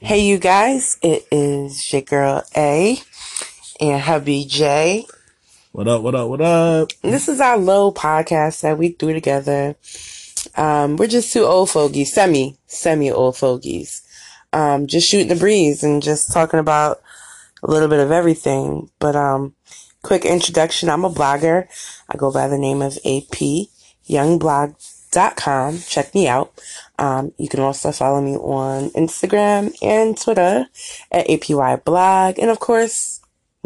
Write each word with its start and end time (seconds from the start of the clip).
Hey, 0.00 0.26
you 0.26 0.38
guys, 0.38 0.98
it 1.00 1.26
is 1.30 1.90
your 1.90 2.02
girl 2.02 2.42
A 2.54 2.98
and 3.80 4.02
hubby 4.02 4.44
J. 4.44 5.06
What 5.72 5.88
up, 5.88 6.02
what 6.02 6.14
up, 6.14 6.28
what 6.28 6.42
up? 6.42 6.90
This 7.00 7.28
is 7.28 7.40
our 7.40 7.56
little 7.56 7.94
podcast 7.94 8.60
that 8.60 8.76
we 8.76 8.90
threw 8.90 9.14
together. 9.14 9.76
Um, 10.56 10.96
we're 10.96 11.06
just 11.06 11.32
two 11.32 11.44
old 11.44 11.70
fogies, 11.70 12.12
semi, 12.12 12.58
semi 12.66 13.10
old 13.10 13.38
fogies. 13.38 14.02
Um, 14.52 14.86
just 14.86 15.08
shooting 15.08 15.28
the 15.28 15.36
breeze 15.36 15.82
and 15.82 16.02
just 16.02 16.32
talking 16.32 16.60
about 16.60 17.00
a 17.62 17.70
little 17.70 17.88
bit 17.88 18.00
of 18.00 18.10
everything. 18.10 18.90
But, 18.98 19.16
um, 19.16 19.54
quick 20.02 20.26
introduction. 20.26 20.90
I'm 20.90 21.06
a 21.06 21.10
blogger. 21.10 21.68
I 22.10 22.16
go 22.18 22.30
by 22.30 22.48
the 22.48 22.58
name 22.58 22.82
of 22.82 22.98
AP 22.98 23.68
Youngblog.com. 24.06 25.78
Check 25.78 26.14
me 26.14 26.28
out. 26.28 26.52
Um, 26.98 27.32
you 27.38 27.48
can 27.48 27.60
also 27.60 27.90
follow 27.92 28.20
me 28.20 28.36
on 28.36 28.90
Instagram 28.90 29.74
and 29.82 30.16
Twitter 30.16 30.66
at 31.10 31.26
APY 31.26 31.84
blog. 31.84 32.38
And 32.38 32.50
of 32.50 32.60
course, 32.60 33.20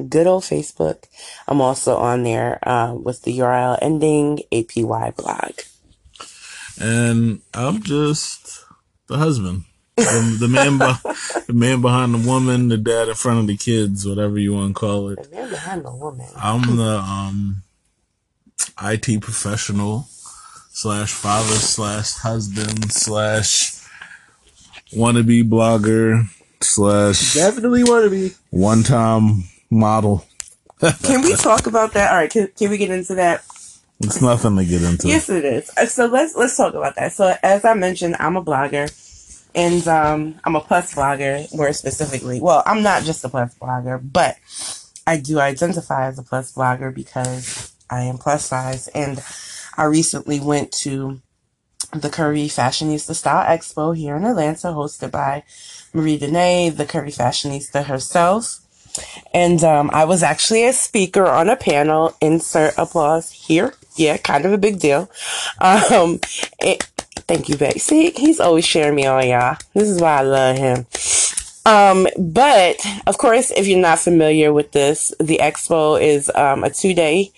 good 0.09 0.27
old 0.27 0.45
Facebook. 0.45 1.05
I'm 1.47 1.61
also 1.61 1.97
on 1.97 2.23
there, 2.23 2.59
uh, 2.67 2.95
with 2.95 3.23
the 3.23 3.39
URL 3.39 3.79
ending 3.83 4.41
APY 4.53 5.17
blog. 5.17 5.53
And 6.81 7.41
I'm 7.53 7.83
just 7.83 8.65
the 9.09 9.19
husband. 9.19 9.65
The, 9.97 10.37
the 10.41 10.49
man, 10.49 10.79
be- 10.79 11.43
the 11.49 11.53
man 11.53 11.81
behind 11.81 12.15
the 12.15 12.29
woman, 12.29 12.69
the 12.69 12.79
dad 12.79 13.09
in 13.09 13.15
front 13.15 13.41
of 13.41 13.47
the 13.49 13.57
kids, 13.57 14.07
whatever 14.07 14.39
you 14.39 14.55
want 14.55 14.75
to 14.77 14.79
call 14.81 15.09
it. 15.09 15.23
The 15.25 15.37
man 15.37 15.51
behind 15.51 15.85
the 15.85 15.93
woman. 15.93 16.29
I'm 16.37 16.77
the 16.77 16.99
um, 16.99 17.63
IT 18.81 19.21
professional 19.21 20.07
slash 20.79 21.13
father 21.13 21.57
slash 21.57 22.15
husband 22.19 22.93
slash 22.93 23.83
wannabe 24.93 25.43
blogger 25.49 26.25
slash 26.61 27.35
Definitely 27.35 27.83
want 27.83 28.05
to 28.05 28.11
be. 28.11 28.35
one 28.51 28.85
time 28.85 29.43
model. 29.71 30.25
Can 31.03 31.23
we 31.23 31.35
talk 31.35 31.67
about 31.67 31.95
that? 31.95 32.13
All 32.13 32.17
right, 32.19 32.31
can, 32.31 32.47
can 32.57 32.71
we 32.71 32.79
get 32.79 32.91
into 32.93 33.17
that? 33.17 33.43
It's 33.99 34.23
nothing 34.23 34.55
to 34.57 34.65
get 34.65 34.83
into. 34.83 35.09
Yes, 35.09 35.29
it 35.29 35.45
is. 35.45 35.69
Uh, 35.77 35.87
So 35.87 36.07
let's 36.07 36.37
let's 36.37 36.57
talk 36.57 36.75
about 36.75 36.95
that. 36.95 37.13
So 37.13 37.35
as 37.43 37.65
I 37.65 37.75
mentioned, 37.75 38.15
I'm 38.21 38.37
a 38.37 38.45
blogger, 38.45 38.87
and 39.57 39.89
um, 39.89 40.39
I'm 40.45 40.55
a 40.55 40.61
plus 40.61 40.95
blogger 40.95 41.53
more 41.53 41.73
specifically. 41.73 42.41
Well, 42.41 42.63
I'm 42.65 42.85
not 42.85 43.03
just 43.03 43.25
a 43.25 43.29
plus 43.29 43.53
blogger, 43.59 43.99
but 44.01 44.37
I 45.09 45.17
do 45.17 45.41
identify 45.41 46.07
as 46.07 46.21
a 46.21 46.23
plus 46.23 46.53
blogger 46.53 46.95
because 46.95 47.73
I 47.91 48.03
am 48.03 48.19
plus 48.19 48.45
size, 48.45 48.87
and 48.95 49.19
I 49.79 49.85
recently 49.85 50.41
went 50.41 50.73
to 50.83 51.21
the 51.93 52.09
Curvy 52.09 52.47
Fashionista 52.47 53.15
Style 53.15 53.47
Expo 53.47 53.97
here 53.97 54.17
in 54.17 54.25
Atlanta, 54.25 54.69
hosted 54.69 55.13
by 55.13 55.45
Marie 55.93 56.19
Denee, 56.19 56.77
the 56.77 56.85
Curvy 56.85 57.17
Fashionista 57.17 57.85
herself. 57.85 58.59
And 59.33 59.63
um, 59.63 59.89
I 59.93 60.05
was 60.05 60.25
actually 60.25 60.65
a 60.65 60.73
speaker 60.73 61.27
on 61.27 61.49
a 61.49 61.55
panel. 61.55 62.17
Insert 62.21 62.75
applause 62.77 63.31
here. 63.31 63.75
Yeah, 63.95 64.17
kind 64.17 64.45
of 64.45 64.53
a 64.53 64.59
big 64.59 64.81
deal. 64.81 65.09
Um, 65.61 66.19
it, 66.59 66.83
thank 67.29 67.49
you, 67.49 67.57
Beck. 67.57 67.79
See, 67.79 68.11
he's 68.11 68.41
always 68.41 68.67
sharing 68.67 68.97
me 68.97 69.07
on 69.07 69.29
y'all. 69.29 69.57
This 69.75 69.89
is 69.89 70.01
why 70.01 70.19
I 70.19 70.23
love 70.23 70.57
him. 70.59 70.87
Um, 71.65 72.09
but 72.19 72.85
of 73.07 73.19
course, 73.19 73.53
if 73.53 73.69
you're 73.69 73.79
not 73.79 74.01
familiar 74.01 74.53
with 74.53 74.73
this, 74.73 75.15
the 75.21 75.39
expo 75.41 76.01
is 76.03 76.33
um, 76.35 76.65
a 76.65 76.71
two 76.71 76.95
day 76.95 77.31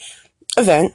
event 0.56 0.94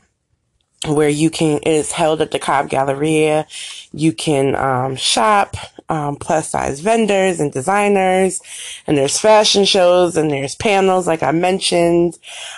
where 0.88 1.10
you 1.10 1.30
can 1.30 1.58
it 1.58 1.68
is 1.68 1.92
held 1.92 2.22
at 2.22 2.32
the 2.32 2.40
Cobb 2.40 2.70
Galleria. 2.70 3.48
You 3.94 4.14
can 4.14 4.56
um, 4.56 4.96
shop 4.96 5.56
um, 5.90 6.16
plus 6.16 6.50
size 6.50 6.80
vendors 6.80 7.40
and 7.40 7.52
designers, 7.52 8.42
and 8.88 8.98
there's 8.98 9.20
fashion 9.20 9.66
shows 9.66 10.18
and 10.18 10.32
there's 10.32 10.56
panels 10.56 11.08
like 11.08 11.24
I 11.24 11.32
mentioned. 11.32 12.18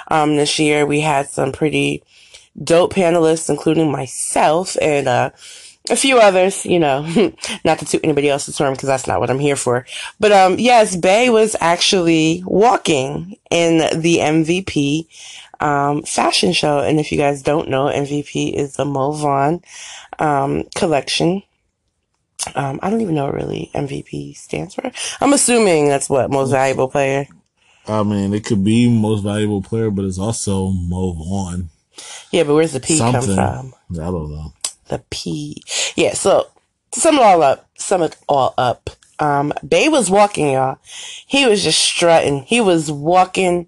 Um, 0.09 0.35
this 0.35 0.59
year 0.59 0.85
we 0.85 1.01
had 1.01 1.29
some 1.29 1.51
pretty 1.51 2.03
dope 2.61 2.93
panelists, 2.93 3.49
including 3.49 3.91
myself 3.91 4.75
and 4.81 5.07
uh, 5.07 5.29
a 5.89 5.95
few 5.95 6.19
others. 6.19 6.65
You 6.65 6.79
know, 6.79 7.01
not 7.65 7.79
to 7.79 7.85
toot 7.85 8.01
anybody 8.03 8.29
else's 8.29 8.57
horn 8.57 8.73
because 8.73 8.87
that's 8.87 9.07
not 9.07 9.19
what 9.19 9.29
I'm 9.29 9.39
here 9.39 9.55
for. 9.55 9.85
But 10.19 10.31
um, 10.31 10.59
yes, 10.59 10.95
Bay 10.95 11.29
was 11.29 11.55
actually 11.59 12.43
walking 12.45 13.37
in 13.49 13.99
the 13.99 14.17
MVP 14.17 15.07
um, 15.59 16.03
fashion 16.03 16.53
show. 16.53 16.79
And 16.79 16.99
if 16.99 17.11
you 17.11 17.17
guys 17.17 17.41
don't 17.41 17.69
know, 17.69 17.85
MVP 17.85 18.53
is 18.53 18.75
the 18.75 18.85
Mo 18.85 19.11
Vaughn 19.11 19.61
um, 20.19 20.63
collection. 20.75 21.43
Um, 22.55 22.79
I 22.81 22.89
don't 22.89 23.01
even 23.01 23.15
know 23.15 23.25
what 23.25 23.33
really 23.33 23.71
MVP 23.73 24.35
stands 24.37 24.75
for. 24.75 24.91
I'm 25.19 25.33
assuming 25.33 25.87
that's 25.87 26.09
what 26.09 26.31
most 26.31 26.51
valuable 26.51 26.87
player. 26.87 27.27
I 27.87 28.03
mean, 28.03 28.33
it 28.33 28.45
could 28.45 28.63
be 28.63 28.89
most 28.89 29.21
valuable 29.21 29.61
player, 29.61 29.89
but 29.89 30.05
it's 30.05 30.19
also 30.19 30.71
move 30.71 31.19
on. 31.19 31.69
Yeah, 32.31 32.43
but 32.43 32.55
where's 32.55 32.73
the 32.73 32.79
P 32.79 32.97
Something. 32.97 33.35
come 33.35 33.71
from? 33.89 34.01
I 34.01 34.05
don't 34.11 34.31
know. 34.31 34.53
The 34.87 35.03
P. 35.09 35.63
Yeah, 35.95 36.13
so 36.13 36.47
to 36.91 36.99
sum 36.99 37.15
it 37.15 37.21
all 37.21 37.41
up, 37.41 37.67
sum 37.77 38.03
it 38.03 38.15
all 38.27 38.53
up. 38.57 38.89
Um, 39.19 39.53
Bay 39.67 39.89
was 39.89 40.09
walking, 40.09 40.51
y'all. 40.51 40.77
He 41.25 41.45
was 41.45 41.63
just 41.63 41.79
strutting. 41.79 42.43
He 42.43 42.61
was 42.61 42.91
walking 42.91 43.67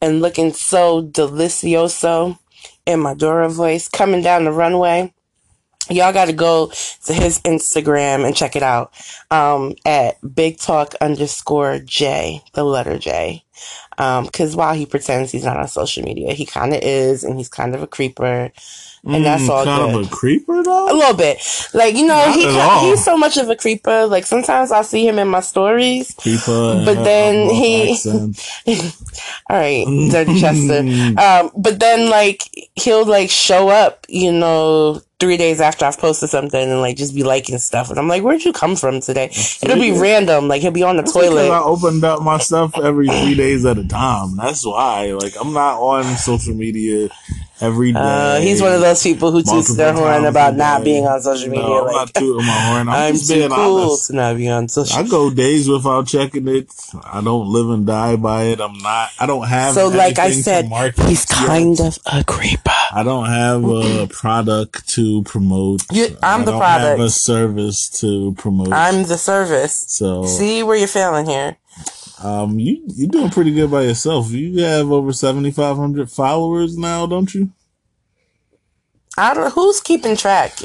and 0.00 0.20
looking 0.20 0.52
so 0.52 1.02
delicioso 1.02 2.38
in 2.86 3.00
my 3.00 3.14
Dora 3.14 3.48
voice 3.48 3.88
coming 3.88 4.22
down 4.22 4.44
the 4.44 4.52
runway. 4.52 5.12
Y'all 5.90 6.12
got 6.12 6.26
to 6.26 6.34
go 6.34 6.70
to 7.04 7.14
his 7.14 7.40
Instagram 7.40 8.26
and 8.26 8.36
check 8.36 8.56
it 8.56 8.62
out. 8.62 8.92
Um, 9.30 9.74
at 9.86 10.16
big 10.34 10.58
talk 10.58 10.94
underscore 11.00 11.78
J, 11.78 12.42
the 12.52 12.64
letter 12.64 12.98
J. 12.98 13.44
Um, 13.96 14.26
cause 14.26 14.54
while 14.54 14.74
he 14.74 14.86
pretends 14.86 15.32
he's 15.32 15.44
not 15.44 15.56
on 15.56 15.66
social 15.66 16.04
media, 16.04 16.32
he 16.34 16.44
kind 16.44 16.74
of 16.74 16.80
is, 16.82 17.24
and 17.24 17.38
he's 17.38 17.48
kind 17.48 17.74
of 17.74 17.82
a 17.82 17.86
creeper. 17.86 18.52
And 19.04 19.24
that's 19.24 19.44
Mm, 19.44 19.50
all 19.50 19.64
kind 19.64 19.92
good. 19.92 20.00
of 20.06 20.12
a 20.12 20.14
creeper 20.14 20.62
though. 20.62 20.92
A 20.92 20.94
little 20.94 21.14
bit. 21.16 21.38
Like, 21.72 21.94
you 21.96 22.06
know, 22.06 22.26
Not 22.26 22.34
he 22.82 22.88
he's 22.90 23.04
so 23.04 23.16
much 23.16 23.36
of 23.36 23.48
a 23.48 23.56
creeper. 23.56 24.06
Like, 24.06 24.26
sometimes 24.26 24.72
I'll 24.72 24.84
see 24.84 25.06
him 25.06 25.18
in 25.18 25.28
my 25.28 25.40
stories. 25.40 26.14
Creeper, 26.18 26.82
But 26.84 27.04
then 27.04 27.48
he- 27.50 27.96
All 29.50 29.56
right, 29.56 29.84
Dirty 30.10 30.40
Chester. 30.40 30.84
Um, 31.18 31.50
but 31.56 31.80
then, 31.80 32.10
like, 32.10 32.42
he'll, 32.76 33.04
like, 33.04 33.30
show 33.30 33.68
up, 33.68 34.04
you 34.08 34.30
know, 34.32 35.00
three 35.20 35.36
days 35.36 35.60
after 35.60 35.84
I've 35.84 35.98
posted 35.98 36.28
something 36.28 36.60
and, 36.60 36.80
like, 36.80 36.96
just 36.96 37.14
be 37.14 37.22
liking 37.24 37.58
stuff. 37.58 37.90
And 37.90 37.98
I'm 37.98 38.08
like, 38.08 38.22
where'd 38.22 38.44
you 38.44 38.52
come 38.52 38.76
from 38.76 39.00
today? 39.00 39.30
It'll 39.62 39.76
be 39.80 39.92
random. 39.92 40.48
Like, 40.48 40.62
he'll 40.62 40.70
be 40.70 40.82
on 40.82 40.96
the 40.96 41.02
That's 41.02 41.12
because 41.14 41.36
I 41.50 41.60
opened 41.60 42.04
up 42.04 42.22
my 42.22 42.38
stuff 42.38 42.78
every 42.78 43.08
three 43.08 43.34
days 43.34 43.64
at 43.64 43.78
a 43.78 43.86
time. 43.86 44.36
That's 44.36 44.64
why. 44.64 45.12
Like 45.12 45.34
I'm 45.40 45.52
not 45.52 45.80
on 45.80 46.04
social 46.16 46.54
media 46.54 47.08
every 47.60 47.92
day. 47.92 47.98
Uh, 47.98 48.40
he's 48.40 48.60
one 48.62 48.72
of 48.72 48.80
those 48.80 49.02
people 49.02 49.30
who 49.30 49.42
toots 49.42 49.74
their 49.76 49.92
horn 49.92 50.24
about 50.24 50.54
not 50.56 50.84
being 50.84 51.06
on 51.06 51.20
social 51.20 51.48
media. 51.48 51.64
No, 51.66 51.78
I'm 51.80 51.86
like, 51.86 51.94
not 51.94 52.14
tooting 52.14 52.46
my 52.46 52.52
horn. 52.52 52.88
I'm, 52.88 52.94
I'm 52.94 53.12
just 53.14 53.28
too 53.28 53.34
being 53.34 53.50
cool 53.50 53.78
honest. 53.80 54.06
to 54.08 54.12
not 54.14 54.36
be 54.36 54.48
on 54.48 54.68
social 54.68 54.98
I 54.98 55.02
go 55.08 55.30
days 55.30 55.68
without 55.68 56.06
checking 56.06 56.48
it. 56.48 56.70
I 57.04 57.20
don't 57.22 57.48
live 57.48 57.70
and 57.70 57.86
die 57.86 58.16
by 58.16 58.44
it. 58.44 58.60
I'm 58.60 58.78
not. 58.78 59.10
I 59.18 59.26
don't 59.26 59.46
have. 59.46 59.74
So, 59.74 59.88
like 59.88 60.18
I 60.18 60.30
said, 60.30 60.66
he's 60.96 61.26
yet. 61.28 61.46
kind 61.46 61.80
of 61.80 61.98
a 62.06 62.24
creeper. 62.24 62.70
I 62.92 63.02
don't 63.02 63.26
have 63.26 63.64
a 63.64 64.06
product 64.08 64.88
to 64.90 65.22
promote. 65.24 65.82
You- 65.92 66.16
I'm 66.22 66.42
I 66.42 66.44
the 66.44 66.58
product. 66.58 66.98
Have 66.98 67.00
a 67.00 67.10
service 67.10 67.88
to 68.00 68.34
promote. 68.34 68.72
I'm 68.72 69.04
the 69.04 69.18
service. 69.18 69.84
so 69.88 70.24
See 70.24 70.62
where 70.62 70.76
you're 70.76 70.88
failing 70.88 71.26
here. 71.26 71.56
Um, 72.22 72.58
you 72.58 72.82
you're 72.88 73.08
doing 73.08 73.30
pretty 73.30 73.52
good 73.52 73.70
by 73.70 73.82
yourself. 73.82 74.30
You 74.30 74.62
have 74.62 74.90
over 74.90 75.12
seventy 75.12 75.50
five 75.50 75.76
hundred 75.76 76.10
followers 76.10 76.76
now, 76.76 77.06
don't 77.06 77.32
you? 77.34 77.52
I 79.16 79.34
don't. 79.34 79.52
Who's 79.52 79.80
keeping 79.80 80.16
track? 80.16 80.58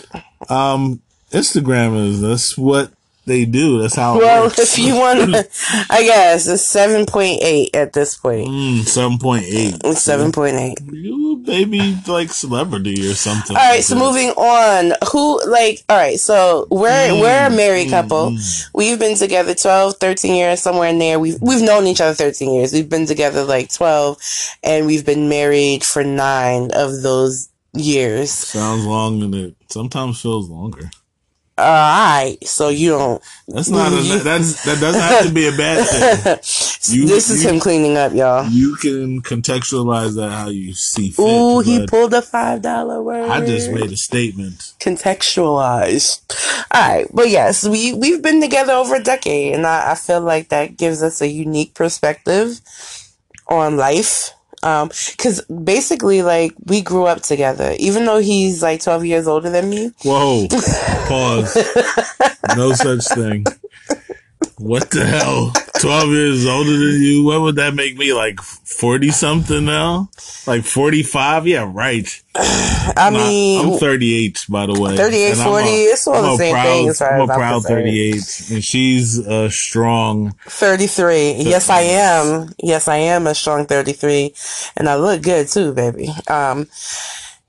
Um, 0.49 1.01
Instagram 1.31 2.07
is 2.07 2.21
that's 2.21 2.57
what 2.57 2.91
they 3.25 3.45
do. 3.45 3.81
That's 3.81 3.95
how. 3.95 4.17
Well, 4.17 4.51
if 4.57 4.77
you 4.77 4.95
want 4.95 5.19
to, 5.19 5.47
I 5.89 6.03
guess 6.03 6.47
it's 6.47 6.67
seven 6.69 7.05
point 7.05 7.39
eight 7.41 7.75
at 7.75 7.93
this 7.93 8.17
point. 8.17 8.47
Mm, 8.47 8.85
seven 8.85 9.17
point 9.17 9.45
eight. 9.45 9.77
It's 9.83 10.01
seven 10.01 10.31
point 10.31 10.55
eight. 10.57 10.77
You 10.91 11.41
maybe 11.45 11.97
like 12.07 12.31
celebrity 12.31 13.09
or 13.09 13.13
something. 13.13 13.55
All 13.55 13.63
right, 13.63 13.75
like 13.75 13.83
so 13.83 13.95
that. 13.95 14.01
moving 14.01 14.29
on. 14.31 14.93
Who 15.11 15.41
like? 15.49 15.83
All 15.89 15.97
right, 15.97 16.19
so 16.19 16.67
we're 16.69 16.89
mm, 16.89 17.21
we're 17.21 17.47
a 17.47 17.49
married 17.49 17.87
mm, 17.87 17.91
couple. 17.91 18.31
Mm. 18.31 18.69
We've 18.73 18.99
been 18.99 19.17
together 19.17 19.55
12, 19.55 19.97
13 19.97 20.35
years, 20.35 20.61
somewhere 20.61 20.89
in 20.89 20.99
there. 20.99 21.19
We've 21.19 21.41
we've 21.41 21.61
known 21.61 21.87
each 21.87 22.01
other 22.01 22.13
thirteen 22.13 22.53
years. 22.53 22.73
We've 22.73 22.89
been 22.89 23.05
together 23.05 23.43
like 23.43 23.73
twelve, 23.73 24.17
and 24.63 24.85
we've 24.85 25.05
been 25.05 25.29
married 25.29 25.83
for 25.83 26.03
nine 26.03 26.71
of 26.73 27.01
those 27.01 27.49
years. 27.73 28.31
Sounds 28.31 28.85
long 28.85 29.23
and 29.23 29.33
it 29.33 29.55
sometimes 29.69 30.21
feels 30.21 30.49
longer. 30.49 30.91
All 31.55 31.65
right, 31.65 32.37
so 32.43 32.69
you 32.69 32.89
don't. 32.89 33.21
That's 33.47 33.69
not 33.69 33.91
a 33.93 33.95
that's 34.23 34.63
that 34.65 34.79
doesn't 34.79 34.99
have 35.01 35.27
to 35.27 35.31
be 35.33 35.47
a 35.47 35.51
bad 35.51 35.85
thing. 36.43 36.97
You- 36.99 37.05
this 37.07 37.29
is 37.29 37.43
you- 37.43 37.49
him 37.51 37.59
cleaning 37.59 37.95
up, 37.95 38.13
y'all. 38.13 38.47
You 38.49 38.75
can 38.77 39.21
contextualize 39.21 40.15
that 40.15 40.31
how 40.31 40.49
you 40.49 40.73
see 40.73 41.11
fit. 41.11 41.21
Ooh, 41.23 41.59
he 41.59 41.85
pulled 41.85 42.13
a 42.15 42.21
five 42.23 42.61
dollar 42.63 43.03
word. 43.03 43.29
I 43.29 43.45
just 43.45 43.69
made 43.69 43.91
a 43.91 43.97
statement. 43.97 44.73
Contextualize. 44.79 46.21
All 46.71 46.81
right, 46.81 47.07
but 47.13 47.29
yes, 47.29 47.67
we 47.67 47.93
we've 47.93 48.21
been 48.21 48.41
together 48.41 48.73
over 48.73 48.95
a 48.95 49.03
decade, 49.03 49.53
and 49.53 49.67
I, 49.67 49.91
I 49.91 49.95
feel 49.95 50.21
like 50.21 50.49
that 50.49 50.77
gives 50.77 51.03
us 51.03 51.21
a 51.21 51.27
unique 51.27 51.73
perspective 51.75 52.61
on 53.47 53.77
life. 53.77 54.31
Um, 54.63 54.89
because 55.11 55.41
basically, 55.45 56.21
like 56.21 56.53
we 56.65 56.81
grew 56.81 57.05
up 57.05 57.21
together, 57.21 57.75
even 57.79 58.05
though 58.05 58.19
he's 58.19 58.61
like 58.61 58.81
twelve 58.81 59.05
years 59.05 59.27
older 59.27 59.49
than 59.49 59.69
me. 59.69 59.91
Whoa, 60.03 60.47
pause. 61.07 61.55
no 62.55 62.73
such 62.73 63.05
thing. 63.09 63.45
What 64.57 64.91
the 64.91 65.05
hell? 65.05 65.51
Twelve 65.79 66.09
years 66.09 66.45
older 66.45 66.71
than 66.71 67.01
you? 67.01 67.23
What 67.25 67.41
would 67.41 67.55
that 67.57 67.73
make 67.73 67.97
me? 67.97 68.13
Like 68.13 68.39
forty 68.39 69.09
something 69.11 69.65
now? 69.65 70.09
Like 70.47 70.63
forty 70.63 71.03
five? 71.03 71.47
Yeah, 71.47 71.69
right. 71.73 72.07
I 72.35 73.09
mean, 73.11 73.73
I'm 73.73 73.79
38, 73.79 74.45
by 74.49 74.65
the 74.65 74.73
way. 74.79 74.97
38, 74.97 75.31
And 75.33 75.41
I'm 75.41 75.47
40, 75.49 75.67
it's 75.69 76.07
all 76.07 76.15
I'm 76.15 76.23
the 76.23 76.37
same 76.37 76.53
proud, 76.53 76.63
thing 76.65 76.93
far 76.93 77.13
I'm 77.13 77.29
a 77.29 77.33
proud 77.33 77.63
38, 77.63 78.13
and 78.51 78.63
she's 78.63 79.17
a 79.19 79.51
strong. 79.51 80.31
thirty 80.47 80.87
three. 80.87 81.33
Yes, 81.33 81.69
I 81.69 81.81
am. 81.81 82.49
Yes, 82.57 82.87
I 82.87 82.97
am 82.97 83.27
a 83.27 83.35
strong 83.35 83.65
thirty 83.65 83.93
three, 83.93 84.33
and 84.77 84.87
I 84.89 84.95
look 84.95 85.21
good 85.21 85.47
too, 85.47 85.73
baby. 85.73 86.09
Um. 86.27 86.67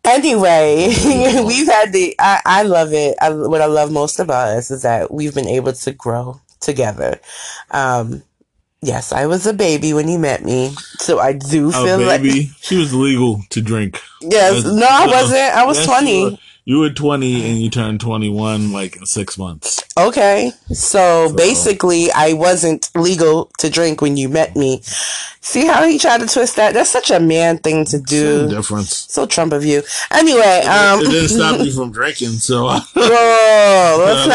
Anyway, 0.05 0.89
we've 1.47 1.67
had 1.67 1.93
the. 1.93 2.15
I, 2.19 2.41
I 2.45 2.63
love 2.65 2.93
it. 2.93 3.17
I, 3.23 3.31
what 3.31 3.63
I 3.63 3.67
love 3.67 3.91
most 3.91 4.21
about 4.21 4.49
us 4.49 4.71
is 4.71 4.83
that 4.83 5.11
we've 5.11 5.35
been 5.35 5.49
able 5.49 5.73
to 5.73 5.93
grow 5.93 6.41
together. 6.65 7.21
Um. 7.71 8.23
Yes, 8.83 9.13
I 9.13 9.25
was 9.25 9.47
a 9.47 9.55
baby 9.55 9.95
when 9.95 10.09
you 10.09 10.19
met 10.19 10.45
me, 10.45 10.75
so 10.99 11.19
I 11.19 11.33
do 11.33 11.69
A 11.71 11.73
feel 11.73 12.01
like. 12.01 12.21
She 12.61 12.77
was 12.77 12.93
legal 12.93 13.41
to 13.49 13.63
drink. 13.63 13.99
Yes, 14.21 14.63
That's- 14.63 14.75
no, 14.75 14.87
I 14.87 15.07
wasn't. 15.07 15.57
I 15.57 15.65
was 15.65 15.87
twenty. 15.87 16.39
You 16.67 16.79
were, 16.79 16.89
20 16.89 17.51
and 17.51 17.59
you 17.61 17.69
turned 17.69 18.01
21 18.01 18.73
like 18.73 18.97
in 18.97 19.05
six 19.05 19.37
months. 19.37 19.85
Okay, 19.99 20.51
so, 20.69 21.29
So- 21.29 21.35
basically, 21.35 22.11
I 22.11 22.33
wasn't 22.33 22.91
legal 22.95 23.51
to 23.59 23.69
drink 23.69 24.01
when 24.01 24.17
you 24.17 24.31
met 24.31 24.57
me. 24.57 24.81
See 25.43 25.67
how 25.67 25.85
he 25.87 25.99
tried 25.99 26.21
to 26.21 26.27
twist 26.27 26.57
that? 26.57 26.73
That's 26.73 26.89
such 26.91 27.11
a 27.11 27.21
man 27.21 27.59
thing 27.59 27.85
to 27.85 27.91
Same 27.99 28.03
do. 28.05 28.49
difference. 28.49 29.05
So 29.11 29.27
Trump 29.27 29.53
of 29.53 29.63
you. 29.63 29.83
Anyway, 30.11 30.63
um, 30.65 31.01
it 31.01 31.11
didn't 31.11 31.29
stop 31.37 31.61
you 31.61 31.71
from 31.71 31.93
drinking, 31.93 32.31
so 32.31 32.65
whoa, 32.97 34.05
let's 34.07 34.27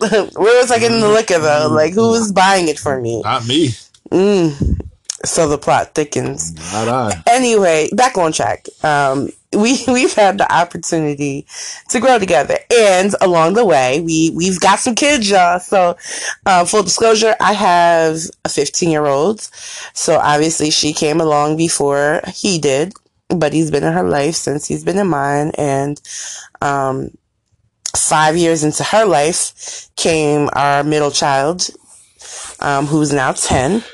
not. 0.00 0.34
Where 0.38 0.60
was 0.62 0.70
I 0.70 0.78
getting 0.78 1.00
the 1.00 1.08
liquor 1.08 1.38
though? 1.38 1.68
Like, 1.70 1.92
who 1.92 2.08
was 2.08 2.32
buying 2.32 2.68
it 2.68 2.78
for 2.78 2.98
me? 3.00 3.20
not 3.22 3.46
me. 3.46 3.68
Mm. 4.10 4.80
So 5.24 5.48
the 5.48 5.58
plot 5.58 5.94
thickens. 5.94 6.54
Not 6.72 6.88
I. 6.88 7.22
Anyway, 7.26 7.88
back 7.92 8.16
on 8.18 8.32
track. 8.32 8.66
Um, 8.82 9.30
we 9.56 9.84
we've 9.88 10.12
had 10.12 10.38
the 10.38 10.52
opportunity 10.52 11.46
to 11.90 12.00
grow 12.00 12.18
together, 12.18 12.58
and 12.76 13.14
along 13.20 13.54
the 13.54 13.64
way, 13.64 14.00
we 14.00 14.30
we've 14.30 14.60
got 14.60 14.78
some 14.78 14.94
kids, 14.94 15.30
y'all. 15.30 15.60
So, 15.60 15.96
uh, 16.46 16.64
full 16.64 16.82
disclosure, 16.82 17.34
I 17.40 17.52
have 17.52 18.18
a 18.44 18.48
15 18.48 18.90
year 18.90 19.06
old. 19.06 19.40
So 19.94 20.18
obviously, 20.18 20.70
she 20.70 20.92
came 20.92 21.20
along 21.20 21.56
before 21.56 22.20
he 22.34 22.58
did, 22.58 22.92
but 23.28 23.52
he's 23.52 23.70
been 23.70 23.84
in 23.84 23.92
her 23.92 24.08
life 24.08 24.34
since 24.34 24.66
he's 24.66 24.84
been 24.84 24.98
in 24.98 25.08
mine, 25.08 25.52
and 25.56 26.00
um, 26.60 27.10
five 27.96 28.36
years 28.36 28.64
into 28.64 28.84
her 28.84 29.04
life 29.04 29.88
came 29.96 30.48
our 30.52 30.82
middle 30.82 31.10
child, 31.10 31.68
um, 32.60 32.86
who's 32.86 33.12
now 33.12 33.32
10. 33.32 33.84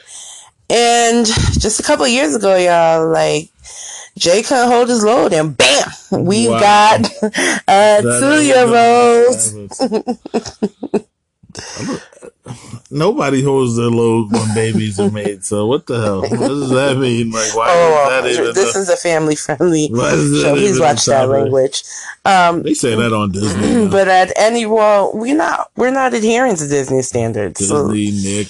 And 0.70 1.26
just 1.26 1.80
a 1.80 1.82
couple 1.82 2.04
of 2.04 2.10
years 2.10 2.34
ago, 2.36 2.56
y'all, 2.56 3.08
like, 3.10 3.48
Jay 4.16 4.42
couldn't 4.42 4.68
hold 4.68 4.88
his 4.88 5.02
load, 5.02 5.32
and 5.32 5.56
bam, 5.56 5.88
we 6.12 6.48
Wow. 6.48 6.60
got 6.60 7.06
a 7.68 8.02
two 8.20 8.42
year 8.44 8.66
old. 8.66 9.36
old. 9.88 11.04
Nobody 12.92 13.42
holds 13.42 13.76
their 13.76 13.86
load 13.90 14.32
when 14.32 14.54
babies 14.54 14.98
are 14.98 15.10
made. 15.10 15.44
So 15.44 15.66
what 15.66 15.86
the 15.86 16.00
hell? 16.00 16.22
What 16.22 16.30
does 16.48 16.70
that 16.70 16.96
mean? 16.98 17.30
Like 17.30 17.54
why 17.56 17.66
Oh, 17.70 18.18
is 18.18 18.36
that 18.36 18.40
even? 18.42 18.54
this 18.54 18.74
a- 18.74 18.78
is 18.80 18.88
a 18.88 18.96
family 18.96 19.36
friendly 19.36 19.88
why 19.90 20.10
is 20.10 20.30
that 20.32 20.42
show. 20.42 20.54
Please 20.54 20.70
even 20.70 20.82
a 20.82 20.84
watch 20.86 21.04
that 21.06 21.28
language. 21.28 21.84
Um, 22.24 22.62
They 22.64 22.74
say 22.74 22.96
that 22.96 23.12
on 23.12 23.30
Disney. 23.30 23.84
now. 23.84 23.90
but 23.90 24.08
at 24.08 24.32
any 24.36 24.66
well, 24.66 25.12
we're 25.14 25.36
not 25.36 25.70
we're 25.76 25.92
not 25.92 26.14
adhering 26.14 26.56
to 26.56 26.66
Disney 26.66 27.02
standards. 27.02 27.64
So 27.66 27.86
Nick, 27.88 28.48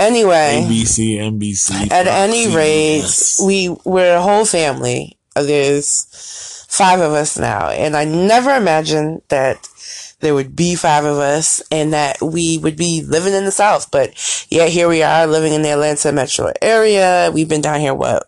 anyway, 0.00 0.64
ABC, 0.66 1.16
NBC. 1.18 1.90
at 1.92 2.06
any 2.06 2.54
rate, 2.54 3.04
we 3.44 3.68
we're 3.84 4.16
a 4.16 4.22
whole 4.22 4.44
family. 4.44 5.16
There's 5.34 6.66
five 6.68 7.00
of 7.00 7.12
us 7.12 7.38
now, 7.38 7.68
and 7.68 7.96
I 7.96 8.04
never 8.04 8.50
imagined 8.54 9.22
that 9.28 9.68
there 10.20 10.34
would 10.34 10.54
be 10.54 10.74
five 10.74 11.04
of 11.04 11.18
us 11.18 11.62
and 11.70 11.92
that 11.92 12.20
we 12.20 12.58
would 12.58 12.76
be 12.76 13.02
living 13.02 13.32
in 13.32 13.44
the 13.44 13.50
South. 13.50 13.90
But 13.90 14.14
yeah, 14.50 14.66
here 14.66 14.88
we 14.88 15.02
are 15.02 15.26
living 15.26 15.52
in 15.52 15.62
the 15.62 15.70
Atlanta 15.70 16.12
metro 16.12 16.52
area. 16.62 17.30
We've 17.32 17.48
been 17.48 17.62
down 17.62 17.80
here 17.80 17.94
what 17.94 18.26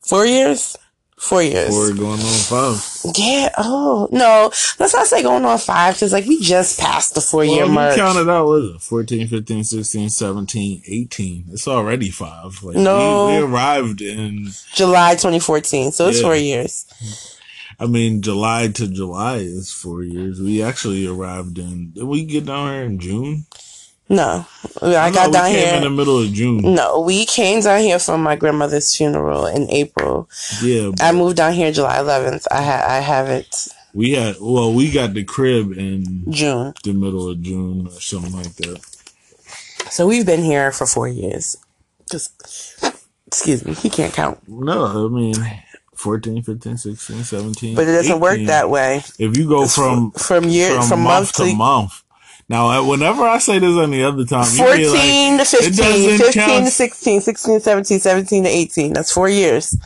four 0.00 0.26
years? 0.26 0.76
Four 1.20 1.42
years. 1.42 1.68
Four 1.68 1.92
going 1.92 2.18
on 2.18 2.18
five. 2.18 3.12
Yeah. 3.16 3.50
Oh 3.58 4.08
no, 4.10 4.50
let's 4.78 4.94
not 4.94 5.06
say 5.06 5.22
going 5.22 5.44
on 5.44 5.58
five 5.58 5.94
because 5.94 6.12
like 6.14 6.24
we 6.24 6.40
just 6.40 6.80
passed 6.80 7.14
the 7.14 7.20
four 7.20 7.44
year 7.44 7.66
Well, 7.66 7.74
mark. 7.74 7.96
you 7.96 8.02
counted 8.02 8.30
out, 8.30 8.46
what 8.46 8.62
is 8.62 8.70
it? 8.76 8.80
14, 8.80 9.28
15, 9.28 9.64
16, 9.64 10.08
17, 10.08 10.82
18. 10.86 11.44
It's 11.52 11.68
already 11.68 12.10
five. 12.10 12.62
Like, 12.62 12.76
No. 12.76 13.26
We, 13.26 13.32
we 13.36 13.42
arrived 13.42 14.00
in, 14.00 14.48
July 14.74 15.12
2014, 15.12 15.92
so 15.92 16.08
it's 16.08 16.18
Yeah. 16.18 16.22
four 16.24 16.36
years. 16.36 16.86
I 17.78 17.86
mean, 17.86 18.22
July 18.22 18.68
to 18.68 18.88
July 18.88 19.36
is 19.36 19.70
four 19.70 20.02
years. 20.02 20.40
We 20.40 20.62
actually 20.62 21.06
arrived 21.06 21.58
in, 21.58 21.92
did 21.92 22.04
we 22.04 22.24
get 22.24 22.46
down 22.46 22.72
here 22.72 22.82
in 22.84 22.98
June? 22.98 23.44
No, 24.12 24.44
I 24.82 25.12
got 25.12 25.28
we 25.28 25.32
down 25.32 25.50
came 25.50 25.66
here. 25.68 25.76
in 25.76 25.82
the 25.84 25.90
middle 25.90 26.18
of 26.20 26.32
June. 26.32 26.74
No, 26.74 27.00
we 27.00 27.24
came 27.26 27.60
down 27.60 27.80
here 27.80 28.00
for 28.00 28.18
my 28.18 28.34
grandmother's 28.34 28.92
funeral 28.96 29.46
in 29.46 29.70
April. 29.70 30.28
Yeah. 30.60 30.90
I 31.00 31.12
moved 31.12 31.36
down 31.36 31.52
here 31.52 31.70
July 31.70 31.98
11th. 31.98 32.46
I 32.50 32.60
ha- 32.62 32.84
I 32.88 32.98
have 32.98 33.28
it 33.28 33.68
We 33.94 34.10
had, 34.12 34.34
well, 34.40 34.72
we 34.74 34.90
got 34.90 35.14
the 35.14 35.22
crib 35.22 35.70
in 35.78 36.24
June. 36.32 36.74
the 36.82 36.92
middle 36.92 37.30
of 37.30 37.40
June 37.40 37.86
or 37.86 38.00
something 38.00 38.32
like 38.32 38.54
that. 38.56 38.80
So 39.90 40.08
we've 40.08 40.26
been 40.26 40.42
here 40.42 40.72
for 40.72 40.86
four 40.86 41.06
years. 41.06 41.56
Just, 42.10 42.32
excuse 43.28 43.64
me, 43.64 43.74
he 43.74 43.90
can't 43.90 44.12
count. 44.12 44.40
No, 44.48 45.06
I 45.06 45.08
mean, 45.08 45.34
14, 45.94 46.42
15, 46.42 46.76
16, 46.78 47.22
17. 47.22 47.76
But 47.76 47.86
it 47.86 47.92
doesn't 47.92 48.18
work 48.18 48.40
that 48.46 48.70
way. 48.70 49.04
If 49.20 49.36
you 49.36 49.46
go 49.48 49.68
from, 49.68 50.10
From 50.12 50.48
year, 50.48 50.74
from, 50.74 50.88
from, 50.88 51.00
month 51.02 51.38
month 51.38 51.50
to 51.50 51.54
month. 51.54 52.02
Now, 52.50 52.84
whenever 52.84 53.22
I 53.22 53.38
say 53.38 53.60
this 53.60 53.76
on 53.76 53.92
the 53.92 54.02
other 54.02 54.24
time, 54.24 54.44
you 54.52 54.58
be 54.58 54.84
14 54.88 55.36
like, 55.36 55.48
to 55.48 55.56
15, 55.56 55.70
doesn't 55.70 56.18
15 56.18 56.32
count. 56.32 56.64
to 56.64 56.70
16, 56.72 57.20
16 57.20 57.54
to 57.54 57.60
17, 57.60 57.98
17 58.00 58.42
to 58.42 58.50
18. 58.50 58.92
That's 58.92 59.12
four 59.12 59.28
years. 59.28 59.78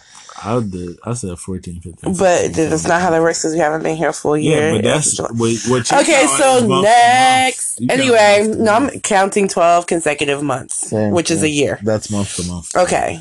I 0.42 0.60
did. 0.60 0.96
I 1.04 1.12
said 1.12 1.38
14, 1.38 1.80
15. 1.82 2.12
But 2.16 2.38
16, 2.38 2.70
that's 2.70 2.86
not 2.86 3.02
how 3.02 3.10
that 3.10 3.20
works 3.20 3.42
because 3.42 3.52
we 3.52 3.58
haven't 3.58 3.82
been 3.82 3.98
here 3.98 4.08
a 4.08 4.12
full 4.14 4.38
year. 4.38 4.68
Yeah, 4.68 4.76
but 4.76 4.84
that's 4.84 5.20
wait, 5.38 5.58
what 5.68 5.90
you 5.90 5.98
Okay, 5.98 6.26
so 6.26 6.56
is 6.56 6.62
month 6.62 6.62
to 6.62 6.68
month. 6.68 6.84
next. 6.84 7.80
Anyway, 7.82 8.46
month 8.48 8.58
no. 8.60 8.72
I'm 8.72 9.00
counting 9.00 9.46
12 9.46 9.86
consecutive 9.86 10.42
months, 10.42 10.88
Same 10.88 11.12
which 11.12 11.30
is 11.30 11.42
a 11.42 11.48
year. 11.50 11.78
That's 11.82 12.10
month 12.10 12.34
to 12.36 12.44
month. 12.48 12.74
Okay. 12.74 13.20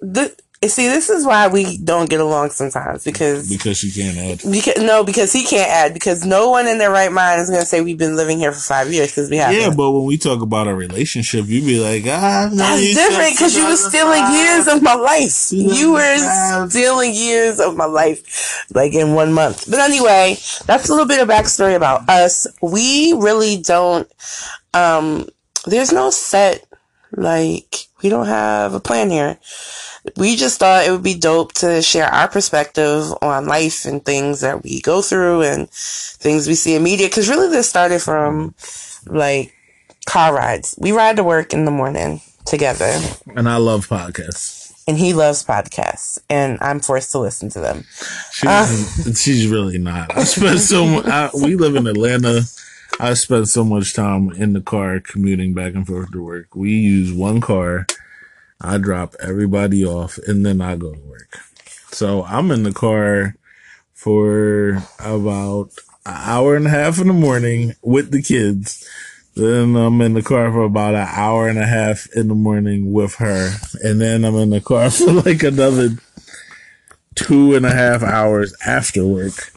The, 0.00 0.36
see, 0.68 0.86
this 0.88 1.10
is 1.10 1.26
why 1.26 1.48
we 1.48 1.76
don't 1.78 2.08
get 2.08 2.20
along 2.20 2.50
sometimes 2.50 3.04
because, 3.04 3.48
Because 3.48 3.82
you 3.82 3.92
can't 3.92 4.16
add. 4.16 4.50
because 4.50 4.82
no, 4.82 5.02
because 5.04 5.32
he 5.32 5.44
can't 5.44 5.70
add 5.70 5.92
because 5.94 6.24
no 6.24 6.50
one 6.50 6.66
in 6.66 6.78
their 6.78 6.90
right 6.90 7.10
mind 7.10 7.40
is 7.40 7.48
going 7.50 7.60
to 7.60 7.66
say 7.66 7.80
we've 7.80 7.98
been 7.98 8.16
living 8.16 8.38
here 8.38 8.52
for 8.52 8.60
five 8.60 8.92
years 8.92 9.08
because 9.10 9.28
we 9.30 9.36
haven't. 9.38 9.60
Yeah, 9.60 9.70
but 9.74 9.90
when 9.90 10.04
we 10.04 10.18
talk 10.18 10.40
about 10.42 10.68
a 10.68 10.74
relationship, 10.74 11.46
you'd 11.48 11.66
be 11.66 11.78
like, 11.80 12.04
ah, 12.06 12.48
no, 12.50 12.56
That's 12.56 12.94
different 12.94 13.32
because 13.34 13.56
you 13.56 13.66
were 13.66 13.76
stealing 13.76 14.20
2005. 14.20 14.34
years 14.36 14.68
of 14.68 14.82
my 14.82 14.94
life. 14.94 15.48
You 15.52 15.92
were 15.92 16.68
stealing 16.68 17.14
years 17.14 17.58
of 17.60 17.76
my 17.76 17.86
life, 17.86 18.64
like 18.74 18.94
in 18.94 19.14
one 19.14 19.32
month. 19.32 19.70
But 19.70 19.80
anyway, 19.80 20.36
that's 20.66 20.88
a 20.88 20.92
little 20.92 21.06
bit 21.08 21.20
of 21.20 21.28
backstory 21.28 21.74
about 21.76 22.08
us. 22.08 22.46
We 22.62 23.12
really 23.14 23.60
don't. 23.60 24.08
Um, 24.74 25.28
there's 25.66 25.92
no 25.92 26.10
set 26.10 26.64
like 27.12 27.86
we 28.02 28.08
don't 28.08 28.26
have 28.26 28.74
a 28.74 28.80
plan 28.80 29.10
here. 29.10 29.38
We 30.16 30.34
just 30.36 30.58
thought 30.58 30.84
it 30.86 30.90
would 30.90 31.02
be 31.04 31.14
dope 31.14 31.52
to 31.54 31.80
share 31.80 32.06
our 32.06 32.26
perspective 32.28 33.04
on 33.22 33.46
life 33.46 33.84
and 33.84 34.04
things 34.04 34.40
that 34.40 34.62
we 34.64 34.80
go 34.80 35.00
through 35.00 35.42
and 35.42 35.70
things 35.70 36.48
we 36.48 36.54
see 36.54 36.74
in 36.74 36.82
media. 36.82 37.06
Because 37.08 37.28
really, 37.28 37.48
this 37.48 37.68
started 37.68 38.02
from 38.02 38.54
like 39.06 39.54
car 40.06 40.34
rides. 40.34 40.74
We 40.78 40.90
ride 40.92 41.16
to 41.16 41.24
work 41.24 41.52
in 41.52 41.64
the 41.64 41.70
morning 41.70 42.20
together, 42.46 42.98
And 43.36 43.48
I 43.48 43.56
love 43.58 43.86
podcasts. 43.86 44.72
and 44.88 44.98
he 44.98 45.12
loves 45.12 45.44
podcasts, 45.44 46.18
and 46.28 46.58
I'm 46.60 46.80
forced 46.80 47.12
to 47.12 47.20
listen 47.20 47.48
to 47.50 47.60
them. 47.60 47.84
She's, 48.32 48.48
Uh. 48.50 49.12
she's 49.14 49.46
really 49.46 49.78
not. 49.78 50.16
I 50.16 50.24
spent 50.24 50.58
so 50.58 50.84
much. 50.84 51.06
I, 51.06 51.30
we 51.32 51.54
live 51.54 51.76
in 51.76 51.86
Atlanta. 51.86 52.42
I 52.98 53.14
spent 53.14 53.48
so 53.48 53.62
much 53.64 53.94
time 53.94 54.30
in 54.32 54.52
the 54.52 54.60
car 54.60 54.98
commuting 54.98 55.54
back 55.54 55.74
and 55.74 55.86
forth 55.86 56.10
to 56.10 56.20
work. 56.22 56.56
We 56.56 56.72
use 56.72 57.12
one 57.12 57.40
car. 57.40 57.86
I 58.62 58.78
drop 58.78 59.16
everybody 59.20 59.84
off 59.84 60.18
and 60.26 60.46
then 60.46 60.60
I 60.60 60.76
go 60.76 60.94
to 60.94 61.00
work. 61.00 61.38
So 61.90 62.24
I'm 62.24 62.50
in 62.52 62.62
the 62.62 62.72
car 62.72 63.34
for 63.92 64.82
about 65.00 65.70
an 66.06 66.14
hour 66.16 66.54
and 66.54 66.66
a 66.66 66.70
half 66.70 67.00
in 67.00 67.08
the 67.08 67.12
morning 67.12 67.74
with 67.82 68.12
the 68.12 68.22
kids. 68.22 68.88
Then 69.34 69.74
I'm 69.74 70.00
in 70.00 70.14
the 70.14 70.22
car 70.22 70.52
for 70.52 70.62
about 70.62 70.94
an 70.94 71.08
hour 71.10 71.48
and 71.48 71.58
a 71.58 71.66
half 71.66 72.06
in 72.14 72.28
the 72.28 72.34
morning 72.34 72.92
with 72.92 73.16
her. 73.16 73.52
And 73.82 74.00
then 74.00 74.24
I'm 74.24 74.36
in 74.36 74.50
the 74.50 74.60
car 74.60 74.90
for 74.90 75.12
like 75.12 75.42
another 75.42 75.90
two 77.16 77.54
and 77.56 77.66
a 77.66 77.72
half 77.72 78.02
hours 78.02 78.54
after 78.64 79.04
work 79.04 79.52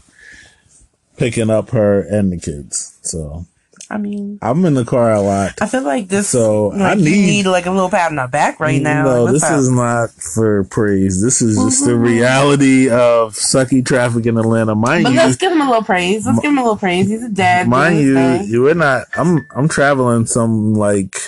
picking 1.18 1.50
up 1.50 1.70
her 1.70 2.02
and 2.02 2.32
the 2.32 2.40
kids. 2.40 2.98
So 3.04 3.46
I 3.90 3.98
mean, 3.98 4.40
I'm 4.42 4.66
in 4.66 4.74
the 4.74 4.84
car 4.84 5.12
a 5.14 5.22
lot. 5.22 5.62
I 5.62 5.68
feel 5.68 5.84
like 5.84 6.08
this. 6.08 6.28
So, 6.30 6.70
like, 6.70 6.82
I 6.82 6.96
need- 6.96 7.04
need 7.06 7.46
like 7.46 7.68
a 7.68 7.72
little 7.72 7.90
pat 7.90 8.10
on 8.10 8.16
the 8.16 8.28
back 8.28 8.60
right 8.60 8.82
now. 8.82 9.04
No, 9.04 9.24
Like, 9.26 9.34
this 9.34 9.44
up? 9.44 9.60
is 9.60 9.70
not 9.70 10.10
for 10.12 10.64
praise. 10.66 11.22
This 11.22 11.42
is 11.42 11.56
just 11.56 11.84
Mm-hmm. 11.84 11.92
the 11.92 11.96
reality 11.98 12.90
of 12.90 13.34
sucky 13.36 13.86
traffic 13.86 14.26
in 14.26 14.38
Atlanta. 14.40 14.74
Mind 14.74 15.02
you. 15.02 15.04
But 15.06 15.12
you, 15.14 15.18
let's 15.20 15.36
give 15.38 15.52
him 15.52 15.62
a 15.62 15.68
little 15.68 15.84
praise. 15.84 16.26
Let's 16.26 16.40
give 16.40 16.50
him 16.52 16.58
a 16.58 16.62
little 16.64 16.78
praise. 16.78 17.08
He's 17.08 17.24
a 17.24 17.30
dad. 17.30 17.68
mind 17.68 18.00
you, 18.00 18.16
thing. 18.16 18.46
you 18.48 18.64
we're 18.64 18.74
not. 18.74 19.04
I'm 19.16 19.46
I'm 19.56 19.68
traveling 19.68 20.26
some 20.26 20.74
like 20.74 21.20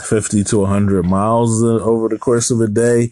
fifty 0.00 0.44
to 0.44 0.64
hundred 0.66 1.04
miles 1.06 1.62
uh, 1.62 1.66
over 1.82 2.08
the 2.08 2.18
course 2.18 2.50
of 2.50 2.60
a 2.60 2.68
day. 2.68 3.10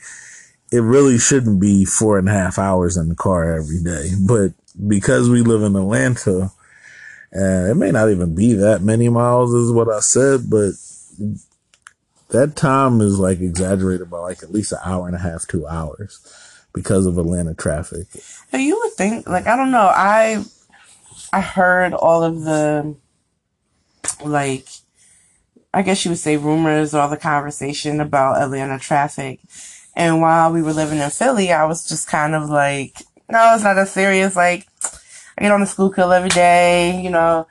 It 0.71 0.81
really 0.81 1.19
shouldn't 1.19 1.61
be 1.61 1.85
four 1.85 2.19
and 2.19 2.29
a 2.29 2.33
half 2.33 2.59
hours 2.59 2.97
in 2.97 3.09
the 3.09 3.15
car 3.15 3.55
every 3.57 3.83
day, 3.83 4.11
but 4.27 4.53
because 4.89 5.29
we 5.29 5.43
live 5.43 5.63
in 5.63 5.77
Atlanta, 5.77 6.51
and 7.33 7.71
it 7.71 7.75
may 7.75 7.91
not 7.91 8.11
even 8.11 8.35
be 8.35 8.53
that 8.55 8.83
many 8.83 9.09
miles, 9.09 9.53
is 9.55 9.73
what 9.73 9.89
I 9.89 10.01
said, 10.01 10.51
but 10.51 10.73
that 12.29 12.57
time 12.57 13.01
is 13.01 13.19
like 13.19 13.41
exaggerated 13.41 14.11
by 14.11 14.19
like 14.19 14.43
at 14.43 14.53
least 14.53 14.73
an 14.73 14.79
hour 14.85 15.07
and 15.07 15.17
a 15.17 15.21
half, 15.21 15.47
two 15.47 15.67
hours 15.67 16.21
because 16.73 17.07
of 17.07 17.19
Atlanta 17.19 17.55
traffic. 17.55 18.07
So 18.51 18.57
you 18.57 18.79
would 18.83 18.93
think, 18.93 19.29
like, 19.29 19.47
I 19.47 19.57
don't 19.57 19.71
know. 19.71 19.91
I 19.95 20.45
I 21.33 21.41
heard 21.41 21.95
all 21.95 22.23
of 22.23 22.43
the, 22.43 22.95
like, 24.25 24.67
I 25.73 25.83
guess 25.83 26.05
you 26.05 26.11
would 26.11 26.19
say 26.19 26.37
rumors 26.37 26.95
or 26.95 27.01
all 27.01 27.09
the 27.09 27.17
conversation 27.17 28.01
about 28.01 28.43
Atlanta 28.43 28.79
traffic. 28.79 29.41
And 29.97 30.21
while 30.21 30.53
we 30.53 30.63
were 30.63 30.73
living 30.73 30.99
in 30.99 31.11
Philly, 31.11 31.53
I 31.53 31.65
was 31.65 31.89
just 31.89 32.09
kind 32.09 32.35
of 32.35 32.51
like, 32.51 33.03
no, 33.31 33.55
it's 33.55 33.65
not 33.65 33.79
as 33.79 33.91
serious. 33.91 34.37
Like, 34.37 34.67
I 35.39 35.43
get 35.43 35.53
on 35.53 35.61
the 35.61 35.67
Schuylkill 35.67 36.13
every 36.13 36.29
day, 36.29 37.01
you 37.03 37.11
know, 37.11 37.47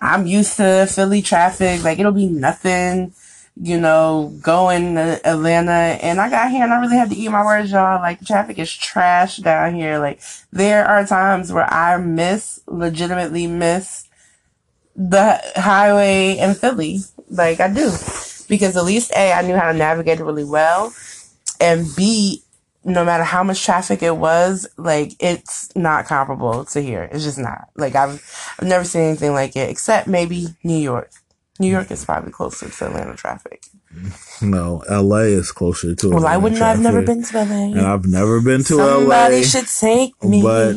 I'm 0.00 0.26
used 0.26 0.56
to 0.56 0.86
Philly 0.86 1.22
traffic. 1.22 1.82
Like, 1.82 1.98
it'll 1.98 2.12
be 2.12 2.26
nothing, 2.26 3.12
you 3.56 3.80
know, 3.80 4.36
going 4.42 4.94
to 4.96 5.20
Atlanta. 5.24 5.98
And 6.02 6.20
I 6.20 6.28
got 6.30 6.50
here 6.50 6.64
and 6.64 6.72
I 6.72 6.80
really 6.80 6.96
had 6.96 7.10
to 7.10 7.16
eat 7.16 7.30
my 7.30 7.44
words, 7.44 7.70
y'all. 7.70 8.00
Like, 8.00 8.24
traffic 8.24 8.58
is 8.58 8.72
trash 8.72 9.38
down 9.38 9.74
here. 9.74 9.98
Like, 9.98 10.20
there 10.52 10.84
are 10.84 11.06
times 11.06 11.52
where 11.52 11.72
I 11.72 11.96
miss, 11.96 12.60
legitimately 12.66 13.46
miss 13.46 14.08
the 14.96 15.40
highway 15.56 16.38
in 16.38 16.54
Philly. 16.54 17.00
Like, 17.30 17.60
I 17.60 17.68
do. 17.68 17.90
Because 18.48 18.76
at 18.76 18.84
least 18.84 19.12
A, 19.16 19.32
I 19.32 19.42
knew 19.42 19.56
how 19.56 19.72
to 19.72 19.78
navigate 19.78 20.20
it 20.20 20.24
really 20.24 20.44
well. 20.44 20.92
And 21.60 21.86
B, 21.96 22.43
no 22.84 23.04
matter 23.04 23.24
how 23.24 23.42
much 23.42 23.64
traffic 23.64 24.02
it 24.02 24.16
was, 24.16 24.66
like 24.76 25.12
it's 25.18 25.74
not 25.74 26.06
comparable 26.06 26.64
to 26.66 26.80
here. 26.80 27.08
It's 27.10 27.24
just 27.24 27.38
not. 27.38 27.68
Like 27.76 27.94
I've 27.94 28.22
I've 28.58 28.68
never 28.68 28.84
seen 28.84 29.02
anything 29.02 29.32
like 29.32 29.56
it, 29.56 29.70
except 29.70 30.06
maybe 30.06 30.48
New 30.62 30.76
York. 30.76 31.10
New 31.60 31.70
York 31.70 31.90
is 31.90 32.04
probably 32.04 32.32
closer 32.32 32.68
to 32.68 32.86
Atlanta 32.86 33.14
traffic. 33.16 33.64
No, 34.42 34.82
LA 34.90 35.18
is 35.38 35.52
closer 35.52 35.94
to. 35.94 36.10
Well, 36.10 36.26
I 36.26 36.36
wouldn't. 36.36 36.60
I've 36.60 36.80
never 36.80 37.00
been 37.00 37.22
to 37.22 37.36
LA, 37.36 37.44
and 37.44 37.80
I've 37.80 38.04
never 38.04 38.40
been 38.40 38.64
to 38.64 38.74
Somebody 38.74 39.04
LA. 39.06 39.14
Somebody 39.14 39.42
should 39.44 39.68
take 39.68 40.24
me. 40.24 40.42
But 40.42 40.74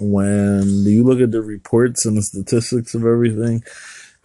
when 0.00 0.84
you 0.84 1.04
look 1.04 1.20
at 1.20 1.30
the 1.30 1.40
reports 1.40 2.04
and 2.04 2.16
the 2.16 2.22
statistics 2.22 2.96
of 2.96 3.06
everything, 3.06 3.62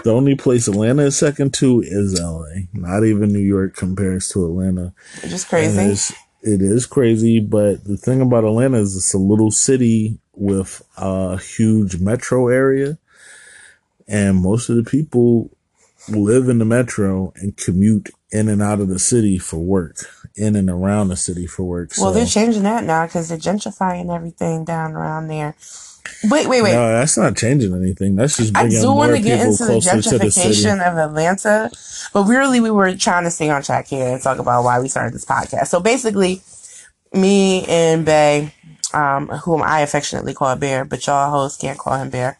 the 0.03 0.11
only 0.11 0.35
place 0.35 0.67
Atlanta 0.67 1.03
is 1.03 1.17
second 1.17 1.53
to 1.55 1.81
is 1.85 2.19
LA. 2.19 2.63
Not 2.73 3.05
even 3.05 3.31
New 3.31 3.39
York 3.39 3.75
compares 3.75 4.29
to 4.29 4.45
Atlanta. 4.45 4.93
It's 5.17 5.29
just 5.29 5.47
crazy. 5.47 6.15
It's- 6.43 6.86
crazy, 6.86 7.39
but 7.39 7.83
the 7.83 7.98
thing 7.98 8.21
about 8.21 8.43
Atlanta 8.43 8.77
is 8.77 8.95
it's 8.95 9.13
a 9.13 9.17
little 9.17 9.51
city 9.51 10.19
with 10.33 10.81
a 10.98 11.38
huge 11.38 12.00
metro 12.00 12.48
area, 12.48 12.98
and 14.07 14.38
most 14.38 14.69
of 14.69 14.75
the 14.75 14.83
people 14.83 15.50
live 16.10 16.50
in 16.50 16.57
the 16.57 16.65
metro 16.65 17.31
and 17.36 17.55
commute 17.57 18.10
in 18.31 18.48
and 18.48 18.62
out 18.62 18.79
of 18.79 18.88
the 18.88 19.00
city 19.00 19.38
for 19.38 19.57
work, 19.57 19.98
in 20.36 20.55
and 20.55 20.69
around 20.69 21.10
the 21.10 21.17
city 21.17 21.45
for 21.45 21.63
work. 21.63 21.91
Well, 21.98 22.12
so. 22.12 22.13
they're 22.13 22.25
changing 22.25 22.63
that 22.63 22.83
now 22.83 23.05
because 23.05 23.29
they're 23.29 23.38
gentrifying 23.38 24.13
everything 24.13 24.65
down 24.65 24.93
around 24.93 25.27
there. 25.27 25.55
Wait, 26.25 26.48
wait, 26.48 26.62
wait. 26.62 26.74
No, 26.74 26.91
that's 26.94 27.18
not 27.18 27.36
changing 27.36 27.74
anything. 27.74 28.15
That's 28.15 28.38
just 28.38 28.56
I 28.56 28.62
bringing 28.63 28.82
do 28.82 28.88
more 28.88 28.96
want 28.98 29.15
to 29.15 29.22
get 29.22 29.39
into 29.41 29.65
the 29.65 29.80
closer 29.82 30.01
to 30.01 30.18
the 30.20 30.25
gentrification 30.25 30.91
of 30.91 30.98
Atlanta, 30.98 31.72
but 32.13 32.24
really 32.25 32.60
we 32.60 32.72
were 32.72 32.96
trying 32.96 33.24
to 33.25 33.32
stay 33.32 33.50
on 33.50 33.62
track 33.63 33.88
here 33.88 34.13
and 34.13 34.22
talk 34.22 34.39
about 34.39 34.63
why 34.63 34.80
we 34.80 34.88
started 34.88 35.13
this 35.13 35.25
podcast. 35.25 35.68
So 35.68 35.80
basically, 35.80 36.41
me 37.13 37.65
and 37.68 38.06
Bay, 38.06 38.53
um, 38.94 39.27
whom 39.27 39.62
I 39.62 39.82
affectionately 39.82 40.34
call 40.34 40.56
Bear, 40.56 40.86
but 40.86 41.06
y'all 41.08 41.30
hosts 41.32 41.60
can't 41.60 41.77
call 41.77 41.96
him 41.96 42.10
Bear. 42.10 42.38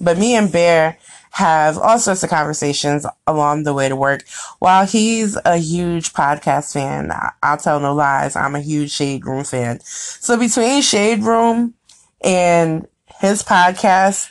But 0.00 0.18
me 0.18 0.34
and 0.34 0.50
Bear 0.50 0.98
have 1.30 1.78
all 1.78 1.98
sorts 1.98 2.22
of 2.22 2.30
conversations 2.30 3.04
along 3.26 3.64
the 3.64 3.74
way 3.74 3.88
to 3.88 3.96
work. 3.96 4.22
While 4.60 4.86
he's 4.86 5.36
a 5.44 5.56
huge 5.56 6.12
podcast 6.12 6.72
fan, 6.72 7.10
I- 7.10 7.32
I'll 7.42 7.56
tell 7.56 7.80
no 7.80 7.92
lies, 7.92 8.36
I'm 8.36 8.54
a 8.54 8.60
huge 8.60 8.92
Shade 8.92 9.26
Room 9.26 9.42
fan. 9.42 9.80
So 9.84 10.36
between 10.36 10.80
Shade 10.82 11.24
Room 11.24 11.74
and 12.22 12.86
his 13.24 13.42
podcast, 13.42 14.28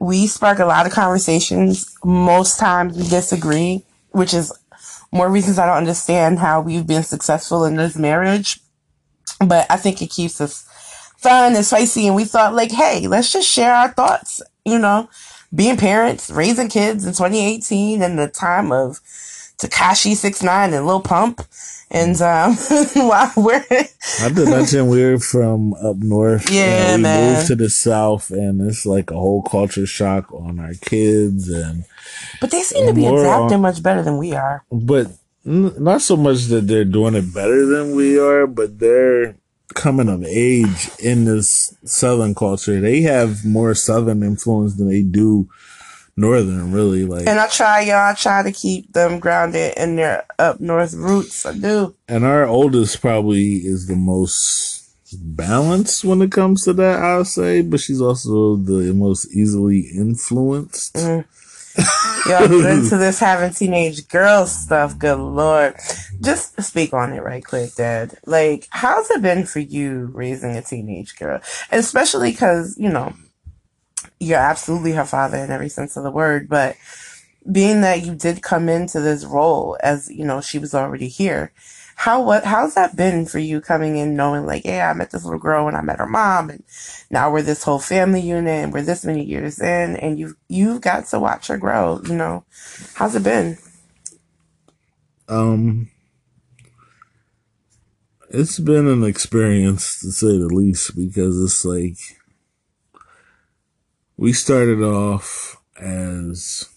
we 0.00 0.26
spark 0.26 0.58
a 0.58 0.64
lot 0.64 0.86
of 0.86 0.92
conversations. 0.92 1.94
Most 2.04 2.58
times 2.58 2.96
we 2.96 3.06
disagree, 3.06 3.84
which 4.10 4.32
is 4.32 4.52
more 5.12 5.28
reasons 5.28 5.58
I 5.58 5.66
don't 5.66 5.76
understand 5.76 6.38
how 6.38 6.60
we've 6.60 6.86
been 6.86 7.02
successful 7.02 7.64
in 7.64 7.76
this 7.76 7.96
marriage. 7.96 8.60
But 9.44 9.66
I 9.70 9.76
think 9.76 10.00
it 10.00 10.10
keeps 10.10 10.40
us 10.40 10.62
fun 11.18 11.54
and 11.54 11.64
spicy. 11.64 12.06
And 12.06 12.16
we 12.16 12.24
thought, 12.24 12.54
like, 12.54 12.72
hey, 12.72 13.06
let's 13.06 13.32
just 13.32 13.50
share 13.50 13.74
our 13.74 13.88
thoughts. 13.88 14.42
You 14.64 14.78
know, 14.78 15.08
being 15.54 15.76
parents, 15.76 16.30
raising 16.30 16.68
kids 16.68 17.04
in 17.04 17.12
2018, 17.12 18.02
and 18.02 18.18
the 18.18 18.28
time 18.28 18.72
of 18.72 19.00
Tekashi 19.58 20.14
Six 20.14 20.42
Nine 20.42 20.72
and 20.72 20.86
Lil 20.86 21.00
Pump. 21.00 21.42
And 21.92 22.20
um, 22.22 22.54
while 22.94 23.32
we're 23.36 23.64
I 24.20 24.28
did 24.28 24.48
mention 24.48 24.86
we're 24.88 25.18
from 25.18 25.74
up 25.74 25.96
north. 25.96 26.48
Yeah, 26.50 26.92
and 26.92 26.98
we 26.98 27.02
man. 27.02 27.34
moved 27.34 27.46
to 27.48 27.56
the 27.56 27.68
south, 27.68 28.30
and 28.30 28.60
it's 28.68 28.86
like 28.86 29.10
a 29.10 29.14
whole 29.14 29.42
culture 29.42 29.86
shock 29.86 30.32
on 30.32 30.60
our 30.60 30.74
kids, 30.80 31.48
and 31.48 31.84
But 32.40 32.52
they 32.52 32.62
seem 32.62 32.86
to 32.86 32.92
be 32.94 33.06
adapting 33.06 33.56
on- 33.56 33.62
much 33.62 33.82
better 33.82 34.02
than 34.02 34.18
we 34.18 34.34
are. 34.34 34.64
but 34.70 35.08
not 35.44 36.02
so 36.02 36.16
much 36.16 36.44
that 36.46 36.66
they're 36.68 36.84
doing 36.84 37.14
it 37.14 37.34
better 37.34 37.66
than 37.66 37.96
we 37.96 38.18
are, 38.20 38.46
but 38.46 38.78
they're 38.78 39.34
coming 39.74 40.08
of 40.08 40.22
age 40.24 40.90
in 41.00 41.24
this 41.24 41.74
southern 41.84 42.34
culture. 42.34 42.80
They 42.80 43.00
have 43.02 43.44
more 43.44 43.74
southern 43.74 44.22
influence 44.22 44.76
than 44.76 44.88
they 44.88 45.02
do 45.02 45.48
northern. 46.20 46.72
Really, 46.72 47.04
like 47.04 47.26
And 47.26 47.38
I 47.40 47.48
try, 47.48 47.80
y'all, 47.80 48.10
I 48.10 48.14
try 48.14 48.42
to 48.42 48.52
keep 48.52 48.92
them 48.92 49.18
grounded 49.18 49.74
in 49.76 49.96
their 49.96 50.24
up 50.38 50.60
north 50.60 50.94
roots. 50.94 51.46
I 51.46 51.54
do. 51.54 51.94
and 52.08 52.24
our 52.24 52.46
oldest 52.46 53.00
probably 53.00 53.56
is 53.56 53.86
the 53.86 53.96
most 53.96 54.78
balanced 55.12 56.04
when 56.04 56.22
it 56.22 56.30
comes 56.30 56.64
to 56.64 56.72
that 56.72 57.00
i'll 57.02 57.24
say 57.24 57.62
but 57.62 57.80
she's 57.80 58.00
also 58.00 58.54
the 58.54 58.94
most 58.94 59.26
easily 59.34 59.80
influenced 59.92 60.94
mm. 60.94 61.24
Y'all 62.26 62.48
get 62.48 62.70
into 62.70 62.96
this 62.96 63.18
having 63.18 63.52
teenage 63.52 64.08
girls 64.08 64.52
stuff. 64.52 64.98
Good 64.98 65.18
lord. 65.18 65.76
Just 66.20 66.60
speak 66.62 66.92
on 66.92 67.12
it 67.12 67.22
right 67.22 67.44
quick, 67.44 67.74
Dad. 67.74 68.18
Like, 68.26 68.66
how's 68.70 69.10
it 69.10 69.22
been 69.22 69.46
for 69.46 69.60
you 69.60 70.10
raising 70.12 70.56
a 70.56 70.62
teenage 70.62 71.16
girl? 71.16 71.40
Especially 71.70 72.32
because, 72.32 72.76
you 72.78 72.88
know, 72.88 73.14
you're 74.20 74.38
absolutely 74.38 74.92
her 74.92 75.04
father 75.04 75.38
in 75.38 75.50
every 75.50 75.68
sense 75.68 75.96
of 75.96 76.04
the 76.04 76.10
word, 76.10 76.48
but 76.48 76.76
being 77.50 77.80
that 77.80 78.04
you 78.04 78.14
did 78.14 78.42
come 78.42 78.68
into 78.68 79.00
this 79.00 79.24
role 79.24 79.76
as, 79.82 80.10
you 80.10 80.24
know, 80.24 80.40
she 80.40 80.58
was 80.58 80.74
already 80.74 81.08
here. 81.08 81.52
How 81.96 82.22
what 82.22 82.44
how's 82.44 82.74
that 82.76 82.96
been 82.96 83.26
for 83.26 83.38
you 83.38 83.60
coming 83.60 83.98
in 83.98 84.16
knowing 84.16 84.46
like, 84.46 84.64
yeah, 84.64 84.90
I 84.90 84.94
met 84.94 85.10
this 85.10 85.24
little 85.24 85.38
girl 85.38 85.68
and 85.68 85.76
I 85.76 85.82
met 85.82 85.98
her 85.98 86.06
mom 86.06 86.48
and 86.48 86.62
now 87.10 87.30
we're 87.30 87.42
this 87.42 87.62
whole 87.62 87.78
family 87.78 88.22
unit 88.22 88.64
and 88.64 88.72
we're 88.72 88.80
this 88.80 89.04
many 89.04 89.22
years 89.22 89.60
in 89.60 89.96
and 89.96 90.18
you've 90.18 90.34
you've 90.48 90.80
got 90.80 91.06
to 91.08 91.18
watch 91.18 91.48
her 91.48 91.58
grow, 91.58 92.00
you 92.06 92.14
know. 92.14 92.44
How's 92.94 93.16
it 93.16 93.22
been? 93.22 93.58
um 95.30 95.88
it's 98.30 98.58
been 98.58 98.86
an 98.86 99.04
experience 99.04 100.00
to 100.00 100.10
say 100.10 100.38
the 100.38 100.46
least 100.46 100.94
because 100.94 101.42
it's 101.42 101.64
like 101.64 101.96
we 104.20 104.34
started 104.34 104.82
off 104.82 105.56
as 105.80 106.68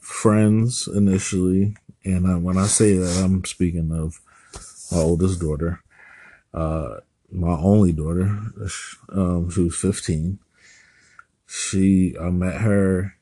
friends 0.00 0.88
initially, 0.88 1.76
and 2.04 2.26
I, 2.26 2.34
when 2.34 2.58
I 2.58 2.66
say 2.66 2.96
that, 2.96 3.22
I'm 3.22 3.44
speaking 3.44 3.92
of 3.92 4.20
my 4.90 4.98
oldest 4.98 5.40
daughter, 5.40 5.80
uh, 6.52 6.96
my 7.30 7.56
only 7.56 7.92
daughter. 7.92 8.36
Um, 9.10 9.48
she 9.48 9.60
was 9.60 9.76
15. 9.76 10.40
She, 11.46 12.16
I 12.20 12.30
met 12.30 12.62
her 12.62 13.14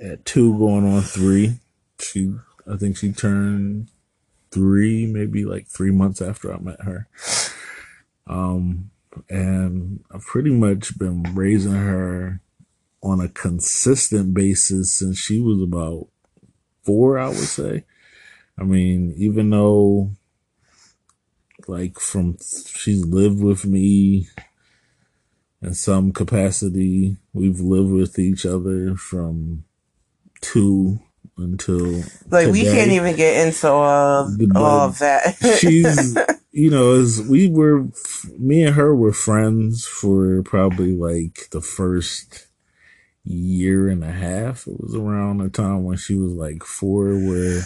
at 0.00 0.24
two, 0.24 0.58
going 0.58 0.92
on 0.92 1.02
three. 1.02 1.60
She, 2.00 2.34
I 2.68 2.76
think 2.76 2.96
she 2.96 3.12
turned 3.12 3.92
three, 4.50 5.06
maybe 5.06 5.44
like 5.44 5.68
three 5.68 5.92
months 5.92 6.20
after 6.20 6.52
I 6.52 6.58
met 6.58 6.80
her. 6.80 7.06
Um, 8.26 8.90
and 9.30 10.02
I've 10.10 10.26
pretty 10.26 10.50
much 10.50 10.98
been 10.98 11.22
raising 11.32 11.72
her 11.72 12.40
on 13.02 13.20
a 13.20 13.28
consistent 13.28 14.34
basis 14.34 14.98
since 14.98 15.18
she 15.18 15.40
was 15.40 15.60
about 15.62 16.08
four, 16.82 17.18
I 17.18 17.28
would 17.28 17.36
say. 17.36 17.84
I 18.58 18.64
mean, 18.64 19.14
even 19.16 19.50
though 19.50 20.12
like 21.68 21.98
from 21.98 22.36
she's 22.40 23.04
lived 23.04 23.42
with 23.42 23.64
me 23.64 24.28
in 25.62 25.74
some 25.74 26.12
capacity. 26.12 27.16
We've 27.32 27.60
lived 27.60 27.90
with 27.90 28.18
each 28.18 28.46
other 28.46 28.94
from 28.96 29.64
two 30.40 31.00
until 31.36 32.02
like 32.28 32.46
today. 32.46 32.50
we 32.50 32.62
can't 32.62 32.92
even 32.92 33.16
get 33.16 33.46
into 33.46 33.68
all, 33.68 34.30
all 34.54 34.80
of 34.88 34.98
that. 35.00 35.36
she's 35.58 36.16
you 36.52 36.70
know 36.70 36.92
as 36.94 37.20
we 37.22 37.48
were 37.48 37.86
me 38.38 38.62
and 38.62 38.74
her 38.74 38.94
were 38.94 39.12
friends 39.12 39.86
for 39.86 40.42
probably 40.42 40.96
like 40.96 41.48
the 41.50 41.60
first 41.60 42.45
year 43.26 43.88
and 43.88 44.04
a 44.04 44.12
half. 44.12 44.66
It 44.66 44.80
was 44.80 44.94
around 44.94 45.38
the 45.38 45.48
time 45.48 45.84
when 45.84 45.96
she 45.96 46.14
was 46.14 46.32
like 46.32 46.62
four 46.62 47.14
where 47.14 47.62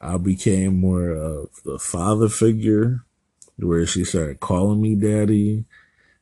I 0.00 0.16
became 0.16 0.80
more 0.80 1.10
of 1.10 1.50
the 1.64 1.78
father 1.78 2.28
figure 2.28 3.04
where 3.56 3.86
she 3.86 4.04
started 4.04 4.40
calling 4.40 4.80
me 4.80 4.94
daddy 4.94 5.64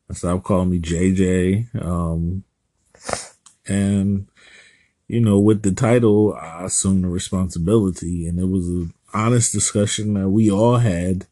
and 0.09 0.17
stopped 0.17 0.45
calling 0.45 0.71
me 0.71 0.79
JJ. 0.79 1.85
Um, 1.85 2.45
and, 3.67 4.29
you 5.09 5.21
know, 5.21 5.39
with 5.39 5.63
the 5.63 5.73
title, 5.73 6.35
I 6.35 6.65
assumed 6.65 7.05
the 7.05 7.09
responsibility 7.09 8.27
and 8.27 8.39
it 8.39 8.49
was 8.49 8.67
an 8.69 8.95
honest 9.13 9.53
discussion 9.53 10.15
that 10.15 10.29
we 10.29 10.51
all 10.51 10.77
had 10.77 11.27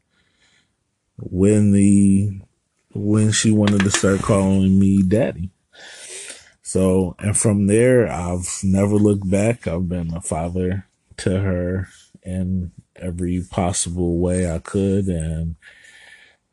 when 1.16 1.73
the, 1.73 2.40
when 2.92 3.33
she 3.33 3.50
wanted 3.50 3.80
to 3.80 3.90
start 3.90 4.21
calling 4.21 4.78
me 4.78 5.02
daddy. 5.02 5.50
So, 6.70 7.16
and 7.18 7.36
from 7.36 7.66
there, 7.66 8.06
I've 8.06 8.60
never 8.62 8.94
looked 8.94 9.28
back. 9.28 9.66
I've 9.66 9.88
been 9.88 10.14
a 10.14 10.20
father 10.20 10.86
to 11.16 11.40
her 11.40 11.88
in 12.22 12.70
every 12.94 13.44
possible 13.50 14.20
way 14.20 14.48
I 14.48 14.60
could. 14.60 15.06
And 15.06 15.56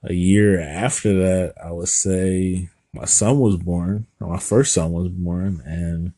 a 0.01 0.13
year 0.13 0.59
after 0.59 1.13
that, 1.19 1.53
I 1.63 1.71
would 1.71 1.89
say 1.89 2.69
my 2.93 3.05
son 3.05 3.37
was 3.37 3.57
born, 3.57 4.07
my 4.19 4.39
first 4.39 4.73
son 4.73 4.91
was 4.91 5.09
born, 5.09 5.61
and 5.67 6.13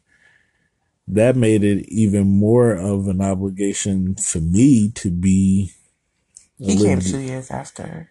that 1.06 1.36
made 1.36 1.66
it 1.66 1.86
even 1.90 2.26
more 2.26 2.72
of 2.72 3.10
an 3.10 3.20
obligation 3.20 4.16
for 4.16 4.40
me 4.40 4.92
to 4.92 5.12
be. 5.12 5.74
He 6.58 6.78
came 6.78 7.02
two 7.02 7.20
years 7.20 7.52
after. 7.52 8.10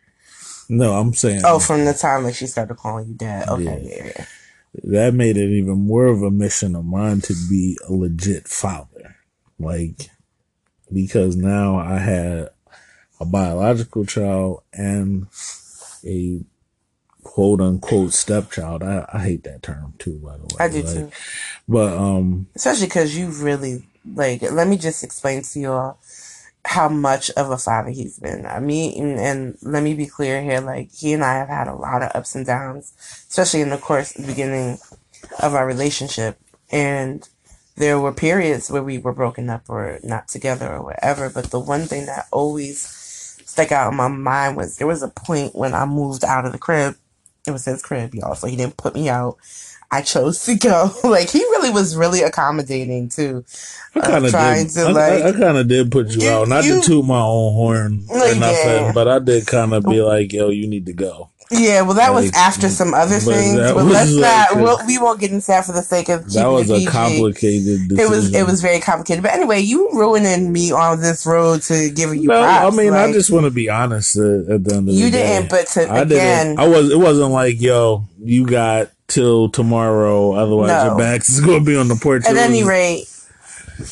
No, 0.68 0.92
I'm 0.92 1.14
saying. 1.14 1.40
Oh, 1.46 1.58
from 1.58 1.86
the 1.86 1.94
time 1.94 2.24
that 2.24 2.34
she 2.34 2.46
started 2.46 2.76
calling 2.76 3.08
you 3.08 3.14
dad. 3.14 3.48
Okay, 3.48 3.64
yeah. 3.64 3.96
yeah, 3.96 4.12
yeah. 4.18 4.26
That 4.74 5.14
made 5.14 5.36
it 5.36 5.50
even 5.50 5.78
more 5.78 6.06
of 6.06 6.22
a 6.22 6.30
mission 6.30 6.76
of 6.76 6.84
mine 6.84 7.20
to 7.22 7.34
be 7.48 7.78
a 7.88 7.92
legit 7.92 8.46
father. 8.48 9.16
Like, 9.58 10.10
because 10.92 11.36
now 11.36 11.78
I 11.78 11.98
had 11.98 12.50
a 13.20 13.24
biological 13.24 14.04
child 14.04 14.62
and 14.72 15.26
a 16.04 16.40
quote 17.22 17.60
unquote 17.60 18.12
stepchild. 18.12 18.82
I, 18.82 19.08
I 19.12 19.20
hate 19.20 19.44
that 19.44 19.62
term 19.62 19.94
too, 19.98 20.18
by 20.18 20.36
the 20.36 20.44
way. 20.44 20.56
I 20.60 20.68
do 20.68 20.82
like, 20.82 20.94
too. 20.94 21.10
But, 21.66 21.96
um, 21.98 22.46
especially 22.54 22.86
because 22.86 23.16
you 23.16 23.28
really, 23.28 23.84
like, 24.14 24.42
let 24.42 24.68
me 24.68 24.76
just 24.76 25.02
explain 25.02 25.42
to 25.42 25.58
you 25.58 25.72
all 25.72 25.98
how 26.68 26.86
much 26.86 27.30
of 27.30 27.50
a 27.50 27.56
father 27.56 27.88
he's 27.88 28.18
been. 28.18 28.44
I 28.44 28.60
mean, 28.60 29.02
and, 29.02 29.18
and, 29.18 29.58
let 29.62 29.82
me 29.82 29.94
be 29.94 30.04
clear 30.04 30.42
here, 30.42 30.60
like, 30.60 30.92
he 30.92 31.14
and 31.14 31.24
I 31.24 31.32
have 31.36 31.48
had 31.48 31.66
a 31.66 31.74
lot 31.74 32.02
of 32.02 32.14
ups 32.14 32.34
and 32.34 32.44
downs, 32.44 32.92
especially 33.30 33.62
in 33.62 33.70
the 33.70 33.78
course, 33.78 34.12
the 34.12 34.26
beginning 34.26 34.76
of 35.42 35.54
our 35.54 35.66
relationship. 35.66 36.38
And 36.70 37.26
there 37.76 37.98
were 37.98 38.12
periods 38.12 38.70
where 38.70 38.82
we 38.82 38.98
were 38.98 39.14
broken 39.14 39.48
up 39.48 39.62
or 39.70 39.98
not 40.02 40.28
together 40.28 40.70
or 40.70 40.82
whatever. 40.82 41.30
But 41.30 41.46
the 41.46 41.58
one 41.58 41.86
thing 41.86 42.04
that 42.04 42.26
always 42.30 42.80
stuck 43.46 43.72
out 43.72 43.90
in 43.90 43.96
my 43.96 44.08
mind 44.08 44.58
was 44.58 44.76
there 44.76 44.86
was 44.86 45.02
a 45.02 45.08
point 45.08 45.54
when 45.54 45.72
I 45.72 45.86
moved 45.86 46.22
out 46.22 46.44
of 46.44 46.52
the 46.52 46.58
crib. 46.58 46.96
It 47.46 47.52
was 47.52 47.64
his 47.64 47.80
crib, 47.80 48.14
y'all. 48.14 48.34
So 48.34 48.46
he 48.46 48.56
didn't 48.56 48.76
put 48.76 48.94
me 48.94 49.08
out. 49.08 49.38
I 49.90 50.02
chose 50.02 50.44
to 50.44 50.54
go. 50.54 50.94
like 51.04 51.30
he 51.30 51.40
really 51.40 51.70
was 51.70 51.96
really 51.96 52.22
accommodating 52.22 53.08
too. 53.08 53.44
I 53.94 54.00
kind 54.00 54.26
of 54.26 54.32
did. 54.32 54.70
To, 54.70 54.92
like, 54.92 55.22
I, 55.22 55.28
I 55.28 55.32
kind 55.32 55.56
of 55.56 55.68
did 55.68 55.90
put 55.90 56.08
you, 56.10 56.22
you 56.22 56.30
out, 56.30 56.48
not 56.48 56.64
you, 56.64 56.80
to 56.80 56.86
toot 56.86 57.04
my 57.04 57.20
own 57.20 57.52
horn 57.54 58.04
or 58.08 58.18
nothing, 58.34 58.92
but 58.94 59.08
I 59.08 59.18
did 59.18 59.46
kind 59.46 59.72
of 59.72 59.84
be 59.84 60.02
like, 60.02 60.32
"Yo, 60.32 60.50
you 60.50 60.66
need 60.66 60.86
to 60.86 60.92
go." 60.92 61.30
Yeah, 61.50 61.80
well, 61.80 61.94
that 61.94 62.10
like, 62.10 62.24
was 62.24 62.32
after 62.34 62.68
some 62.68 62.92
other 62.92 63.18
things. 63.18 63.56
But 63.56 63.84
let's 63.86 64.12
like 64.12 64.50
not. 64.52 64.62
We'll, 64.62 64.86
we 64.86 64.98
won't 64.98 65.18
get 65.18 65.32
into 65.32 65.46
that 65.46 65.64
for 65.64 65.72
the 65.72 65.80
sake 65.80 66.10
of 66.10 66.30
that 66.34 66.46
was 66.46 66.70
a 66.70 66.84
complicated. 66.84 67.88
Decision. 67.88 67.98
It 67.98 68.10
was. 68.10 68.34
It 68.34 68.46
was 68.46 68.60
very 68.60 68.80
complicated. 68.80 69.22
But 69.22 69.32
anyway, 69.32 69.60
you 69.60 69.88
ruining 69.94 70.52
me 70.52 70.72
on 70.72 71.00
this 71.00 71.24
road 71.24 71.62
to 71.62 71.90
giving 71.90 72.20
you. 72.20 72.28
No, 72.28 72.42
props. 72.42 72.74
I 72.74 72.76
mean, 72.76 72.90
like, 72.90 73.08
I 73.08 73.12
just 73.12 73.30
want 73.30 73.44
to 73.44 73.50
be 73.50 73.70
honest. 73.70 74.18
At, 74.18 74.24
at 74.24 74.64
the 74.64 74.74
end 74.74 74.88
of 74.90 74.94
you 74.94 75.06
the 75.06 75.12
didn't, 75.12 75.48
but 75.48 75.66
to, 75.68 75.88
I 75.88 76.00
again, 76.00 76.48
didn't. 76.48 76.58
I 76.58 76.68
was. 76.68 76.90
It 76.90 76.98
wasn't 76.98 77.30
like 77.30 77.62
yo, 77.62 78.04
you 78.22 78.44
got 78.46 78.90
till 79.08 79.48
tomorrow. 79.48 80.32
Otherwise, 80.32 80.68
no. 80.68 80.84
your 80.86 80.98
back 80.98 81.22
is 81.22 81.40
going 81.40 81.60
to 81.60 81.64
be 81.64 81.76
on 81.76 81.88
the 81.88 81.96
porch. 81.96 82.24
At 82.26 82.36
any 82.36 82.62
rate, 82.62 83.06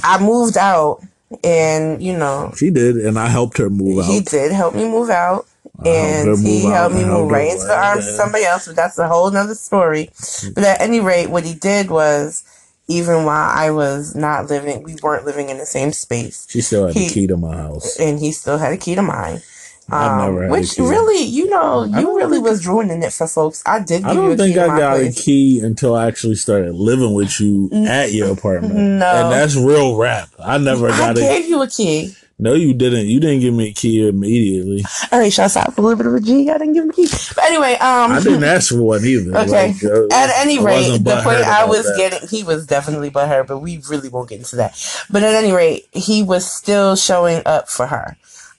I 0.02 0.22
moved 0.22 0.57
out, 0.57 1.02
and 1.42 2.02
you 2.02 2.16
know, 2.16 2.52
she 2.57 2.70
did, 2.70 2.96
and 2.96 3.18
I 3.18 3.29
helped 3.29 3.59
her 3.59 3.68
move 3.68 4.05
out. 4.05 4.11
He 4.11 4.20
did 4.20 4.52
help 4.52 4.74
me 4.74 4.85
move 4.85 5.11
out 5.11 5.46
and 5.85 6.38
he 6.38 6.64
helped 6.64 6.94
me 6.94 7.05
move 7.05 7.31
right 7.31 7.50
into 7.50 7.66
the 7.66 7.76
arms 7.76 8.07
of 8.07 8.14
somebody 8.14 8.44
else, 8.44 8.66
but 8.66 8.76
that's 8.76 8.98
a 8.98 9.09
whole 9.09 9.31
nother 9.31 9.55
story. 9.55 10.11
But 10.55 10.64
at 10.64 10.81
any 10.81 11.00
rate, 11.00 11.29
what 11.29 11.44
he 11.44 11.55
did 11.55 11.90
was, 11.90 12.44
even 12.88 13.24
while 13.24 13.50
I 13.50 13.70
was 13.70 14.14
not 14.14 14.48
living, 14.48 14.83
we 14.83 14.96
weren't 15.02 15.24
living 15.24 15.48
in 15.48 15.59
the 15.59 15.66
same 15.66 15.92
space. 15.92 16.46
She 16.48 16.61
still 16.61 16.87
had 16.87 16.96
he, 16.96 17.09
the 17.09 17.14
key 17.14 17.26
to 17.26 17.37
my 17.37 17.57
house, 17.57 17.98
and 17.98 18.18
he 18.18 18.33
still 18.33 18.59
had 18.59 18.72
a 18.72 18.76
key 18.76 18.94
to 18.94 19.02
mine. 19.02 19.42
Um, 19.90 20.49
which 20.51 20.77
really, 20.79 21.22
you 21.22 21.49
know, 21.49 21.85
you 21.85 22.16
really 22.16 22.40
was 22.40 22.66
ruining 22.66 23.03
it 23.05 23.12
for 23.12 23.29
folks. 23.29 23.62
I 23.64 23.81
did. 23.81 24.05
I 24.05 24.14
don't 24.14 24.37
think 24.37 24.57
I 24.57 24.66
got 24.66 24.96
place. 24.96 25.18
a 25.18 25.22
key 25.22 25.61
until 25.61 25.94
I 25.94 26.07
actually 26.09 26.35
started 26.35 26.75
living 26.75 27.14
with 27.14 27.38
you 27.40 27.70
at 27.87 28.12
your 28.12 28.33
apartment. 28.33 28.75
No, 28.75 29.07
and 29.07 29.33
that's 29.33 29.55
real 29.55 29.96
rap. 29.96 30.29
I 30.38 30.59
never 30.59 30.88
got. 30.88 31.16
I 31.16 31.20
gave 31.20 31.49
you 31.49 31.62
a 31.62 31.68
key. 31.68 32.16
No, 32.38 32.53
you 32.53 32.75
didn't. 32.75 33.07
You 33.07 33.18
didn't 33.18 33.40
give 33.40 33.55
me 33.55 33.70
a 33.70 33.72
key 33.72 34.07
immediately. 34.07 34.85
All 35.11 35.20
right, 35.20 35.33
shouts 35.33 35.57
out 35.57 35.72
for 35.75 35.81
a 35.81 35.85
little 35.85 35.96
bit 35.96 36.07
of 36.07 36.14
a 36.14 36.20
G. 36.20 36.51
I 36.51 36.59
didn't 36.59 36.75
give 36.75 36.85
him 36.85 36.90
a 36.90 36.92
key. 36.92 37.09
But 37.35 37.44
anyway, 37.44 37.75
um, 37.75 38.12
I 38.12 38.20
didn't 38.22 38.44
ask 38.44 38.70
for 38.70 38.83
one 38.83 39.05
either. 39.05 39.35
Okay. 39.46 39.72
Like, 39.72 39.85
uh, 39.85 40.07
at 40.12 40.31
any 40.38 40.59
rate, 40.59 40.99
the 40.99 41.20
point 41.22 41.38
I 41.38 41.64
was 41.64 41.85
that. 41.85 41.96
getting, 41.96 42.29
he 42.29 42.42
was 42.42 42.66
definitely 42.66 43.11
but 43.11 43.29
her, 43.29 43.44
but 43.44 43.61
we 43.61 43.81
really 43.88 44.09
won't 44.09 44.29
get 44.29 44.38
into 44.38 44.57
that. 44.57 44.77
But 45.09 45.22
at 45.22 45.35
any 45.35 45.53
rate, 45.53 45.87
he 45.92 46.22
was 46.22 46.51
still 46.51 46.96
showing 46.96 47.42
up 47.46 47.68
for 47.68 47.87
her. 47.87 48.16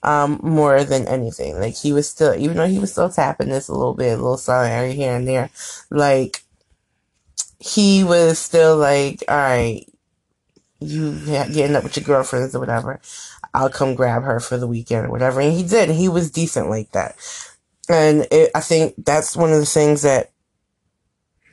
Um, 0.08 0.40
more 0.42 0.86
than 0.86 1.06
anything. 1.06 1.60
Like 1.60 1.76
he 1.76 1.92
was 1.92 2.08
still, 2.08 2.34
even 2.34 2.56
though 2.56 2.68
he 2.68 2.80
was 2.80 2.94
still 2.94 3.10
tapping 3.10 3.50
this 3.50 3.68
a 3.68 3.74
little 3.74 3.94
bit, 3.94 4.14
a 4.14 4.22
little 4.22 4.38
silent 4.38 4.72
area 4.72 4.94
here 4.94 5.14
and 5.14 5.28
there, 5.28 5.50
like 5.90 6.44
he 7.60 8.06
was 8.06 8.40
still 8.40 8.78
like, 8.78 9.22
all 9.28 9.36
right, 9.36 9.86
you 10.80 11.20
getting 11.26 11.76
up 11.76 11.84
with 11.84 11.98
your 11.98 12.06
girlfriends 12.06 12.56
or 12.56 12.60
whatever. 12.60 13.02
I'll 13.54 13.70
come 13.70 13.96
grab 13.96 14.24
her 14.24 14.40
for 14.40 14.56
the 14.56 14.66
weekend 14.66 15.08
or 15.08 15.12
whatever. 15.12 15.42
And 15.42 15.52
he 15.52 15.64
did. 15.64 15.90
He 15.90 16.08
was 16.08 16.32
decent 16.32 16.70
like 16.70 16.92
that. 16.94 17.18
And 17.90 18.28
it, 18.32 18.52
I 18.56 18.62
think 18.62 18.94
that's 19.04 19.36
one 19.36 19.52
of 19.52 19.60
the 19.60 19.66
things 19.66 20.04
that, 20.04 20.32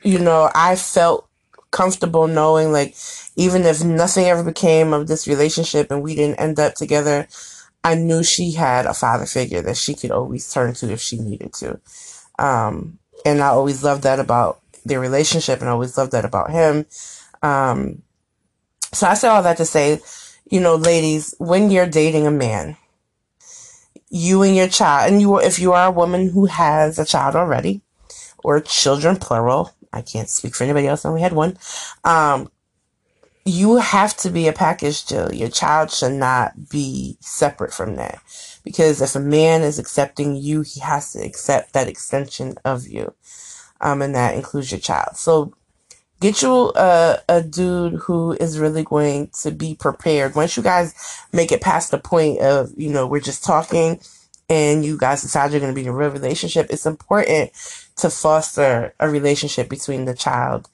you 0.01 0.19
know, 0.19 0.49
I 0.55 0.77
felt 0.77 1.27
comfortable 1.71 2.27
knowing 2.27 2.71
like, 2.71 2.95
even 3.35 3.63
if 3.63 3.83
nothing 3.83 4.27
ever 4.27 4.43
became 4.43 4.93
of 4.93 5.07
this 5.07 5.27
relationship 5.27 5.91
and 5.91 6.01
we 6.01 6.15
didn't 6.15 6.39
end 6.39 6.57
up 6.57 6.75
together, 6.75 7.27
I 7.85 7.93
knew 7.93 8.23
she 8.23 8.51
had 8.51 8.87
a 8.87 8.95
father 8.95 9.27
figure 9.27 9.61
that 9.61 9.77
she 9.77 9.93
could 9.93 10.09
always 10.09 10.51
turn 10.51 10.73
to 10.73 10.91
if 10.91 10.99
she 10.99 11.19
needed 11.19 11.53
to. 11.53 11.79
Um, 12.39 12.97
and 13.23 13.41
I 13.41 13.49
always 13.49 13.83
loved 13.83 14.01
that 14.03 14.19
about 14.19 14.59
their 14.85 14.99
relationship 14.99 15.59
and 15.59 15.69
I 15.69 15.73
always 15.73 15.95
loved 15.95 16.11
that 16.13 16.25
about 16.25 16.49
him. 16.49 16.87
Um, 17.43 18.01
so 18.91 19.05
I 19.05 19.13
say 19.13 19.27
all 19.27 19.43
that 19.43 19.57
to 19.57 19.65
say, 19.65 19.99
you 20.49 20.59
know, 20.59 20.75
ladies, 20.75 21.35
when 21.37 21.69
you're 21.69 21.85
dating 21.85 22.25
a 22.25 22.31
man, 22.31 22.75
you 24.09 24.41
and 24.41 24.55
your 24.55 24.67
child, 24.67 25.11
and 25.11 25.21
you, 25.21 25.39
if 25.39 25.59
you 25.59 25.73
are 25.73 25.89
a 25.89 25.91
woman 25.91 26.29
who 26.29 26.45
has 26.47 26.97
a 26.97 27.05
child 27.05 27.35
already, 27.35 27.81
or 28.43 28.61
children 28.61 29.15
plural, 29.17 29.73
I 29.93 30.01
can't 30.01 30.29
speak 30.29 30.55
for 30.55 30.63
anybody 30.63 30.87
else, 30.87 31.05
I 31.05 31.09
only 31.09 31.21
had 31.21 31.33
one. 31.33 31.59
Um, 32.03 32.49
you 33.45 33.77
have 33.77 34.17
to 34.17 34.31
be 34.31 34.47
a 34.47 34.53
package 34.53 35.05
deal. 35.05 35.31
Your 35.31 35.49
child 35.49 35.91
should 35.91 36.13
not 36.13 36.69
be 36.69 37.15
separate 37.21 37.73
from 37.73 37.95
that. 37.95 38.19
Because 38.63 39.01
if 39.01 39.15
a 39.15 39.19
man 39.19 39.61
is 39.61 39.77
accepting 39.77 40.35
you, 40.35 40.61
he 40.61 40.79
has 40.79 41.13
to 41.13 41.23
accept 41.23 41.73
that 41.73 41.87
extension 41.87 42.55
of 42.65 42.87
you. 42.87 43.13
Um, 43.81 44.01
and 44.01 44.15
that 44.15 44.33
includes 44.33 44.71
your 44.71 44.79
child. 44.79 45.15
So 45.15 45.53
get 46.19 46.41
you 46.41 46.71
a, 46.75 47.19
a 47.29 47.43
dude 47.43 47.93
who 47.93 48.31
is 48.33 48.57
really 48.57 48.83
going 48.83 49.29
to 49.43 49.51
be 49.51 49.75
prepared. 49.75 50.33
Once 50.33 50.57
you 50.57 50.63
guys 50.63 50.95
make 51.31 51.51
it 51.51 51.61
past 51.61 51.91
the 51.91 51.99
point 51.99 52.39
of, 52.39 52.71
you 52.75 52.89
know, 52.89 53.05
we're 53.05 53.19
just 53.19 53.43
talking 53.43 53.99
and 54.49 54.83
you 54.83 54.97
guys 54.97 55.21
decide 55.21 55.51
you're 55.51 55.59
going 55.59 55.71
to 55.71 55.75
be 55.75 55.83
in 55.83 55.87
a 55.87 55.93
real 55.93 56.09
relationship, 56.09 56.67
it's 56.71 56.87
important 56.87 57.51
to 57.97 58.09
foster 58.09 58.95
a 58.99 59.07
relationship 59.07 59.69
between 59.69 60.05
the 60.05 60.15
child 60.15 60.67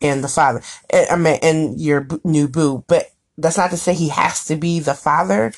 and 0.00 0.22
the 0.22 0.28
father. 0.28 0.62
I 0.92 1.16
mean, 1.16 1.38
and 1.42 1.80
your 1.80 2.06
new 2.24 2.48
boo. 2.48 2.84
But 2.86 3.10
that's 3.36 3.56
not 3.56 3.70
to 3.70 3.76
say 3.76 3.94
he 3.94 4.08
has 4.08 4.44
to 4.46 4.56
be 4.56 4.80
the 4.80 4.94
father, 4.94 5.52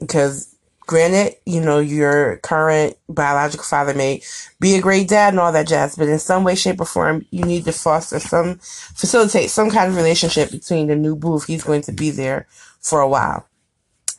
because 0.00 0.54
granted, 0.80 1.36
you 1.44 1.60
know, 1.60 1.78
your 1.78 2.38
current 2.38 2.96
biological 3.10 3.64
father 3.64 3.92
may 3.92 4.22
be 4.58 4.74
a 4.74 4.80
great 4.80 5.08
dad 5.08 5.34
and 5.34 5.40
all 5.40 5.52
that 5.52 5.68
jazz, 5.68 5.96
but 5.96 6.08
in 6.08 6.18
some 6.18 6.44
way, 6.44 6.54
shape, 6.54 6.80
or 6.80 6.86
form, 6.86 7.26
you 7.30 7.44
need 7.44 7.64
to 7.64 7.72
foster 7.72 8.18
some, 8.18 8.58
facilitate 8.58 9.50
some 9.50 9.70
kind 9.70 9.90
of 9.90 9.96
relationship 9.96 10.50
between 10.50 10.86
the 10.86 10.96
new 10.96 11.14
boo 11.14 11.36
if 11.36 11.44
he's 11.44 11.64
going 11.64 11.82
to 11.82 11.92
be 11.92 12.10
there 12.10 12.46
for 12.80 13.00
a 13.00 13.08
while. 13.08 13.46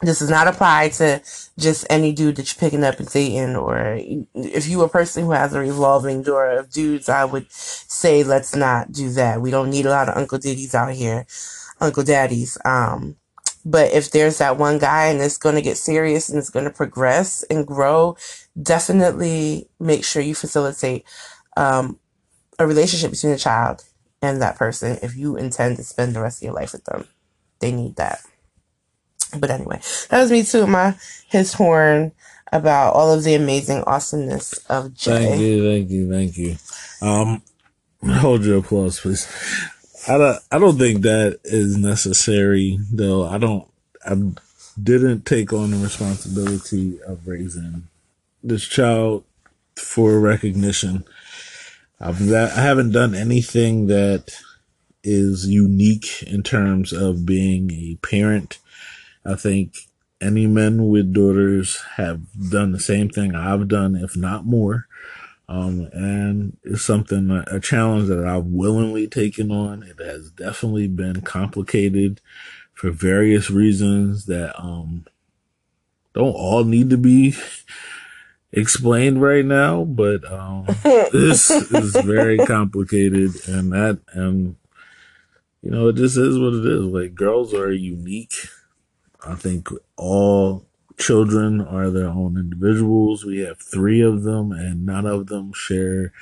This 0.01 0.19
does 0.19 0.29
not 0.29 0.47
apply 0.47 0.89
to 0.89 1.21
just 1.57 1.85
any 1.89 2.13
dude 2.13 2.38
that 2.38 2.47
you're 2.47 2.59
picking 2.59 2.85
up 2.85 2.99
and 2.99 3.09
dating, 3.09 3.57
or 3.57 3.99
if 4.33 4.67
you 4.67 4.81
a 4.81 4.88
person 4.88 5.25
who 5.25 5.31
has 5.31 5.53
a 5.53 5.59
revolving 5.59 6.23
door 6.23 6.49
of 6.49 6.71
dudes, 6.71 7.09
I 7.09 7.25
would 7.25 7.51
say 7.51 8.23
let's 8.23 8.55
not 8.55 8.93
do 8.93 9.09
that. 9.12 9.41
We 9.41 9.51
don't 9.51 9.69
need 9.69 9.85
a 9.85 9.89
lot 9.89 10.07
of 10.07 10.15
Uncle 10.15 10.39
Diddies 10.39 10.73
out 10.73 10.93
here, 10.93 11.25
Uncle 11.81 12.03
Daddies. 12.03 12.57
Um, 12.63 13.17
but 13.65 13.91
if 13.91 14.12
there's 14.12 14.38
that 14.38 14.57
one 14.57 14.77
guy 14.77 15.07
and 15.07 15.19
it's 15.19 15.38
going 15.38 15.55
to 15.55 15.62
get 15.62 15.77
serious 15.77 16.29
and 16.29 16.38
it's 16.38 16.49
going 16.49 16.65
to 16.65 16.71
progress 16.71 17.43
and 17.43 17.67
grow, 17.67 18.15
definitely 18.62 19.69
make 19.79 20.05
sure 20.05 20.21
you 20.21 20.33
facilitate 20.33 21.03
um, 21.57 21.99
a 22.57 22.65
relationship 22.65 23.12
between 23.12 23.33
the 23.33 23.38
child 23.38 23.83
and 24.21 24.41
that 24.41 24.55
person 24.55 24.97
if 25.03 25.15
you 25.15 25.35
intend 25.35 25.77
to 25.77 25.83
spend 25.83 26.15
the 26.15 26.21
rest 26.21 26.41
of 26.41 26.45
your 26.45 26.53
life 26.53 26.71
with 26.71 26.85
them. 26.85 27.05
They 27.59 27.71
need 27.71 27.97
that. 27.97 28.21
But 29.38 29.52
anyway, 29.52 29.82
that 30.10 30.22
was 30.22 30.32
me 30.32 30.44
too. 30.44 30.65
My 30.68 30.96
his 31.28 31.54
horn 31.54 32.12
about 32.52 32.94
all 32.94 33.13
of 33.13 33.24
the 33.24 33.36
amazing 33.36 33.84
awesomeness 33.84 34.54
of 34.70 34.96
Jay. 34.96 35.12
Thank 35.12 35.42
you, 35.42 35.72
thank 35.72 35.89
you, 35.89 36.12
thank 36.12 36.38
you. 36.38 36.56
Um, 37.02 37.42
hold 38.20 38.44
your 38.44 38.60
applause, 38.60 39.00
please. 39.00 39.28
I 40.08 40.18
don't, 40.18 40.39
I 40.52 40.60
don't 40.60 40.78
think 40.78 41.02
that 41.02 41.39
is 41.44 41.78
necessary, 41.78 42.80
though. 42.92 43.28
I 43.28 43.38
don't, 43.38 43.68
I 44.06 44.15
didn't 44.82 45.26
take 45.26 45.54
on 45.54 45.72
the 45.72 45.78
responsibility 45.78 47.00
of 47.04 47.28
raising 47.28 47.84
this 48.44 48.65
child 48.65 49.24
for 49.76 50.20
recognition. 50.20 51.06
I've, 52.00 52.34
I 52.34 52.48
haven't 52.48 52.92
done 52.92 53.13
anything 53.13 53.88
that 53.88 54.34
is 55.04 55.48
unique 55.48 56.24
in 56.24 56.44
terms 56.44 56.94
of 56.94 57.26
being 57.26 57.72
a 57.72 57.98
parent 58.02 58.60
I 59.30 59.36
think 59.36 59.76
any 60.20 60.48
men 60.48 60.88
with 60.88 61.13
daughters 61.13 61.82
have 61.98 62.22
done 62.50 62.72
the 62.72 62.80
same 62.80 63.10
thing 63.10 63.36
I've 63.36 63.68
done, 63.68 63.96
if 63.96 64.18
not 64.18 64.46
more. 64.46 64.88
Um, 65.48 65.88
and 65.94 66.58
it's 66.63 66.84
something, 66.84 67.32
a 67.32 67.60
challenge 67.60 68.08
that 68.10 68.26
I've 68.26 68.46
willingly 68.46 69.08
taken 69.08 69.52
on. 69.52 69.84
It 69.84 70.00
has 70.04 70.32
definitely 70.32 70.88
been 70.88 71.22
complicated 71.22 72.22
for 72.74 72.92
various 72.92 73.50
reasons 73.50 74.26
that, 74.26 74.60
um, 74.60 75.06
don't 76.13 76.34
all 76.34 76.63
need 76.63 76.89
to 76.89 76.98
be 76.98 77.36
explained 78.52 79.22
right 79.22 79.46
now, 79.46 79.86
but, 79.86 80.30
um, 80.32 80.65
this 80.84 81.50
is 81.50 81.96
very 81.96 82.38
complicated 82.38 83.32
and 83.48 83.72
that, 83.74 84.00
and, 84.13 84.56
you 85.62 85.72
know, 85.72 85.88
it 85.88 85.96
just 85.96 86.18
is 86.18 86.38
what 86.38 86.54
it 86.54 86.65
is. 86.65 86.82
Like 86.82 87.15
girls 87.15 87.54
are 87.54 87.72
unique 87.72 88.34
I 89.25 89.36
think 89.36 89.69
all 89.97 90.65
children 90.97 91.62
are 91.62 91.89
their 91.89 92.08
own 92.08 92.38
individuals. 92.38 93.25
We 93.25 93.39
have 93.39 93.60
three 93.60 94.01
of 94.01 94.23
them, 94.23 94.51
and 94.51 94.86
none 94.86 95.05
of 95.05 95.27
them 95.27 95.53
share 95.53 96.13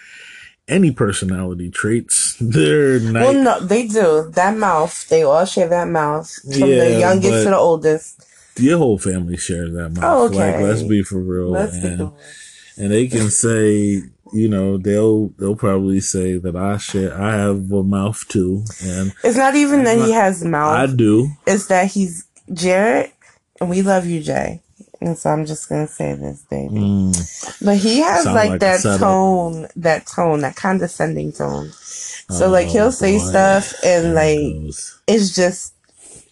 any 0.68 0.92
personality 0.92 1.70
traits. 1.70 2.38
They're 2.42 3.00
not. 3.00 3.22
Well, 3.22 3.44
no, 3.44 3.60
they 3.60 3.88
do. 3.88 4.32
That 4.34 4.58
mouth, 4.58 5.08
they 5.10 5.24
all 5.24 5.46
share 5.46 5.68
that 5.70 5.88
mouth 5.88 6.32
from 6.42 6.70
yeah, 6.70 6.84
the 6.86 7.00
youngest 7.00 7.44
to 7.44 7.50
the 7.50 7.58
oldest. 7.58 8.26
Your 8.58 8.78
whole 8.80 8.98
family 8.98 9.38
shares 9.38 9.74
that 9.74 9.90
mouth. 9.90 10.04
Oh, 10.04 10.26
okay. 10.28 10.54
Like, 10.54 10.64
let's 10.64 10.84
be 10.84 11.04
for 11.04 11.20
real. 11.20 11.52
Let's 11.52 11.76
and, 11.76 12.12
and 12.78 12.92
they 12.92 13.08
can 13.08 13.30
say, 13.30 14.02
you 14.34 14.50
know, 14.50 14.78
they'll 14.78 15.28
they'll 15.38 15.56
probably 15.56 16.00
say 16.00 16.38
that 16.38 16.56
I 16.56 16.78
share. 16.78 17.20
I 17.20 17.34
have 17.34 17.72
a 17.72 17.84
mouth 17.84 18.28
too, 18.28 18.64
and 18.84 19.14
it's 19.24 19.38
not 19.38 19.56
even 19.56 19.84
that 19.84 20.00
he 20.00 20.12
has 20.12 20.44
mouth. 20.44 20.76
I 20.76 20.88
do. 20.88 21.30
It's 21.46 21.68
that 21.68 21.92
he's 21.92 22.27
Jared, 22.54 23.12
we 23.62 23.82
love 23.82 24.06
you, 24.06 24.22
Jay. 24.22 24.62
And 25.00 25.18
so 25.18 25.30
I'm 25.30 25.46
just 25.46 25.70
gonna 25.70 25.88
say 25.88 26.16
this, 26.16 26.44
baby. 26.50 26.74
Mm. 26.74 27.64
But 27.64 27.78
he 27.78 28.00
has 28.00 28.26
like, 28.26 28.50
like, 28.50 28.60
that 28.62 28.82
tone, 28.82 29.68
that 29.76 30.08
tone, 30.08 30.42
that 30.42 30.56
condescending 30.56 31.32
tone. 31.32 31.72
So 32.30 32.48
oh, 32.48 32.50
like 32.50 32.68
he'll 32.68 32.92
say 32.92 33.20
stuff 33.20 33.74
and 33.86 34.14
like 34.14 34.40
it's 35.08 35.36
just 35.36 35.74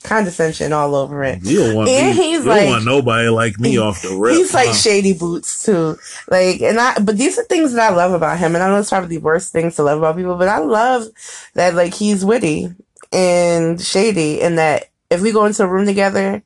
condescension 0.04 0.73
all 0.73 0.95
over 0.95 1.23
it. 1.23 1.39
You 1.43 1.60
don't 1.60 1.75
want 1.75 1.89
and 1.89 2.17
me, 2.17 2.23
he's 2.23 2.43
you 2.43 2.49
like, 2.49 2.62
don't 2.62 2.69
want 2.69 2.86
nobody 2.86 3.30
like 3.30 3.60
me 3.60 3.78
off 3.78 4.01
the 4.01 4.15
rip. 4.15 4.36
He's 4.36 4.54
like 4.54 4.67
huh? 4.67 4.73
shady 4.73 5.13
boots 5.13 5.63
too. 5.63 5.97
Like 6.30 6.62
and 6.62 6.80
I 6.80 6.99
but 6.99 7.17
these 7.17 7.38
are 7.38 7.43
things 7.43 7.73
that 7.73 7.91
I 7.91 7.95
love 7.95 8.12
about 8.12 8.39
him 8.39 8.56
and 8.56 8.63
I 8.63 8.67
know 8.67 8.80
it's 8.80 8.89
probably 8.89 9.17
the 9.17 9.23
worst 9.23 9.51
things 9.51 9.75
to 9.75 9.84
love 9.84 9.99
about 9.99 10.17
people, 10.17 10.36
but 10.36 10.47
I 10.47 10.58
love 10.60 11.08
that 11.54 11.75
like 11.75 11.93
he's 11.93 12.25
witty 12.25 12.73
and 13.12 13.82
shady 13.82 14.41
and 14.41 14.58
that 14.58 14.89
if 15.10 15.22
we 15.22 15.32
go 15.32 15.46
into 15.46 15.63
a 15.63 15.68
room 15.68 15.86
together 15.86 16.44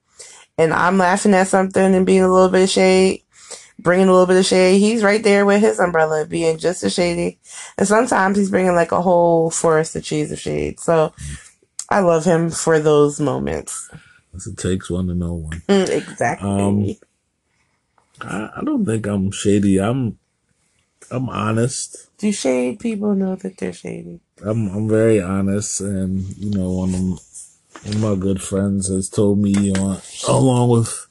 and 0.58 0.74
I'm 0.74 0.98
laughing 0.98 1.34
at 1.34 1.48
something 1.48 1.96
and 1.96 2.06
being 2.06 2.22
a 2.22 2.32
little 2.32 2.50
bit 2.50 2.64
of 2.64 2.70
shade, 2.70 3.24
bringing 3.78 4.08
a 4.08 4.12
little 4.12 4.28
bit 4.28 4.38
of 4.38 4.46
shade, 4.46 4.80
he's 4.80 5.04
right 5.04 5.24
there 5.24 5.46
with 5.46 5.62
his 5.62 5.80
umbrella 5.80 6.26
being 6.26 6.58
just 6.58 6.84
as 6.84 6.94
shady. 6.94 7.40
And 7.78 7.88
sometimes 7.88 8.38
he's 8.38 8.52
bringing 8.52 8.76
like 8.76 8.92
a 8.92 9.02
whole 9.02 9.50
forest 9.50 9.96
of 9.96 10.04
trees 10.04 10.32
of 10.32 10.40
shade. 10.40 10.80
So 10.80 11.14
I 11.90 12.02
love 12.02 12.26
him 12.26 12.50
for 12.50 12.80
those 12.80 13.20
moments. 13.20 13.90
It 14.34 14.58
takes 14.58 14.90
one 14.90 15.08
to 15.08 15.16
know 15.16 15.34
one. 15.34 15.62
Mm, 15.68 15.90
exactly. 15.90 16.50
Um, 16.50 16.96
I, 18.22 18.50
I 18.58 18.64
don't 18.64 18.86
think 18.86 19.08
I'm 19.08 19.32
shady. 19.32 19.80
I'm 19.80 20.18
I'm 21.12 21.30
honest. 21.30 22.10
Do 22.18 22.32
shade 22.32 22.80
people 22.80 23.16
know 23.16 23.36
that 23.36 23.58
they're 23.58 23.74
shady? 23.74 24.20
I'm 24.46 24.68
I'm 24.70 24.88
very 24.88 25.22
honest, 25.22 25.82
and 25.82 26.22
you 26.38 26.52
know, 26.52 26.72
one 26.72 26.94
of 26.94 27.02
one 27.84 27.96
of 27.96 28.02
my 28.02 28.16
good 28.16 28.42
friends 28.42 28.90
has 28.90 29.10
told 29.10 29.40
me, 29.40 29.74
uh, 29.74 30.00
along 30.28 30.70
with 30.70 31.08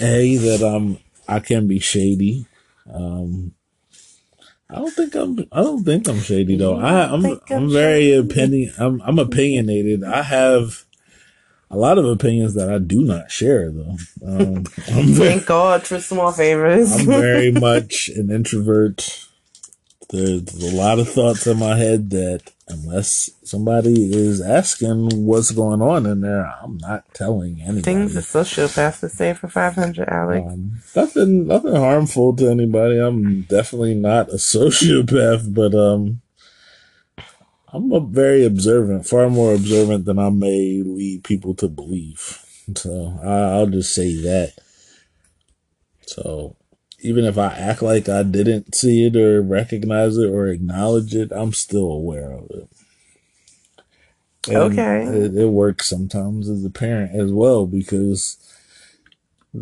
A, 0.00 0.36
that 0.36 0.62
I'm 0.62 0.98
I 1.28 1.40
can 1.40 1.66
be 1.66 1.78
shady. 1.78 2.46
Um, 2.92 3.52
I 4.68 4.76
don't 4.76 4.90
think 4.90 5.14
I'm. 5.14 5.38
I 5.52 5.62
don't 5.62 5.84
think 5.84 6.08
I'm 6.08 6.20
shady 6.20 6.56
though. 6.56 6.76
I, 6.76 7.12
I'm. 7.12 7.24
I'm, 7.24 7.40
I'm 7.50 7.70
very 7.70 8.12
opinion. 8.12 8.72
I'm. 8.78 9.00
I'm 9.02 9.18
opinionated. 9.18 10.02
I 10.02 10.22
have 10.22 10.84
a 11.70 11.76
lot 11.76 11.98
of 11.98 12.04
opinions 12.04 12.54
that 12.54 12.70
I 12.70 12.78
do 12.78 13.02
not 13.02 13.30
share 13.30 13.70
though. 13.70 13.96
Um, 14.24 14.64
Thank 14.74 15.46
God 15.46 15.86
for 15.86 16.00
small 16.00 16.32
favors. 16.32 16.92
I'm 16.92 17.06
very 17.06 17.50
much 17.52 18.08
an 18.14 18.30
introvert. 18.30 19.28
There's 20.10 20.62
a 20.62 20.76
lot 20.76 20.98
of 20.98 21.08
thoughts 21.08 21.46
in 21.46 21.58
my 21.58 21.76
head 21.76 22.10
that 22.10 22.52
unless 22.68 23.30
somebody 23.44 24.12
is 24.12 24.40
asking 24.40 25.24
what's 25.26 25.50
going 25.52 25.80
on 25.80 26.06
in 26.06 26.20
there, 26.20 26.46
I'm 26.62 26.78
not 26.78 27.12
telling 27.14 27.60
anybody. 27.60 27.82
Things 27.82 28.16
a 28.16 28.20
sociopath 28.20 29.02
would 29.02 29.12
say 29.12 29.34
for 29.34 29.48
500, 29.48 30.08
Alex. 30.08 30.46
Um, 30.46 30.82
nothing, 30.94 31.46
nothing 31.46 31.74
harmful 31.74 32.34
to 32.36 32.48
anybody. 32.48 32.98
I'm 32.98 33.42
definitely 33.42 33.94
not 33.94 34.30
a 34.30 34.36
sociopath, 34.36 35.54
but, 35.54 35.74
um, 35.74 36.22
I'm 37.68 37.92
a 37.92 38.00
very 38.00 38.44
observant, 38.44 39.06
far 39.06 39.28
more 39.28 39.54
observant 39.54 40.06
than 40.06 40.18
I 40.18 40.30
may 40.30 40.82
lead 40.84 41.24
people 41.24 41.54
to 41.56 41.68
believe. 41.68 42.42
So 42.74 43.18
I, 43.22 43.58
I'll 43.58 43.66
just 43.66 43.94
say 43.94 44.14
that. 44.22 44.54
So 46.06 46.56
even 47.06 47.24
if 47.24 47.38
I 47.38 47.54
act 47.54 47.82
like 47.82 48.08
I 48.08 48.22
didn't 48.22 48.74
see 48.74 49.06
it 49.06 49.16
or 49.16 49.40
recognize 49.40 50.16
it 50.16 50.28
or 50.28 50.48
acknowledge 50.48 51.14
it, 51.14 51.30
I'm 51.32 51.52
still 51.52 51.90
aware 51.90 52.32
of 52.32 52.50
it. 52.50 52.68
And 54.48 54.56
okay. 54.56 55.04
It, 55.04 55.36
it, 55.36 55.48
works 55.48 55.88
sometimes 55.88 56.48
as 56.48 56.64
a 56.64 56.70
parent 56.70 57.14
as 57.14 57.32
well 57.32 57.66
because 57.66 58.36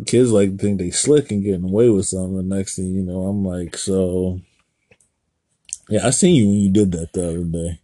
kids 0.05 0.31
like 0.31 0.51
to 0.51 0.57
think 0.57 0.79
they 0.79 0.91
slick 0.91 1.31
and 1.31 1.43
getting 1.43 1.63
away 1.63 1.89
with 1.89 2.07
something. 2.07 2.37
The 2.37 2.55
next 2.55 2.75
thing 2.75 2.93
you 2.93 3.01
know, 3.01 3.23
I'm 3.23 3.45
like, 3.45 3.77
so 3.77 4.41
yeah, 5.89 6.05
I 6.05 6.09
seen 6.09 6.35
you 6.35 6.47
when 6.47 6.57
you 6.57 6.71
did 6.71 6.91
that 6.93 7.13
the 7.13 7.29
other 7.29 7.43
day. 7.43 7.79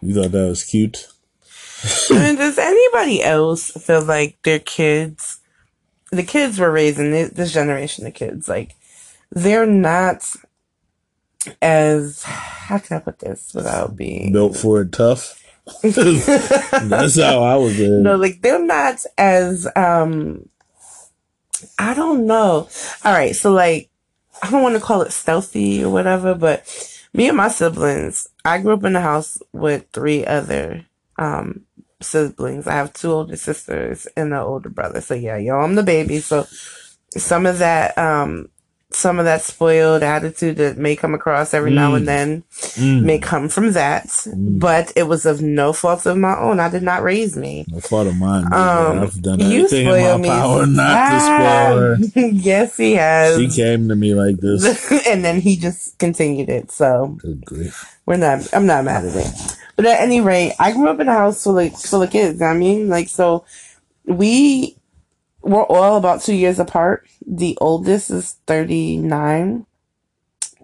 You 0.00 0.14
thought 0.14 0.32
that 0.32 0.48
was 0.48 0.64
cute. 0.64 1.08
I 2.10 2.26
mean, 2.26 2.36
does 2.36 2.58
anybody 2.58 3.22
else 3.22 3.70
feel 3.70 4.04
like 4.04 4.38
their 4.42 4.58
kids, 4.58 5.39
the 6.10 6.22
kids 6.22 6.58
we're 6.58 6.70
raising, 6.70 7.10
this 7.10 7.52
generation 7.52 8.06
of 8.06 8.14
kids, 8.14 8.48
like, 8.48 8.74
they're 9.30 9.66
not 9.66 10.34
as, 11.62 12.22
how 12.22 12.78
can 12.78 12.96
I 12.96 13.00
put 13.00 13.20
this 13.20 13.54
without 13.54 13.96
being 13.96 14.32
built 14.32 14.56
for 14.56 14.82
it 14.82 14.92
tough? 14.92 15.40
That's 15.82 17.20
how 17.20 17.42
I 17.42 17.56
was. 17.56 17.78
In. 17.78 18.02
No, 18.02 18.16
like 18.16 18.42
they're 18.42 18.64
not 18.64 19.04
as 19.16 19.68
um 19.76 20.48
I 21.78 21.94
don't 21.94 22.26
know. 22.26 22.68
All 23.04 23.12
right, 23.12 23.36
so 23.36 23.52
like 23.52 23.90
I 24.42 24.50
don't 24.50 24.62
want 24.62 24.74
to 24.74 24.80
call 24.80 25.02
it 25.02 25.12
stealthy 25.12 25.84
or 25.84 25.90
whatever, 25.90 26.34
but 26.34 26.66
me 27.12 27.28
and 27.28 27.36
my 27.36 27.48
siblings, 27.48 28.28
I 28.44 28.58
grew 28.58 28.74
up 28.74 28.84
in 28.84 28.96
a 28.96 29.00
house 29.00 29.38
with 29.52 29.86
three 29.92 30.26
other 30.26 30.86
um 31.18 31.66
siblings. 32.00 32.66
I 32.66 32.72
have 32.72 32.92
two 32.92 33.12
older 33.12 33.36
sisters 33.36 34.06
and 34.16 34.32
an 34.32 34.38
older 34.38 34.70
brother. 34.70 35.00
So 35.00 35.14
yeah, 35.14 35.36
yo, 35.36 35.58
I'm 35.58 35.74
the 35.74 35.82
baby. 35.82 36.20
So 36.20 36.46
some 37.16 37.46
of 37.46 37.58
that 37.58 37.96
um 37.98 38.48
some 38.92 39.18
of 39.20 39.24
that 39.24 39.42
spoiled 39.42 40.02
attitude 40.02 40.56
that 40.56 40.76
may 40.76 40.96
come 40.96 41.14
across 41.14 41.54
every 41.54 41.70
mm. 41.70 41.76
now 41.76 41.94
and 41.94 42.02
mm. 42.02 42.06
then 42.06 42.42
mm. 42.52 43.02
may 43.02 43.18
come 43.18 43.48
from 43.48 43.72
that, 43.72 44.06
mm. 44.06 44.58
but 44.58 44.92
it 44.96 45.04
was 45.04 45.26
of 45.26 45.40
no 45.40 45.72
fault 45.72 46.06
of 46.06 46.16
my 46.16 46.36
own. 46.36 46.58
I 46.58 46.68
did 46.68 46.82
not 46.82 47.02
raise 47.02 47.36
me. 47.36 47.64
No 47.68 47.80
fault 47.80 48.08
of 48.08 48.16
mine. 48.16 48.46
Um, 48.46 49.00
I've 49.00 49.22
done 49.22 49.40
everything 49.40 49.86
in 49.86 49.92
my 49.92 50.16
me. 50.16 50.28
power 50.28 50.66
not 50.66 51.10
to 51.10 51.20
spoil 51.20 51.78
her. 51.78 51.96
yes, 52.32 52.76
he 52.76 52.94
has. 52.94 53.38
She 53.38 53.48
came 53.48 53.88
to 53.88 53.96
me 53.96 54.14
like 54.14 54.38
this, 54.38 54.90
and 55.06 55.24
then 55.24 55.40
he 55.40 55.56
just 55.56 55.96
continued 55.98 56.48
it. 56.48 56.72
So 56.72 57.16
we're 58.06 58.16
not. 58.16 58.52
I'm 58.52 58.66
not 58.66 58.84
mad 58.84 59.04
at 59.04 59.14
it. 59.14 59.56
But 59.80 59.86
at 59.86 60.02
any 60.02 60.20
rate, 60.20 60.52
I 60.58 60.72
grew 60.72 60.90
up 60.90 61.00
in 61.00 61.08
a 61.08 61.14
house 61.14 61.42
full 61.42 61.58
of 61.58 61.72
full 61.72 62.02
of 62.02 62.10
kids. 62.10 62.42
I 62.42 62.52
mean, 62.52 62.90
like 62.90 63.08
so, 63.08 63.46
we 64.04 64.76
we're 65.40 65.64
all 65.64 65.96
about 65.96 66.20
two 66.20 66.34
years 66.34 66.58
apart. 66.58 67.08
The 67.26 67.56
oldest 67.62 68.10
is 68.10 68.36
39. 68.46 69.64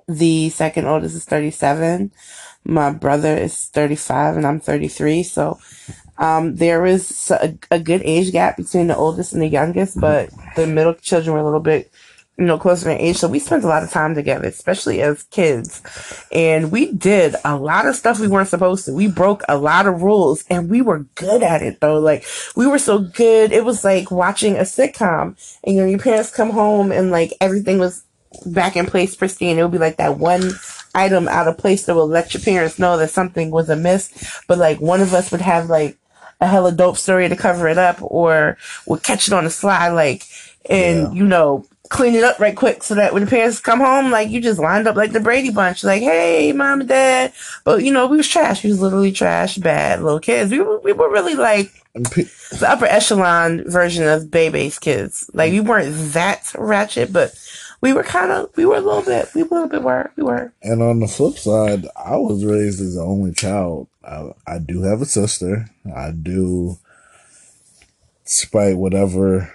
The 0.07 0.51
second 0.51 0.87
oldest 0.87 1.17
is 1.17 1.25
37. 1.25 2.13
My 2.67 2.91
brother 2.91 3.35
is 3.35 3.69
35 3.69 4.37
and 4.37 4.47
I'm 4.47 4.61
33. 4.61 5.23
So, 5.23 5.59
um, 6.19 6.55
was 6.55 7.31
a, 7.31 7.57
a 7.71 7.81
good 7.81 8.03
age 8.05 8.33
gap 8.33 8.59
between 8.59 8.89
the 8.89 8.97
oldest 8.99 9.33
and 9.33 9.41
the 9.41 9.49
youngest, 9.49 9.99
but 9.99 10.29
the 10.57 10.67
middle 10.67 10.93
children 10.93 11.33
were 11.33 11.41
a 11.41 11.45
little 11.45 11.61
bit 11.61 11.91
you 12.39 12.45
know, 12.45 12.59
closer 12.59 12.91
in 12.91 12.99
age. 12.99 13.17
So 13.17 13.29
we 13.29 13.39
spent 13.39 13.65
a 13.65 13.69
lot 13.69 13.83
of 13.83 13.91
time 13.91 14.15
together, 14.15 14.47
especially 14.47 15.01
as 15.01 15.23
kids. 15.25 15.83
And 16.31 16.71
we 16.71 16.93
did 16.93 17.35
a 17.45 17.57
lot 17.57 17.87
of 17.87 17.97
stuff 17.97 18.21
we 18.21 18.29
weren't 18.29 18.49
supposed 18.49 18.85
to. 18.85 18.93
We 18.93 19.09
broke 19.09 19.43
a 19.49 19.57
lot 19.57 19.87
of 19.87 20.03
rules 20.03 20.45
and 20.51 20.69
we 20.69 20.83
were 20.83 21.07
good 21.15 21.43
at 21.43 21.63
it 21.63 21.81
though. 21.81 21.99
Like 21.99 22.27
we 22.55 22.67
were 22.67 22.79
so 22.79 22.99
good. 22.99 23.53
It 23.53 23.65
was 23.65 23.85
like 23.85 24.11
watching 24.11 24.57
a 24.57 24.63
sitcom 24.63 25.37
and 25.65 25.77
you 25.77 25.83
know, 25.83 25.89
your 25.89 25.99
parents 25.99 26.35
come 26.35 26.51
home 26.51 26.93
and 26.93 27.11
like 27.11 27.33
everything 27.41 27.79
was 27.79 28.05
back 28.45 28.77
in 28.77 28.85
place 28.85 29.17
pristine. 29.17 29.59
It 29.59 29.63
would 29.63 29.73
be 29.73 29.79
like 29.79 29.97
that 29.97 30.19
one 30.19 30.53
item 30.95 31.29
out 31.29 31.49
of 31.49 31.59
place 31.59 31.87
that 31.87 31.95
will 31.95 32.09
let 32.09 32.35
your 32.35 32.43
parents 32.43 32.79
know 32.79 32.99
that 32.99 33.11
something 33.11 33.51
was 33.51 33.71
amiss. 33.71 34.43
But 34.47 34.59
like 34.59 34.79
one 34.81 35.01
of 35.01 35.15
us 35.15 35.33
would 35.33 35.41
have 35.41 35.71
like 35.71 35.97
a 36.41 36.47
hella 36.47 36.73
dope 36.73 36.99
story 36.99 37.29
to 37.29 37.37
cover 37.37 37.67
it 37.69 37.79
up 37.79 37.99
or 38.03 38.59
would 38.87 39.03
catch 39.03 39.27
it 39.27 39.33
on 39.33 39.45
the 39.45 39.51
slide. 39.51 39.91
Like, 39.91 40.25
and 40.69 40.99
yeah. 40.99 41.13
you 41.13 41.27
know, 41.27 41.65
clean 41.89 42.15
it 42.15 42.25
up 42.25 42.39
right 42.39 42.57
quick 42.57 42.83
so 42.83 42.95
that 42.95 43.13
when 43.13 43.25
the 43.25 43.31
parents 43.31 43.61
come 43.61 43.81
home, 43.81 44.11
like 44.11 44.31
you 44.31 44.41
just 44.41 44.59
lined 44.59 44.87
up 44.87 44.97
like 44.97 45.13
the 45.13 45.21
Brady 45.21 45.51
Bunch, 45.51 45.85
like, 45.85 46.03
hey, 46.03 46.53
mom 46.53 46.81
and 46.81 46.89
dad. 46.89 47.33
But 47.65 47.85
you 47.85 47.93
know, 47.93 48.07
we 48.07 48.17
was 48.17 48.29
trash. 48.29 48.63
We 48.63 48.71
was 48.71 48.81
literally 48.81 49.13
trash, 49.13 49.57
bad 49.57 50.03
little 50.03 50.21
kids. 50.21 50.51
We 50.51 50.61
were, 50.61 50.79
we 50.81 50.93
were 50.93 51.11
really 51.11 51.35
like 51.35 51.73
the 51.95 52.67
upper 52.67 52.87
echelon 52.87 53.65
version 53.71 54.07
of 54.07 54.31
Bebe's 54.31 54.79
kids. 54.79 55.31
Like 55.33 55.53
we 55.53 55.61
weren't 55.61 56.13
that 56.13 56.53
ratchet, 56.57 57.13
but 57.13 57.35
we 57.81 57.93
were 57.93 58.03
kind 58.03 58.33
of, 58.33 58.51
we 58.57 58.67
were 58.67 58.77
a 58.77 58.81
little 58.81 59.03
bit, 59.03 59.29
we 59.35 59.43
were 59.43 59.49
a 59.49 59.61
little 59.61 59.69
bit 59.69 59.83
were, 59.83 60.11
we 60.17 60.23
were. 60.23 60.53
And 60.63 60.83
on 60.83 61.01
the 61.01 61.07
flip 61.07 61.39
side, 61.39 61.87
I 61.97 62.17
was 62.17 62.45
raised 62.45 62.81
as 62.81 62.95
the 62.95 63.03
only 63.03 63.33
child. 63.33 63.89
I, 64.05 64.31
I 64.47 64.59
do 64.59 64.83
have 64.83 65.03
a 65.03 65.07
sister. 65.07 65.69
I 65.95 66.11
do, 66.11 66.79
despite 68.25 68.77
whatever 68.77 69.53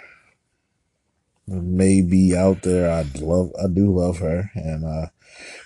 may 1.52 2.02
be 2.02 2.36
out 2.36 2.62
there. 2.62 2.92
I 2.92 3.06
love, 3.20 3.52
I 3.62 3.68
do 3.68 3.94
love 3.96 4.20
her 4.20 4.52
and 4.56 4.86
uh, 4.86 5.08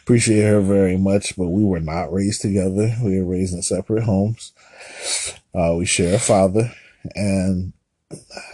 appreciate 0.02 0.44
her 0.44 0.62
very 0.62 0.98
much. 0.98 1.36
But 1.36 1.50
we 1.50 1.64
were 1.64 1.80
not 1.80 2.12
raised 2.12 2.42
together. 2.42 2.96
We 3.04 3.20
were 3.20 3.32
raised 3.32 3.54
in 3.54 3.62
separate 3.62 4.04
homes. 4.04 4.54
Uh, 5.54 5.76
we 5.78 5.86
share 5.86 6.16
a 6.16 6.20
father, 6.20 6.72
and 7.16 7.74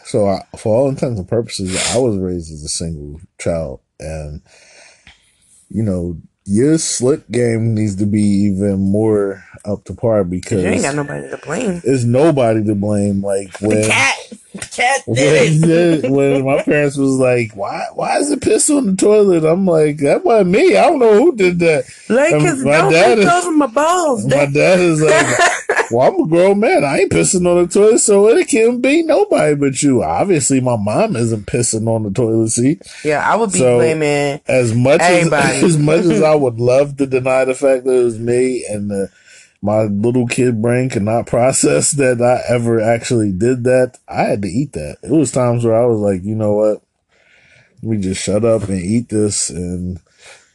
so 0.03 0.27
I, 0.27 0.41
for 0.57 0.75
all 0.75 0.89
intents 0.89 1.19
and 1.19 1.27
purposes, 1.27 1.75
I 1.93 1.97
was 1.97 2.17
raised 2.17 2.51
as 2.51 2.63
a 2.63 2.67
single 2.67 3.19
child, 3.39 3.81
and 3.99 4.41
you 5.69 5.83
know, 5.83 6.17
your 6.45 6.77
slick 6.77 7.29
game 7.31 7.73
needs 7.73 7.95
to 7.97 8.05
be 8.05 8.21
even 8.21 8.79
more 8.79 9.43
up 9.65 9.83
to 9.85 9.93
par 9.93 10.23
because 10.23 10.63
you 10.63 10.69
ain't 10.69 10.83
got 10.83 10.95
nobody 10.95 11.29
to 11.29 11.37
blame. 11.37 11.81
There's 11.83 12.05
nobody 12.05 12.63
to 12.65 12.75
blame. 12.75 13.23
Like 13.23 13.59
when 13.61 13.89
cat, 13.89 14.15
cat 14.59 15.03
did 15.11 16.03
when, 16.03 16.11
when 16.13 16.45
my 16.45 16.61
parents 16.61 16.97
was 16.97 17.13
like, 17.13 17.53
"Why, 17.55 17.85
why 17.93 18.17
is 18.17 18.31
it 18.31 18.41
piss 18.41 18.69
on 18.69 18.85
the 18.85 18.95
toilet?" 18.95 19.45
I'm 19.45 19.65
like, 19.65 19.97
"That 19.97 20.25
wasn't 20.25 20.51
me. 20.51 20.75
I 20.75 20.83
don't 20.83 20.99
know 20.99 21.13
who 21.13 21.35
did 21.35 21.59
that." 21.59 21.85
Like, 22.09 22.31
cause 22.31 22.63
my 22.63 22.89
dad 22.89 23.19
is, 23.19 23.25
my 23.55 23.67
balls. 23.67 24.25
My 24.25 24.45
dad 24.45 24.79
is 24.79 25.01
like, 25.01 25.91
"Well, 25.91 26.07
I'm 26.07 26.21
a 26.21 26.27
grown 26.27 26.59
man. 26.59 26.83
I 26.83 26.99
ain't 26.99 27.11
pissing 27.11 27.47
on 27.47 27.63
the 27.63 27.67
toilet, 27.67 27.99
so 27.99 28.27
it 28.29 28.47
can't 28.47 28.81
be 28.81 29.03
nobody 29.03 29.55
but 29.55 29.81
you." 29.81 30.03
Obviously, 30.03 30.59
my 30.59 30.75
mom 30.75 31.15
isn't 31.15 31.45
pissing 31.45 31.87
on 31.87 32.03
the 32.03 32.11
toilet 32.11 32.49
seat. 32.49 32.81
Yeah, 33.05 33.27
I 33.27 33.35
would 33.37 33.53
be 33.53 33.59
so 33.59 33.77
blaming 33.77 34.41
as 34.47 34.73
much 34.73 35.01
as 35.01 35.31
as 35.63 35.77
much 35.77 36.05
as 36.05 36.21
I 36.21 36.35
would 36.35 36.59
love 36.59 36.97
to 36.97 37.05
deny 37.05 37.45
the 37.45 37.55
fact 37.55 37.85
that 37.85 38.01
it 38.01 38.03
was 38.03 38.19
me 38.19 38.65
and 38.69 38.91
the 38.91 39.09
my 39.61 39.83
little 39.83 40.27
kid 40.27 40.61
brain 40.61 40.89
cannot 40.89 41.27
process 41.27 41.91
that 41.91 42.21
I 42.21 42.53
ever 42.53 42.81
actually 42.81 43.31
did 43.31 43.63
that. 43.65 43.99
I 44.07 44.23
had 44.23 44.41
to 44.41 44.47
eat 44.47 44.73
that. 44.73 44.97
It 45.03 45.11
was 45.11 45.31
times 45.31 45.63
where 45.63 45.79
I 45.79 45.85
was 45.85 45.99
like, 45.99 46.23
you 46.23 46.35
know 46.35 46.53
what? 46.53 46.81
Let 47.83 47.91
me 47.91 47.97
just 47.97 48.21
shut 48.21 48.45
up 48.45 48.63
and 48.63 48.79
eat 48.79 49.09
this 49.09 49.49
and 49.49 49.99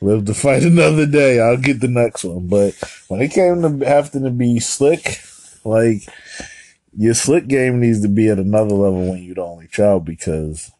live 0.01 0.25
to 0.27 0.35
fight 0.35 0.63
another 0.63 1.07
day. 1.07 1.41
I'll 1.41 1.57
get 1.57 1.81
the 1.81 1.89
next 1.89 2.25
one. 2.25 2.47
But 2.49 2.75
when 3.09 3.21
it 3.21 3.33
came 3.33 3.63
to 3.63 3.87
having 3.87 4.25
to 4.25 4.31
be 4.31 4.61
slick, 4.61 5.21
like 5.65 6.03
your 6.97 7.15
slick 7.15 7.47
game 7.49 7.81
needs 7.81 8.03
to 8.03 8.09
be 8.09 8.29
at 8.29 8.39
another 8.39 8.75
level 8.75 9.11
when 9.11 9.23
you're 9.23 9.35
the 9.35 9.43
only 9.43 9.67
child 9.69 10.05
because 10.05 10.71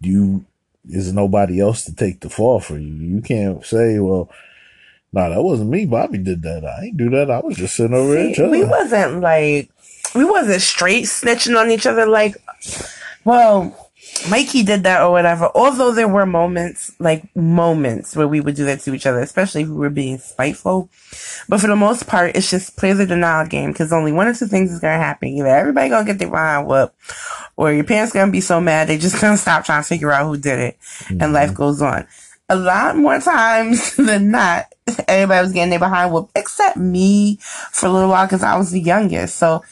you 0.00 0.44
is 0.88 1.12
nobody 1.12 1.60
else 1.60 1.84
to 1.84 1.94
take 1.94 2.20
the 2.20 2.30
fall 2.30 2.60
for 2.60 2.78
you. 2.78 2.94
You 2.94 3.20
can't 3.20 3.64
say, 3.64 3.98
well, 3.98 4.30
no, 5.12 5.30
that 5.30 5.42
wasn't 5.42 5.70
me. 5.70 5.86
Bobby 5.86 6.18
did 6.18 6.42
that. 6.42 6.64
I 6.64 6.86
ain't 6.86 6.96
do 6.96 7.10
that. 7.10 7.30
I 7.30 7.40
was 7.40 7.56
just 7.56 7.76
sitting 7.76 7.94
over 7.94 8.14
See, 8.14 8.34
there. 8.34 8.50
We 8.50 8.64
wasn't 8.64 9.20
like 9.20 9.70
we 10.14 10.24
wasn't 10.24 10.62
straight 10.62 11.04
snitching 11.04 11.58
on 11.58 11.70
each 11.70 11.86
other. 11.86 12.06
Like, 12.06 12.36
well, 13.24 13.88
Mikey 14.28 14.62
did 14.62 14.82
that 14.82 15.02
or 15.02 15.10
whatever. 15.10 15.50
Although 15.54 15.92
there 15.92 16.08
were 16.08 16.26
moments, 16.26 16.92
like 16.98 17.34
moments, 17.36 18.16
where 18.16 18.28
we 18.28 18.40
would 18.40 18.54
do 18.54 18.64
that 18.64 18.80
to 18.80 18.94
each 18.94 19.06
other, 19.06 19.20
especially 19.20 19.62
if 19.62 19.68
we 19.68 19.76
were 19.76 19.90
being 19.90 20.18
spiteful. 20.18 20.90
But 21.48 21.60
for 21.60 21.68
the 21.68 21.76
most 21.76 22.06
part, 22.06 22.36
it's 22.36 22.50
just 22.50 22.76
play 22.76 22.92
the 22.92 23.06
denial 23.06 23.46
game 23.46 23.72
because 23.72 23.92
only 23.92 24.12
one 24.12 24.26
or 24.26 24.34
two 24.34 24.46
things 24.46 24.72
is 24.72 24.80
gonna 24.80 24.98
happen. 24.98 25.28
Either 25.28 25.48
everybody 25.48 25.88
gonna 25.88 26.04
get 26.04 26.18
their 26.18 26.30
behind 26.30 26.66
whooped, 26.66 26.94
or 27.56 27.72
your 27.72 27.84
parents 27.84 28.12
gonna 28.12 28.32
be 28.32 28.40
so 28.40 28.60
mad 28.60 28.88
they 28.88 28.98
just 28.98 29.20
gonna 29.20 29.36
stop 29.36 29.64
trying 29.64 29.82
to 29.82 29.88
figure 29.88 30.12
out 30.12 30.26
who 30.26 30.36
did 30.36 30.58
it, 30.58 30.78
mm-hmm. 30.80 31.22
and 31.22 31.32
life 31.32 31.54
goes 31.54 31.80
on. 31.80 32.06
A 32.48 32.56
lot 32.56 32.96
more 32.96 33.20
times 33.20 33.96
than 33.96 34.30
not, 34.30 34.72
everybody 35.06 35.42
was 35.42 35.52
getting 35.52 35.70
their 35.70 35.78
behind 35.78 36.12
whooped, 36.12 36.32
except 36.34 36.76
me 36.76 37.36
for 37.72 37.86
a 37.86 37.90
little 37.90 38.08
while 38.08 38.26
because 38.26 38.42
I 38.42 38.56
was 38.56 38.70
the 38.70 38.80
youngest. 38.80 39.36
So 39.36 39.62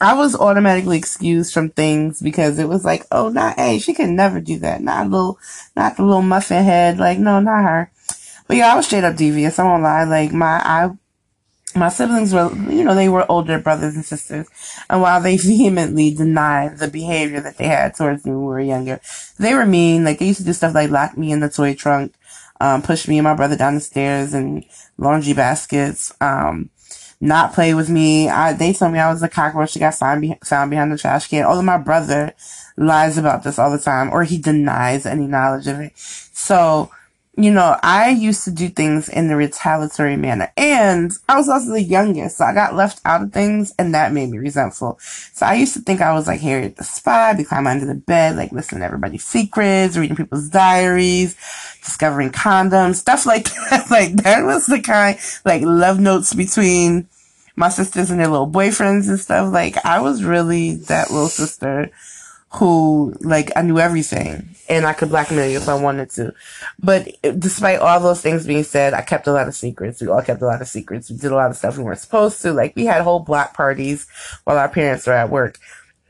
I 0.00 0.14
was 0.14 0.36
automatically 0.36 0.96
excused 0.96 1.52
from 1.52 1.70
things 1.70 2.20
because 2.20 2.58
it 2.58 2.68
was 2.68 2.84
like, 2.84 3.04
oh, 3.10 3.30
not 3.30 3.56
hey, 3.56 3.78
she 3.78 3.94
can 3.94 4.14
never 4.14 4.40
do 4.40 4.58
that. 4.60 4.80
Not 4.80 5.10
little, 5.10 5.38
not 5.74 5.96
the 5.96 6.04
little 6.04 6.22
muffin 6.22 6.62
head. 6.62 6.98
Like, 6.98 7.18
no, 7.18 7.40
not 7.40 7.64
her. 7.64 7.90
But 8.46 8.56
yeah, 8.56 8.72
I 8.72 8.76
was 8.76 8.86
straight 8.86 9.04
up 9.04 9.16
devious. 9.16 9.58
I 9.58 9.64
won't 9.64 9.82
lie. 9.82 10.04
Like 10.04 10.32
my, 10.32 10.60
I, 10.64 10.90
my 11.74 11.88
siblings 11.88 12.32
were, 12.32 12.50
you 12.70 12.84
know, 12.84 12.94
they 12.94 13.08
were 13.08 13.30
older 13.30 13.58
brothers 13.58 13.96
and 13.96 14.04
sisters. 14.04 14.46
And 14.88 15.02
while 15.02 15.20
they 15.20 15.36
vehemently 15.38 16.14
denied 16.14 16.78
the 16.78 16.88
behavior 16.88 17.40
that 17.40 17.58
they 17.58 17.66
had 17.66 17.94
towards 17.94 18.24
me 18.24 18.30
when 18.30 18.40
we 18.40 18.46
were 18.46 18.60
younger, 18.60 19.00
they 19.38 19.54
were 19.54 19.66
mean. 19.66 20.04
Like 20.04 20.20
they 20.20 20.26
used 20.26 20.40
to 20.40 20.46
do 20.46 20.52
stuff 20.52 20.74
like 20.74 20.90
lock 20.90 21.18
me 21.18 21.32
in 21.32 21.40
the 21.40 21.48
toy 21.48 21.74
trunk 21.74 22.14
um, 22.60 22.82
push 22.82 23.08
me 23.08 23.18
and 23.18 23.24
my 23.24 23.34
brother 23.34 23.56
down 23.56 23.74
the 23.74 23.80
stairs 23.80 24.34
and 24.34 24.64
laundry 24.96 25.32
baskets, 25.32 26.12
um, 26.20 26.70
not 27.20 27.52
play 27.52 27.74
with 27.74 27.88
me. 27.88 28.28
I, 28.28 28.52
they 28.52 28.72
told 28.72 28.92
me 28.92 28.98
I 28.98 29.12
was 29.12 29.22
a 29.22 29.28
cockroach 29.28 29.74
that 29.74 29.80
got 29.80 30.20
be- 30.20 30.38
found 30.44 30.70
behind 30.70 30.92
the 30.92 30.98
trash 30.98 31.28
can. 31.28 31.44
Although 31.44 31.62
my 31.62 31.78
brother 31.78 32.34
lies 32.76 33.18
about 33.18 33.42
this 33.42 33.58
all 33.58 33.70
the 33.70 33.78
time, 33.78 34.10
or 34.12 34.24
he 34.24 34.38
denies 34.38 35.06
any 35.06 35.26
knowledge 35.26 35.66
of 35.66 35.80
it. 35.80 35.92
So 35.96 36.90
you 37.38 37.52
know, 37.52 37.78
I 37.84 38.10
used 38.10 38.42
to 38.46 38.50
do 38.50 38.68
things 38.68 39.08
in 39.08 39.28
the 39.28 39.36
retaliatory 39.36 40.16
manner. 40.16 40.52
And 40.56 41.12
I 41.28 41.36
was 41.36 41.48
also 41.48 41.70
the 41.70 41.80
youngest, 41.80 42.38
so 42.38 42.44
I 42.44 42.52
got 42.52 42.74
left 42.74 43.00
out 43.04 43.22
of 43.22 43.32
things, 43.32 43.72
and 43.78 43.94
that 43.94 44.12
made 44.12 44.30
me 44.30 44.38
resentful. 44.38 44.98
So 45.00 45.46
I 45.46 45.54
used 45.54 45.72
to 45.74 45.80
think 45.80 46.00
I 46.00 46.12
was 46.12 46.26
like 46.26 46.40
Harriet 46.40 46.76
the 46.76 46.82
Spy, 46.82 47.34
be 47.34 47.44
climbing 47.44 47.70
under 47.70 47.86
the 47.86 47.94
bed, 47.94 48.34
like 48.34 48.50
listening 48.50 48.80
to 48.80 48.86
everybody's 48.86 49.24
secrets, 49.24 49.96
reading 49.96 50.16
people's 50.16 50.48
diaries, 50.48 51.36
discovering 51.84 52.32
condoms, 52.32 52.96
stuff 52.96 53.24
like 53.24 53.44
that. 53.70 53.86
like 53.88 54.16
that 54.24 54.44
was 54.44 54.66
the 54.66 54.80
kind, 54.80 55.16
like 55.44 55.62
love 55.62 56.00
notes 56.00 56.34
between 56.34 57.06
my 57.54 57.68
sisters 57.68 58.10
and 58.10 58.18
their 58.18 58.26
little 58.26 58.50
boyfriends 58.50 59.08
and 59.08 59.20
stuff. 59.20 59.52
Like 59.52 59.84
I 59.84 60.00
was 60.00 60.24
really 60.24 60.74
that 60.74 61.12
little 61.12 61.28
sister 61.28 61.92
who 62.54 63.14
like 63.20 63.50
I 63.56 63.62
knew 63.62 63.78
everything 63.78 64.48
and 64.68 64.86
I 64.86 64.92
could 64.92 65.10
blackmail 65.10 65.48
you 65.48 65.58
if 65.58 65.68
I 65.68 65.74
wanted 65.74 66.10
to. 66.10 66.34
But 66.78 67.08
despite 67.38 67.80
all 67.80 68.00
those 68.00 68.20
things 68.20 68.46
being 68.46 68.64
said, 68.64 68.94
I 68.94 69.02
kept 69.02 69.26
a 69.26 69.32
lot 69.32 69.48
of 69.48 69.54
secrets. 69.54 70.00
We 70.00 70.08
all 70.08 70.22
kept 70.22 70.42
a 70.42 70.46
lot 70.46 70.62
of 70.62 70.68
secrets. 70.68 71.10
We 71.10 71.16
did 71.16 71.32
a 71.32 71.36
lot 71.36 71.50
of 71.50 71.56
stuff 71.56 71.76
we 71.76 71.84
weren't 71.84 71.98
supposed 71.98 72.40
to. 72.42 72.52
Like 72.52 72.74
we 72.74 72.86
had 72.86 73.02
whole 73.02 73.20
block 73.20 73.54
parties 73.54 74.06
while 74.44 74.58
our 74.58 74.68
parents 74.68 75.06
were 75.06 75.12
at 75.12 75.30
work. 75.30 75.58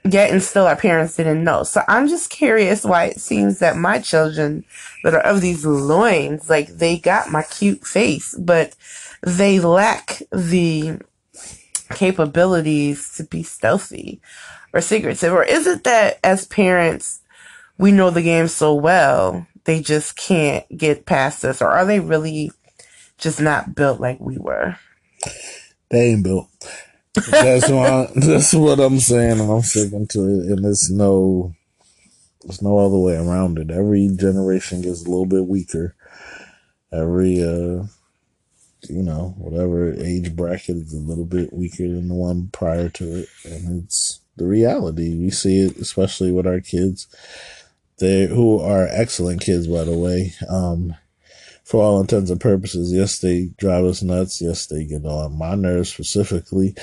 Yet 0.05 0.31
and 0.31 0.42
still 0.42 0.66
our 0.66 0.77
parents 0.77 1.16
didn't 1.16 1.42
know. 1.42 1.64
So 1.64 1.83
I'm 1.88 2.09
just 2.09 2.31
curious 2.31 2.85
why 2.85 3.07
it 3.07 3.20
seems 3.20 3.59
that 3.59 3.77
my 3.77 3.98
children 3.98 4.64
that 5.03 5.14
are 5.14 5.20
of 5.20 5.40
these 5.40 5.66
loins, 5.66 6.48
like 6.48 6.68
they 6.68 6.98
got 6.98 7.31
my 7.31 7.42
cute 7.42 7.85
face, 7.85 8.35
but 8.38 8.74
they 9.22 9.59
lack 9.59 10.22
the 10.31 11.01
capabilities 11.90 13.16
to 13.16 13.24
be 13.24 13.42
stealthy 13.42 14.20
or 14.72 14.81
secretive? 14.81 15.33
Or 15.33 15.44
is 15.44 15.66
it 15.66 15.85
that 15.85 16.18
as 16.22 16.46
parents, 16.46 17.20
we 17.76 17.92
know 17.92 18.11
the 18.11 18.22
game 18.22 18.48
so 18.48 18.74
well, 18.74 19.46
they 19.64 19.81
just 19.81 20.16
can't 20.16 20.64
get 20.76 21.07
past 21.07 21.44
us? 21.44 21.62
Or 21.62 21.68
are 21.68 21.85
they 21.85 22.00
really 22.00 22.52
just 23.18 23.40
not 23.40 23.74
built 23.74 24.00
like 24.00 24.20
we 24.20 24.38
were? 24.38 24.76
They 25.90 26.12
ain't 26.12 26.24
built. 26.24 26.48
That's 27.31 27.68
what 27.68 28.14
that's 28.14 28.54
what 28.54 28.81
I'm 28.81 28.98
saying, 29.00 29.40
and 29.40 29.50
I'm 29.50 29.62
sticking 29.62 30.07
to 30.09 30.20
it. 30.20 30.52
And 30.52 30.64
there's 30.64 30.90
no, 30.90 31.54
there's 32.42 32.62
no 32.62 32.78
other 32.78 32.98
way 32.98 33.16
around 33.16 33.59
it. 33.59 33.70
Every 33.70 34.09
generation 34.14 34.83
gets 34.83 35.04
a 35.04 35.09
little 35.09 35.26
bit 35.26 35.46
weaker. 35.46 35.94
Every 36.92 37.42
uh, 37.42 37.85
you 38.88 39.02
know, 39.02 39.35
whatever 39.38 39.92
age 39.94 40.35
bracket 40.37 40.76
is 40.76 40.94
a 40.94 40.98
little 40.98 41.24
bit 41.24 41.52
weaker 41.52 41.88
than 41.88 42.09
the 42.09 42.14
one 42.14 42.48
prior 42.52 42.88
to 42.90 43.20
it, 43.20 43.28
and 43.44 43.85
it's 43.85 44.20
the 44.38 44.46
reality. 44.46 45.18
We 45.18 45.31
see 45.31 45.61
it, 45.61 45.77
especially 45.77 46.33
with 46.33 46.46
our 46.46 46.61
kids. 46.61 47.07
They 47.98 48.27
who 48.27 48.61
are 48.61 48.88
excellent 48.90 49.40
kids, 49.40 49.66
by 49.66 49.85
the 49.85 49.96
way. 49.96 50.33
Um, 50.48 50.94
for 51.64 51.83
all 51.83 52.01
intents 52.01 52.31
and 52.31 52.40
purposes, 52.40 52.92
yes, 52.92 53.18
they 53.18 53.51
drive 53.59 53.85
us 53.85 54.03
nuts. 54.03 54.40
Yes, 54.40 54.66
they 54.66 54.85
get 54.85 55.05
on 55.05 55.37
my 55.37 55.55
nerves 55.55 55.92
specifically, 55.92 56.74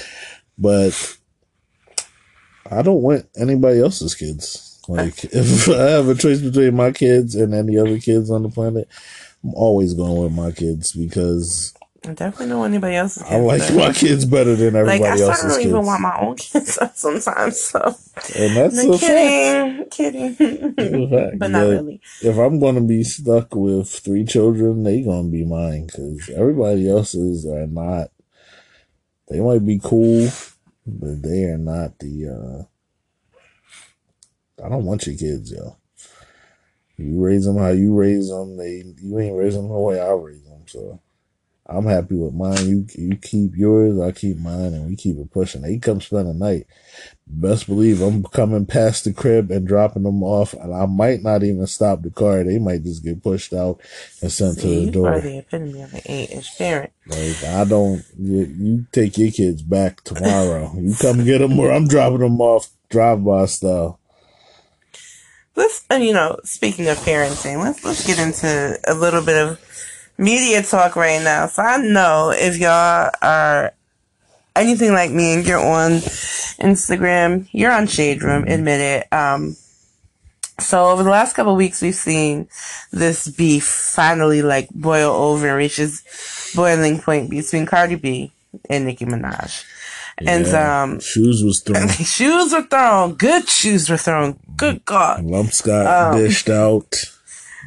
but 0.58 1.18
I 2.70 2.82
don't 2.82 3.02
want 3.02 3.28
anybody 3.36 3.80
else's 3.80 4.16
kids. 4.16 4.80
Like, 4.88 5.24
if 5.24 5.70
I 5.70 5.90
have 5.92 6.08
a 6.08 6.16
choice 6.16 6.42
between 6.42 6.76
my 6.76 6.92
kids 6.92 7.36
and 7.36 7.54
any 7.54 7.78
other 7.78 8.00
kids 8.00 8.30
on 8.30 8.44
the 8.44 8.50
planet, 8.50 8.88
I'm 9.44 9.54
always 9.54 9.94
going 9.94 10.22
with 10.22 10.34
my 10.34 10.52
kids 10.52 10.92
because 10.92 11.75
I 12.08 12.14
definitely 12.14 12.48
know 12.48 12.64
anybody 12.64 12.96
else's 12.96 13.24
kids. 13.24 13.34
I 13.34 13.38
like 13.40 13.74
my 13.74 13.92
kids 13.94 14.26
better 14.26 14.56
than 14.56 14.76
everybody 14.76 15.04
else's. 15.04 15.22
like, 15.22 15.28
I 15.28 15.32
else's 15.32 15.44
don't 15.44 15.58
kids. 15.58 15.66
even 15.74 15.86
want 15.86 16.02
my 16.02 16.20
own 16.20 16.36
kids 16.38 16.80
sometimes. 16.96 17.60
So, 17.60 17.80
and 18.36 18.56
that's 18.56 18.78
a 18.78 18.98
fact. 19.00 19.92
kidding, 19.92 20.36
kidding, 20.36 21.10
fact. 21.10 21.40
but 21.40 21.52
not 21.52 21.68
really. 21.68 22.02
If 22.22 22.38
I'm 22.38 22.60
going 22.60 22.76
to 22.76 22.82
be 22.82 23.04
stuck 23.04 23.56
with 23.56 23.90
three 23.90 24.26
children, 24.26 24.84
they 24.84 25.02
going 25.02 25.26
to 25.26 25.32
be 25.32 25.46
mine 25.46 25.88
because 25.88 26.30
everybody 26.30 26.90
else's 26.90 27.46
are 27.46 27.68
not. 27.68 28.10
They 29.30 29.40
might 29.40 29.66
be 29.66 29.80
cool, 29.84 30.30
but 30.86 31.22
they 31.24 31.46
are 31.46 31.58
not 31.58 31.98
the. 32.00 32.28
uh 32.28 32.64
I 34.64 34.70
don't 34.70 34.86
want 34.86 35.06
your 35.06 35.18
kids, 35.18 35.52
yo. 35.52 35.76
You 36.98 37.22
raise 37.22 37.46
them 37.46 37.58
how 37.58 37.70
you 37.70 37.94
raise 37.94 38.30
them. 38.30 38.56
They 38.58 38.84
you 39.02 39.20
ain't 39.20 39.36
raise 39.36 39.56
them 39.56 39.68
the 39.68 39.74
way 39.74 40.00
I 40.00 40.12
raise 40.12 40.44
them. 40.44 40.64
So 40.68 41.02
I'm 41.68 41.86
happy 41.88 42.16
with 42.16 42.34
mine. 42.34 42.68
You 42.68 42.86
you 42.94 43.18
keep 43.18 43.56
yours, 43.56 44.00
I 44.00 44.12
keep 44.12 44.38
mine, 44.38 44.74
and 44.76 44.88
we 44.88 44.96
keep 44.96 45.18
it 45.18 45.32
pushing. 45.32 45.64
They 45.64 45.80
come 45.80 46.00
spend 46.00 46.28
the 46.28 46.34
night. 46.34 46.68
Best 47.26 47.66
believe 47.66 48.02
I'm 48.02 48.24
coming 48.24 48.68
past 48.68 49.06
the 49.06 49.14
crib 49.14 49.50
and 49.50 49.68
dropping 49.68 50.04
them 50.04 50.22
off, 50.22 50.54
and 50.54 50.72
I 50.76 50.86
might 50.86 51.24
not 51.24 51.42
even 51.42 51.66
stop 51.66 52.04
the 52.04 52.12
car. 52.12 52.44
They 52.44 52.60
might 52.60 52.84
just 52.84 53.04
get 53.04 53.24
pushed 53.24 53.52
out 53.52 53.82
and 54.22 54.32
sent 54.32 54.56
to 54.58 54.62
See, 54.62 54.86
the 54.86 54.92
you 55.00 55.06
are 55.06 55.14
door. 55.14 55.22
the 55.22 55.38
epitome 55.40 55.82
of 55.82 55.94
an 55.96 56.02
eight-ish 56.06 56.56
parent. 56.56 56.94
Like 57.08 57.44
I 57.44 57.64
don't. 57.64 58.06
You, 58.20 58.42
you 58.44 58.86
take 58.92 59.18
your 59.18 59.32
kids 59.32 59.64
back 59.64 60.04
tomorrow. 60.04 60.72
you 60.78 60.94
come 60.94 61.26
get 61.26 61.40
them, 61.40 61.58
or 61.58 61.72
I'm 61.72 61.88
dropping 61.88 62.20
them 62.20 62.40
off 62.42 62.70
drive-by 62.90 63.48
style. 63.48 64.00
Let's, 65.56 65.86
you 65.90 66.14
know, 66.14 66.38
speaking 66.44 66.88
of 66.90 66.98
parenting, 66.98 67.64
let's 67.64 67.84
let's 67.84 68.06
get 68.06 68.20
into 68.20 68.78
a 68.86 68.94
little 68.94 69.24
bit 69.24 69.38
of 69.38 69.60
media 70.18 70.62
talk 70.64 70.96
right 70.96 71.22
now. 71.22 71.48
So 71.48 71.62
I 71.64 71.78
know 71.78 72.32
if 72.36 72.58
y'all 72.58 73.12
are 73.22 73.74
anything 74.56 74.92
like 74.94 75.12
me 75.12 75.34
and 75.34 75.46
you're 75.46 75.60
on 75.60 75.92
Instagram, 76.60 77.48
you're 77.52 77.72
on 77.72 77.88
Shade 77.88 78.24
Room, 78.24 78.44
admit 78.48 78.80
it. 78.80 79.14
Um, 79.14 79.56
so 80.60 80.86
over 80.90 81.04
the 81.04 81.10
last 81.10 81.36
couple 81.36 81.52
of 81.52 81.58
weeks, 81.58 81.82
we've 81.82 81.94
seen 81.96 82.48
this 82.92 83.28
beef 83.28 83.66
finally 83.66 84.42
like 84.42 84.70
boil 84.70 85.12
over 85.12 85.48
and 85.50 85.58
reach 85.58 85.80
its 85.80 86.54
boiling 86.56 87.00
point 87.00 87.30
between 87.30 87.66
Cardi 87.66 87.96
B 87.96 88.32
and 88.70 88.86
Nicki 88.86 89.06
Minaj. 89.06 89.66
Yeah, 90.22 90.32
And 90.32 90.48
um, 90.48 91.00
shoes 91.02 91.44
was 91.44 91.60
thrown. 91.66 91.90
shoes 91.90 92.54
were 92.54 92.62
thrown. 92.64 93.16
Good 93.16 93.50
shoes 93.50 93.90
were 93.90 93.98
thrown. 93.98 94.40
Good 94.56 94.86
God. 94.86 95.26
Lumps 95.26 95.60
got 95.62 96.14
Um, 96.16 96.22
dished 96.22 96.50
out, 96.50 96.96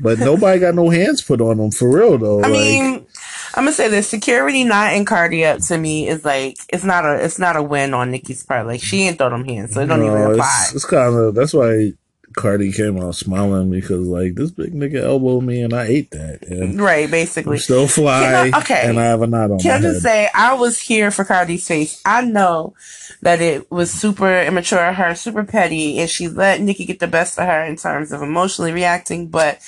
but 0.01 0.19
nobody 0.19 0.61
got 0.61 0.75
no 0.75 0.89
hands 0.89 1.23
put 1.23 1.41
on 1.41 1.59
them 1.59 1.71
for 1.71 1.91
real 1.91 2.19
though. 2.19 2.41
I 2.41 2.43
like, 2.43 2.53
mean, 2.53 3.07
I'm 3.55 3.65
gonna 3.65 3.73
say 3.73 3.89
this: 3.89 4.09
security 4.09 4.65
not 4.65 4.95
in 4.95 5.05
Cardi 5.05 5.45
up 5.45 5.61
to 5.63 5.79
me 5.79 6.09
is 6.09 6.25
like 6.25 6.57
it's 6.69 6.85
not 6.85 7.05
a 7.05 7.25
it's 7.25 7.39
not 7.39 7.57
a 7.57 7.63
win 7.63 7.95
on 7.95 8.11
Nicki's 8.11 8.45
part. 8.45 8.67
Like 8.67 8.83
she 8.83 9.03
ain't 9.03 9.19
throw 9.19 9.31
them 9.31 9.45
hands, 9.45 9.75
so 9.75 9.81
it 9.81 9.87
don't 9.87 10.03
even 10.03 10.15
no, 10.15 10.33
apply. 10.33 10.65
it's, 10.67 10.75
it's 10.77 10.85
kind 10.85 11.15
of 11.15 11.35
that's 11.35 11.55
why 11.55 11.93
Cardi 12.39 12.73
came 12.73 12.99
out 13.03 13.15
smiling 13.15 13.71
because 13.71 14.07
like 14.07 14.35
this 14.35 14.51
big 14.51 14.73
nigga 14.73 15.03
elbowed 15.03 15.43
me 15.45 15.61
and 15.63 15.73
I 15.75 15.85
ate 15.87 16.11
that 16.13 16.43
and 16.47 16.81
Right, 16.81 17.05
I'm 17.05 17.11
basically. 17.11 17.59
still 17.59 17.87
fly 17.89 18.51
okay. 18.55 18.83
and 18.85 18.99
I 18.99 19.05
have 19.05 19.23
a 19.23 19.27
knot 19.27 19.51
on 19.51 19.59
Can 19.59 19.73
I 19.73 19.81
just 19.83 20.03
head. 20.05 20.27
say 20.27 20.29
I 20.35 20.55
was 20.55 20.79
here 20.79 21.11
for 21.11 21.25
Cardi's 21.25 21.67
face. 21.67 22.01
I 22.07 22.23
know 22.23 22.75
that 23.23 23.41
it 23.41 23.71
was 23.71 23.91
super 23.91 24.41
immature 24.43 24.87
of 24.87 24.95
her, 24.95 25.15
super 25.15 25.43
petty, 25.45 25.99
and 25.99 26.09
she 26.09 26.29
let 26.29 26.61
Nicki 26.61 26.85
get 26.85 27.01
the 27.01 27.07
best 27.09 27.39
of 27.39 27.47
her 27.47 27.65
in 27.65 27.77
terms 27.77 28.13
of 28.13 28.23
emotionally 28.23 28.73
reacting, 28.73 29.27
but 29.29 29.61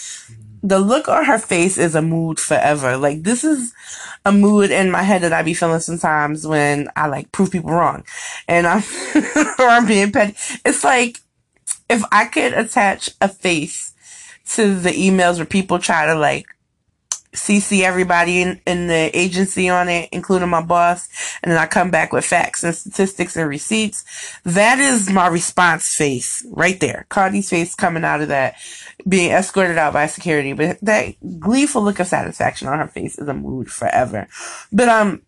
the 0.63 0.79
look 0.79 1.09
on 1.09 1.25
her 1.25 1.39
face 1.39 1.79
is 1.79 1.95
a 1.95 2.03
mood 2.03 2.39
forever. 2.39 2.97
Like 2.97 3.23
this 3.23 3.45
is 3.45 3.73
a 4.27 4.31
mood 4.33 4.71
in 4.71 4.91
my 4.91 5.03
head 5.03 5.23
that 5.23 5.33
I 5.33 5.43
be 5.43 5.55
feeling 5.55 5.81
sometimes 5.81 6.47
when 6.47 6.89
I 6.95 7.07
like 7.09 7.33
prove 7.33 7.51
people 7.51 7.71
wrong. 7.71 8.05
And 8.47 8.67
I'm 8.67 8.83
or 9.59 9.67
I'm 9.67 9.87
being 9.87 10.13
petty. 10.13 10.35
It's 10.65 10.85
like 10.85 11.19
if 11.91 12.03
I 12.13 12.25
could 12.27 12.55
attach 12.55 13.11
a 13.21 13.29
face 13.29 13.93
to 14.55 14.75
the 14.75 14.91
emails 14.91 15.37
where 15.37 15.47
people 15.47 15.79
try 15.79 16.07
to 16.07 16.15
like 16.15 16.47
CC 17.33 17.83
everybody 17.83 18.43
in, 18.43 18.61
in 18.67 18.87
the 18.87 19.11
agency 19.17 19.69
on 19.69 19.89
it, 19.89 20.09
including 20.13 20.49
my 20.49 20.63
boss, 20.63 21.09
and 21.43 21.51
then 21.51 21.59
I 21.59 21.67
come 21.67 21.91
back 21.91 22.13
with 22.13 22.25
facts 22.25 22.65
and 22.65 22.75
statistics 22.75 23.37
and 23.37 23.49
receipts. 23.49 24.39
That 24.45 24.79
is 24.79 25.11
my 25.11 25.29
response 25.29 25.95
face 25.95 26.45
right 26.51 26.79
there. 26.81 27.07
Cardi's 27.09 27.51
face 27.51 27.75
coming 27.75 28.05
out 28.05 28.21
of 28.21 28.29
that, 28.29 28.57
being 29.07 29.31
escorted 29.31 29.79
out 29.79 29.93
by 29.93 30.07
security. 30.07 30.53
But 30.53 30.79
that 30.83 31.15
gleeful 31.39 31.83
look 31.83 32.01
of 32.01 32.09
satisfaction 32.09 32.67
on 32.69 32.81
her 32.81 32.89
face 32.89 33.19
is 33.19 33.29
a 33.29 33.35
mood 33.35 33.71
forever. 33.71 34.27
But 34.73 34.89
um, 34.89 35.23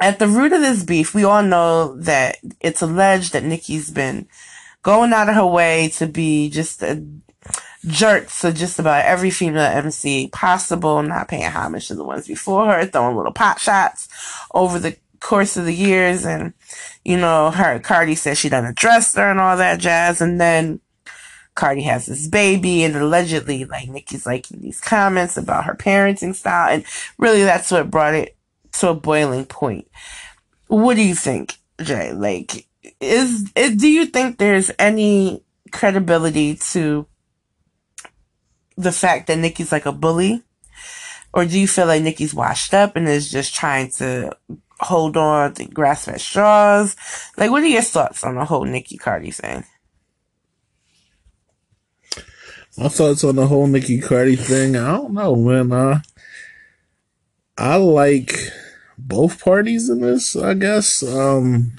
at 0.00 0.18
the 0.18 0.28
root 0.28 0.52
of 0.52 0.60
this 0.60 0.82
beef, 0.82 1.14
we 1.14 1.24
all 1.24 1.42
know 1.42 1.96
that 2.00 2.36
it's 2.60 2.82
alleged 2.82 3.32
that 3.32 3.44
Nicki's 3.44 3.90
been 3.90 4.28
going 4.82 5.12
out 5.12 5.28
of 5.28 5.34
her 5.34 5.46
way 5.46 5.88
to 5.96 6.06
be 6.06 6.50
just 6.50 6.82
a 6.82 7.04
jerk 7.86 8.28
to 8.28 8.52
just 8.52 8.78
about 8.78 9.04
every 9.04 9.30
female 9.30 9.62
MC 9.62 10.28
possible, 10.28 11.02
not 11.02 11.28
paying 11.28 11.44
homage 11.44 11.88
to 11.88 11.94
the 11.94 12.04
ones 12.04 12.26
before 12.26 12.66
her, 12.66 12.86
throwing 12.86 13.16
little 13.16 13.32
pot 13.32 13.58
shots 13.58 14.08
over 14.52 14.78
the 14.78 14.96
course 15.20 15.56
of 15.56 15.64
the 15.64 15.74
years. 15.74 16.24
And, 16.24 16.52
you 17.04 17.16
know, 17.16 17.50
her, 17.50 17.78
Cardi 17.78 18.14
says 18.14 18.38
she 18.38 18.48
done 18.48 18.64
addressed 18.64 19.16
her 19.16 19.30
and 19.30 19.40
all 19.40 19.56
that 19.56 19.80
jazz. 19.80 20.20
And 20.20 20.40
then 20.40 20.80
Cardi 21.54 21.82
has 21.82 22.06
this 22.06 22.28
baby 22.28 22.84
and 22.84 22.96
allegedly, 22.96 23.64
like, 23.64 23.88
Nicki's 23.88 24.26
liking 24.26 24.60
these 24.60 24.80
comments 24.80 25.36
about 25.36 25.64
her 25.64 25.74
parenting 25.74 26.34
style. 26.34 26.70
And 26.72 26.84
really 27.18 27.42
that's 27.42 27.70
what 27.70 27.90
brought 27.90 28.14
it 28.14 28.36
to 28.72 28.90
a 28.90 28.94
boiling 28.94 29.46
point. 29.46 29.88
What 30.68 30.94
do 30.94 31.02
you 31.02 31.14
think, 31.14 31.56
Jay? 31.82 32.12
Like, 32.12 32.66
is, 33.00 33.50
is 33.54 33.76
do 33.76 33.88
you 33.88 34.06
think 34.06 34.38
there's 34.38 34.70
any 34.78 35.42
credibility 35.70 36.56
to 36.56 37.06
the 38.76 38.92
fact 38.92 39.26
that 39.26 39.38
Nicki's 39.38 39.72
like 39.72 39.86
a 39.86 39.92
bully 39.92 40.42
Or 41.32 41.44
do 41.44 41.58
you 41.58 41.68
feel 41.68 41.86
like 41.86 42.02
Nicki's 42.02 42.34
washed 42.34 42.74
up 42.74 42.96
and 42.96 43.08
is 43.08 43.30
just 43.30 43.54
trying 43.54 43.90
to 43.92 44.36
hold 44.80 45.16
on 45.16 45.54
to 45.54 45.64
grasp 45.66 46.08
at 46.08 46.20
straws? 46.20 46.96
Like, 47.36 47.50
what 47.50 47.62
are 47.62 47.66
your 47.66 47.82
thoughts 47.82 48.24
on 48.24 48.34
the 48.34 48.44
whole 48.44 48.64
Nicki 48.64 48.96
Cardi 48.96 49.30
thing? 49.30 49.64
My 52.76 52.88
thoughts 52.88 53.24
on 53.24 53.36
the 53.36 53.46
whole 53.46 53.66
Nicki 53.66 54.00
Cardi 54.00 54.36
thing, 54.36 54.76
I 54.76 54.92
don't 54.96 55.12
know, 55.12 55.36
man. 55.36 55.72
Uh, 55.72 56.00
I 57.58 57.76
like 57.76 58.34
both 59.06 59.42
parties 59.42 59.88
in 59.88 60.00
this, 60.00 60.36
I 60.36 60.54
guess. 60.54 61.02
Um. 61.02 61.72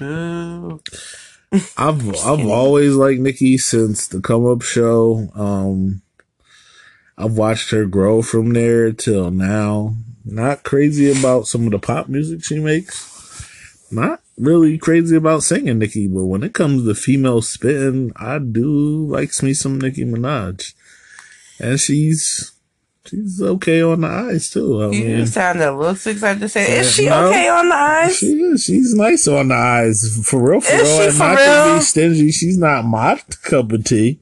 I've 1.76 2.08
I've 2.24 2.46
always 2.46 2.94
liked 2.94 3.20
Nicki 3.20 3.58
since 3.58 4.08
the 4.08 4.20
come 4.20 4.46
up 4.46 4.62
show. 4.62 5.28
Um, 5.34 6.00
I've 7.18 7.36
watched 7.36 7.70
her 7.70 7.84
grow 7.84 8.22
from 8.22 8.54
there 8.54 8.90
till 8.92 9.30
now. 9.30 9.96
Not 10.24 10.62
crazy 10.62 11.10
about 11.10 11.46
some 11.46 11.66
of 11.66 11.72
the 11.72 11.78
pop 11.78 12.08
music 12.08 12.42
she 12.42 12.58
makes. 12.58 13.10
Not 13.90 14.22
really 14.38 14.78
crazy 14.78 15.16
about 15.16 15.42
singing 15.42 15.78
Nicki, 15.78 16.08
but 16.08 16.24
when 16.24 16.42
it 16.42 16.54
comes 16.54 16.86
to 16.86 16.94
female 16.94 17.42
spitting, 17.42 18.12
I 18.16 18.38
do 18.38 19.06
likes 19.06 19.42
me 19.42 19.52
some 19.52 19.78
Nicki 19.78 20.04
Minaj, 20.04 20.72
and 21.60 21.78
she's 21.78 22.51
she's 23.12 23.42
okay 23.42 23.82
on 23.82 24.00
the 24.00 24.06
eyes 24.08 24.50
too. 24.50 24.82
I 24.82 24.90
You 24.90 25.04
mean, 25.04 25.26
sound 25.26 25.60
a 25.60 25.72
little 25.76 25.94
too 25.94 26.10
excited 26.10 26.40
to 26.40 26.48
say, 26.48 26.78
is 26.78 26.92
she 26.94 27.06
No. 27.06 27.26
okay 27.28 27.48
on 27.48 27.68
the 27.68 27.74
eyes? 27.74 28.16
she 28.16 28.26
is. 28.26 28.64
She's 28.64 28.94
nice 28.94 29.28
on 29.28 29.48
the 29.48 29.54
eyes, 29.54 30.18
for 30.24 30.40
real. 30.50 30.60
For 30.60 30.72
Is 30.72 30.82
real, 30.82 30.96
she 30.98 31.04
and 31.08 31.12
for 31.14 31.18
not 31.24 31.68
to 31.72 31.74
be 31.76 31.80
stingy. 31.82 32.30
She's 32.32 32.58
not 32.58 32.84
my 32.84 33.20
cup 33.42 33.72
of 33.72 33.84
tea. 33.84 34.18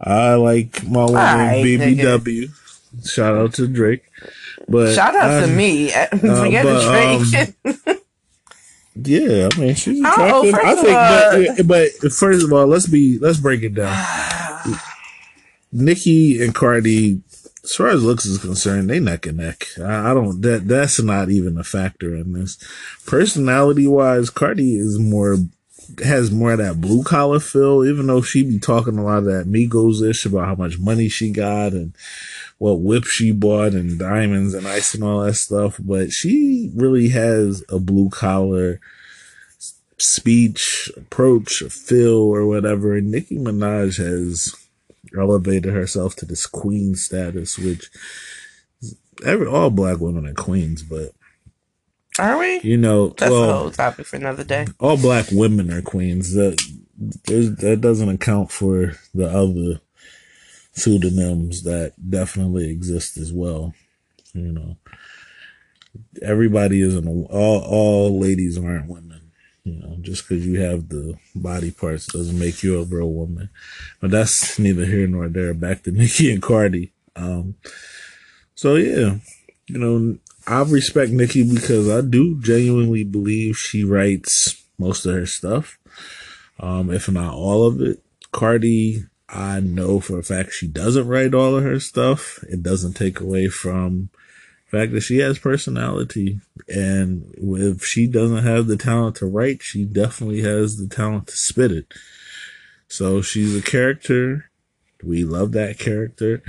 I 0.00 0.34
like 0.34 0.82
my 0.84 1.00
woman 1.04 1.16
Alright, 1.16 1.64
BBW. 1.64 2.50
Shout 3.06 3.36
out 3.36 3.52
to 3.54 3.66
Drake. 3.68 4.02
But 4.66 4.94
Shout 4.94 5.14
out 5.14 5.40
to 5.40 5.46
me. 5.46 5.92
Uh, 5.94 6.06
Forget 6.16 6.64
but, 6.64 6.80
the 6.80 7.54
Drake. 7.64 7.76
Um, 7.86 7.96
yeah, 9.02 9.48
I 9.52 9.58
mean 9.60 9.74
she's 9.74 10.00
attractive. 10.00 10.54
I 10.54 10.74
think, 10.74 10.86
but, 10.88 11.34
uh, 11.34 11.54
eh, 11.58 11.62
but 12.02 12.12
first 12.12 12.44
of 12.44 12.52
all, 12.52 12.66
let's 12.66 12.86
be 12.86 13.18
let's 13.18 13.38
break 13.38 13.62
it 13.62 13.74
down. 13.74 13.96
Nicki 15.72 16.42
and 16.42 16.54
Cardi, 16.54 17.20
as 17.70 17.76
far 17.76 17.88
as 17.88 18.02
looks 18.02 18.26
is 18.26 18.38
concerned, 18.38 18.90
they 18.90 18.98
neck 18.98 19.26
and 19.26 19.38
neck. 19.38 19.68
I, 19.78 20.10
I 20.10 20.14
don't 20.14 20.42
that 20.42 20.66
that's 20.66 21.00
not 21.00 21.30
even 21.30 21.56
a 21.56 21.62
factor 21.62 22.16
in 22.16 22.32
this. 22.32 22.58
Personality 23.06 23.86
wise, 23.86 24.28
Cardi 24.28 24.74
is 24.74 24.98
more 24.98 25.36
has 26.04 26.32
more 26.32 26.52
of 26.52 26.58
that 26.58 26.80
blue 26.80 27.04
collar 27.04 27.38
feel, 27.38 27.84
even 27.84 28.08
though 28.08 28.22
she 28.22 28.42
be 28.42 28.58
talking 28.58 28.98
a 28.98 29.04
lot 29.04 29.18
of 29.18 29.24
that 29.26 29.46
Migos 29.46 30.02
ish 30.02 30.26
about 30.26 30.46
how 30.46 30.56
much 30.56 30.80
money 30.80 31.08
she 31.08 31.30
got 31.30 31.72
and 31.72 31.94
what 32.58 32.80
whip 32.80 33.04
she 33.04 33.30
bought 33.30 33.72
and 33.72 34.00
diamonds 34.00 34.52
and 34.52 34.66
ice 34.66 34.92
and 34.94 35.04
all 35.04 35.20
that 35.20 35.34
stuff. 35.34 35.76
But 35.78 36.10
she 36.10 36.72
really 36.74 37.10
has 37.10 37.62
a 37.68 37.78
blue 37.78 38.08
collar 38.08 38.80
speech, 39.96 40.90
approach, 40.96 41.62
feel, 41.68 42.18
or 42.18 42.46
whatever. 42.46 42.96
And 42.96 43.12
Nicki 43.12 43.38
Minaj 43.38 43.98
has 43.98 44.56
elevated 45.18 45.72
herself 45.72 46.16
to 46.16 46.26
this 46.26 46.46
queen 46.46 46.94
status, 46.94 47.58
which 47.58 47.90
every 49.24 49.46
all 49.46 49.70
black 49.70 49.98
women 50.00 50.26
are 50.26 50.34
queens, 50.34 50.82
but 50.82 51.12
Are 52.18 52.38
we? 52.38 52.60
you 52.60 52.76
know, 52.76 53.08
That's 53.10 53.32
a 53.32 53.52
whole 53.52 53.70
topic 53.70 54.06
for 54.06 54.16
another 54.16 54.44
day. 54.44 54.66
all 54.78 54.96
black 54.96 55.26
women 55.30 55.70
are 55.72 55.82
queens. 55.82 56.34
That 56.34 56.60
that 56.96 57.78
doesn't 57.80 58.08
account 58.08 58.50
for 58.52 58.92
the 59.14 59.26
other 59.28 59.80
pseudonyms 60.72 61.62
that 61.64 61.92
definitely 62.10 62.70
exist 62.70 63.16
as 63.16 63.32
well. 63.32 63.74
You 64.34 64.52
know, 64.52 64.76
everybody 66.22 66.82
isn't 66.82 67.06
all 67.06 67.60
all 67.62 68.18
ladies 68.20 68.58
aren't 68.58 68.88
women. 68.88 69.19
You 69.64 69.74
know, 69.74 69.96
just 70.00 70.26
because 70.28 70.46
you 70.46 70.60
have 70.60 70.88
the 70.88 71.16
body 71.34 71.70
parts 71.70 72.06
doesn't 72.06 72.38
make 72.38 72.62
you 72.62 72.80
a 72.80 72.84
real 72.84 73.10
woman. 73.10 73.50
But 74.00 74.10
that's 74.10 74.58
neither 74.58 74.84
here 74.86 75.06
nor 75.06 75.28
there. 75.28 75.54
Back 75.54 75.82
to 75.82 75.90
Nicki 75.92 76.32
and 76.32 76.42
Cardi. 76.42 76.92
Um, 77.16 77.56
so 78.54 78.76
yeah, 78.76 79.16
you 79.66 79.78
know, 79.78 80.18
I 80.46 80.62
respect 80.62 81.12
Nicki 81.12 81.42
because 81.42 81.88
I 81.88 82.00
do 82.00 82.40
genuinely 82.40 83.04
believe 83.04 83.56
she 83.56 83.84
writes 83.84 84.62
most 84.78 85.04
of 85.04 85.14
her 85.14 85.26
stuff, 85.26 85.78
um, 86.58 86.90
if 86.90 87.08
not 87.08 87.34
all 87.34 87.66
of 87.66 87.80
it. 87.80 88.02
Cardi, 88.32 89.04
I 89.28 89.60
know 89.60 90.00
for 90.00 90.18
a 90.18 90.22
fact 90.22 90.52
she 90.52 90.66
doesn't 90.66 91.06
write 91.06 91.34
all 91.34 91.56
of 91.56 91.64
her 91.64 91.78
stuff. 91.78 92.42
It 92.48 92.62
doesn't 92.62 92.94
take 92.94 93.20
away 93.20 93.48
from 93.48 94.10
fact 94.70 94.92
that 94.92 95.02
she 95.02 95.18
has 95.18 95.38
personality, 95.38 96.40
and 96.68 97.34
if 97.36 97.84
she 97.84 98.06
doesn't 98.06 98.44
have 98.44 98.66
the 98.66 98.76
talent 98.76 99.16
to 99.16 99.26
write, 99.26 99.62
she 99.62 99.84
definitely 99.84 100.42
has 100.42 100.76
the 100.76 100.86
talent 100.86 101.26
to 101.28 101.36
spit 101.36 101.72
it. 101.72 101.86
So 102.88 103.22
she's 103.22 103.56
a 103.56 103.62
character. 103.62 104.50
We 105.02 105.24
love 105.24 105.52
that 105.52 105.78
character. 105.78 106.42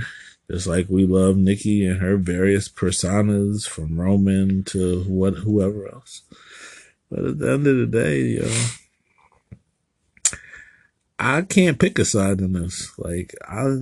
Just 0.50 0.66
like 0.66 0.86
we 0.88 1.06
love 1.06 1.36
Nicki 1.36 1.86
and 1.86 2.00
her 2.00 2.16
various 2.16 2.68
personas 2.68 3.66
from 3.66 3.98
Roman 3.98 4.64
to 4.64 5.02
what 5.04 5.34
whoever 5.34 5.88
else. 5.88 6.22
But 7.10 7.24
at 7.24 7.38
the 7.38 7.52
end 7.52 7.66
of 7.66 7.76
the 7.76 7.86
day, 7.86 8.20
yo, 8.20 8.50
I 11.18 11.42
can't 11.42 11.78
pick 11.78 11.98
a 11.98 12.04
side 12.04 12.40
in 12.40 12.52
this. 12.52 12.92
Like 12.98 13.34
I 13.48 13.78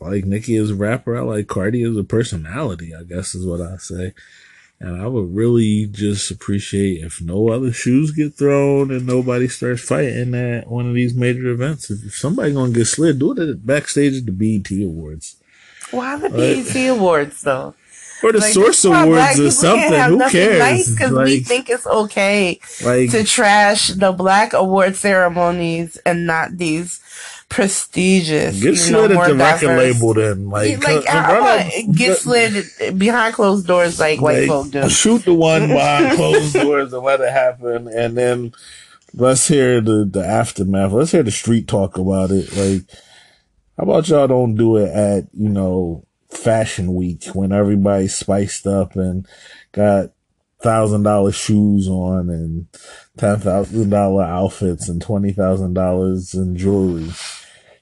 like 0.00 0.24
Nicki 0.24 0.56
is 0.56 0.70
a 0.70 0.74
rapper, 0.74 1.16
I 1.16 1.22
like 1.22 1.46
Cardi 1.46 1.82
as 1.82 1.96
a 1.96 2.04
personality, 2.04 2.94
I 2.94 3.02
guess 3.04 3.34
is 3.34 3.46
what 3.46 3.60
I 3.60 3.76
say. 3.76 4.14
And 4.80 5.02
I 5.02 5.08
would 5.08 5.34
really 5.34 5.86
just 5.86 6.30
appreciate 6.30 7.02
if 7.02 7.20
no 7.20 7.48
other 7.50 7.72
shoes 7.72 8.12
get 8.12 8.34
thrown 8.34 8.92
and 8.92 9.06
nobody 9.06 9.48
starts 9.48 9.82
fighting 9.82 10.34
at 10.34 10.68
one 10.68 10.88
of 10.88 10.94
these 10.94 11.14
major 11.14 11.48
events. 11.48 11.90
If 11.90 12.14
somebody 12.14 12.52
gonna 12.52 12.72
get 12.72 12.84
slid, 12.84 13.18
do 13.18 13.32
it 13.32 13.38
at 13.40 13.66
backstage 13.66 14.16
at 14.18 14.26
the 14.26 14.32
BET 14.32 14.70
Awards. 14.84 15.36
Why 15.90 16.16
the 16.16 16.28
BET 16.30 16.76
Awards 16.90 17.42
though? 17.42 17.74
Or 18.22 18.32
the 18.32 18.38
Like, 18.38 18.52
Source 18.52 18.82
this 18.82 18.84
is 18.84 18.90
why 18.90 19.06
black 19.06 19.36
Awards 19.36 19.40
or 19.40 19.50
something. 19.50 19.92
Who 19.92 20.30
cares? 20.30 20.58
Nice 20.58 20.90
because 20.90 21.12
we 21.12 21.40
think 21.40 21.70
it's 21.70 21.86
okay 21.86 22.60
like 22.84 23.10
to 23.10 23.24
trash 23.24 23.88
the 23.88 24.12
black 24.12 24.52
award 24.52 24.94
ceremonies 24.94 25.96
and 26.06 26.24
not 26.24 26.56
these 26.56 27.00
prestigious, 27.48 28.54
get 28.54 28.62
you 28.62 28.70
know, 28.70 28.74
slid 29.06 29.12
more 29.12 29.24
at 29.24 29.28
the 29.28 29.34
record 29.36 29.66
diverse. 29.66 29.94
label 29.94 30.14
then. 30.14 30.48
Like, 30.48 30.70
Yeah, 30.70 30.78
like 30.78 31.08
I, 31.08 31.72
I 31.74 31.86
get 31.92 32.18
slid 32.18 32.98
behind 32.98 33.34
closed 33.34 33.66
doors 33.66 33.98
like 33.98 34.20
white 34.20 34.40
like, 34.40 34.48
folk 34.48 34.70
do. 34.70 34.88
Shoot 34.88 35.24
the 35.24 35.34
one 35.34 35.68
behind 35.68 36.16
closed 36.16 36.52
doors 36.54 36.92
and 36.92 37.02
let 37.02 37.20
it 37.20 37.32
happen, 37.32 37.88
and 37.88 38.16
then 38.16 38.52
let's 39.14 39.48
hear 39.48 39.80
the 39.80 40.08
the 40.10 40.24
aftermath. 40.24 40.92
Let's 40.92 41.12
hear 41.12 41.22
the 41.22 41.30
street 41.30 41.68
talk 41.68 41.98
about 41.98 42.30
it. 42.30 42.54
Like, 42.56 42.82
how 43.76 43.84
about 43.84 44.08
y'all 44.08 44.26
don't 44.26 44.56
do 44.56 44.76
it 44.76 44.90
at 44.90 45.28
you 45.32 45.48
know 45.48 46.04
Fashion 46.30 46.94
Week 46.94 47.24
when 47.32 47.52
everybody's 47.52 48.14
spiced 48.14 48.66
up 48.66 48.96
and 48.96 49.26
got 49.72 50.10
thousand 50.60 51.04
dollar 51.04 51.32
shoes 51.32 51.88
on 51.88 52.28
and 52.30 52.66
ten 53.16 53.38
thousand 53.38 53.90
dollar 53.90 54.24
outfits 54.24 54.88
and 54.88 55.00
twenty 55.00 55.32
thousand 55.32 55.74
dollars 55.74 56.34
in 56.34 56.56
jewelry. 56.56 57.10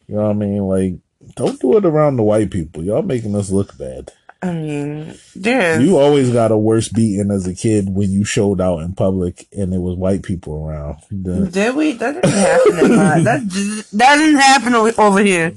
You 0.08 0.16
know 0.16 0.22
what 0.22 0.30
I 0.30 0.34
mean? 0.34 0.62
Like, 0.62 0.94
don't 1.34 1.60
do 1.60 1.76
it 1.76 1.84
around 1.84 2.16
the 2.16 2.22
white 2.22 2.50
people. 2.50 2.82
Y'all 2.84 3.02
making 3.02 3.34
us 3.34 3.50
look 3.50 3.76
bad. 3.76 4.12
I 4.42 4.52
mean, 4.52 5.14
there's 5.34 5.82
You 5.82 5.96
always 5.96 6.30
got 6.30 6.52
a 6.52 6.58
worse 6.58 6.88
beating 6.88 7.30
as 7.30 7.46
a 7.46 7.54
kid 7.54 7.88
when 7.88 8.10
you 8.10 8.22
showed 8.24 8.60
out 8.60 8.80
in 8.80 8.92
public 8.92 9.46
and 9.56 9.72
it 9.74 9.78
was 9.78 9.96
white 9.96 10.22
people 10.22 10.64
around. 10.66 10.98
The- 11.10 11.46
Did 11.50 11.74
we? 11.74 11.92
That 11.92 12.14
didn't 12.22 12.30
happen. 12.30 12.78
in 12.90 12.96
my, 12.96 13.20
that 13.22 13.46
just- 13.48 13.98
that 13.98 14.16
didn't 14.16 14.40
happen 14.40 14.74
over 14.74 15.22
here. 15.24 15.52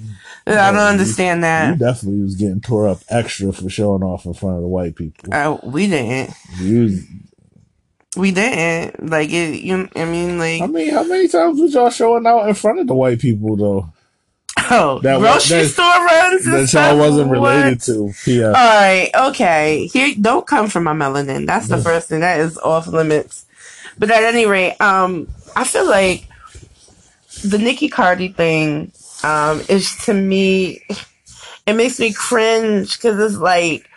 I 0.48 0.72
don't 0.72 0.80
understand 0.82 1.44
that. 1.44 1.74
you 1.74 1.76
definitely 1.78 2.22
was 2.22 2.36
getting 2.36 2.62
tore 2.62 2.88
up 2.88 3.02
extra 3.10 3.52
for 3.54 3.70
showing 3.70 4.02
off 4.02 4.26
in 4.26 4.34
front 4.34 4.56
of 4.56 4.62
the 4.64 4.68
white 4.68 4.96
people. 4.96 5.32
Uh, 5.32 5.60
we 5.64 5.86
didn't. 5.88 6.34
You, 6.60 7.02
We 8.18 8.32
didn't. 8.32 9.08
Like 9.10 9.30
it. 9.32 9.62
You. 9.62 9.88
I 9.96 10.06
mean, 10.06 10.40
like 10.40 10.62
I 10.64 10.66
mean, 10.68 10.90
how 10.92 11.04
many 11.04 11.28
times 11.28 11.60
was 11.60 11.74
y'all 11.76 11.92
showing 11.92 12.26
out 12.26 12.48
in 12.48 12.56
front 12.56 12.80
of 12.80 12.88
the 12.88 12.96
white 12.96 13.20
people 13.20 13.56
though? 13.56 13.90
Oh, 14.72 15.00
that 15.04 15.20
grocery 15.20 15.64
that- 15.64 15.70
store 15.70 15.86
runs. 16.06 16.46
and 16.46 16.54
That 16.56 16.68
stuff? 16.68 16.92
y'all 16.92 17.00
wasn't 17.00 17.30
What? 17.30 17.36
related 17.40 17.82
to. 17.82 18.14
Yeah. 18.26 18.48
All 18.48 18.54
right, 18.54 19.10
okay. 19.30 19.88
Here, 19.88 20.14
don't 20.20 20.46
come 20.48 20.70
for 20.70 20.80
my 20.82 20.94
melanin. 20.94 21.46
That's 21.46 21.68
the 21.68 21.78
first 21.78 22.10
thing. 22.10 22.22
That 22.22 22.40
is 22.40 22.58
off 22.58 22.88
limits. 22.88 23.46
But 23.98 24.12
at 24.12 24.24
any 24.24 24.46
rate, 24.46 24.78
um, 24.80 25.28
I 25.56 25.64
feel 25.66 25.86
like 25.88 26.26
the 27.44 27.58
Nicki 27.58 27.90
Cardi 27.90 28.30
thing, 28.30 28.92
um, 29.24 29.62
is 29.68 29.96
to 30.06 30.14
me, 30.14 30.86
it 31.66 31.74
makes 31.74 32.00
me 32.00 32.14
cringe 32.14 32.98
because 32.98 33.20
it's 33.20 33.42
like 33.42 33.89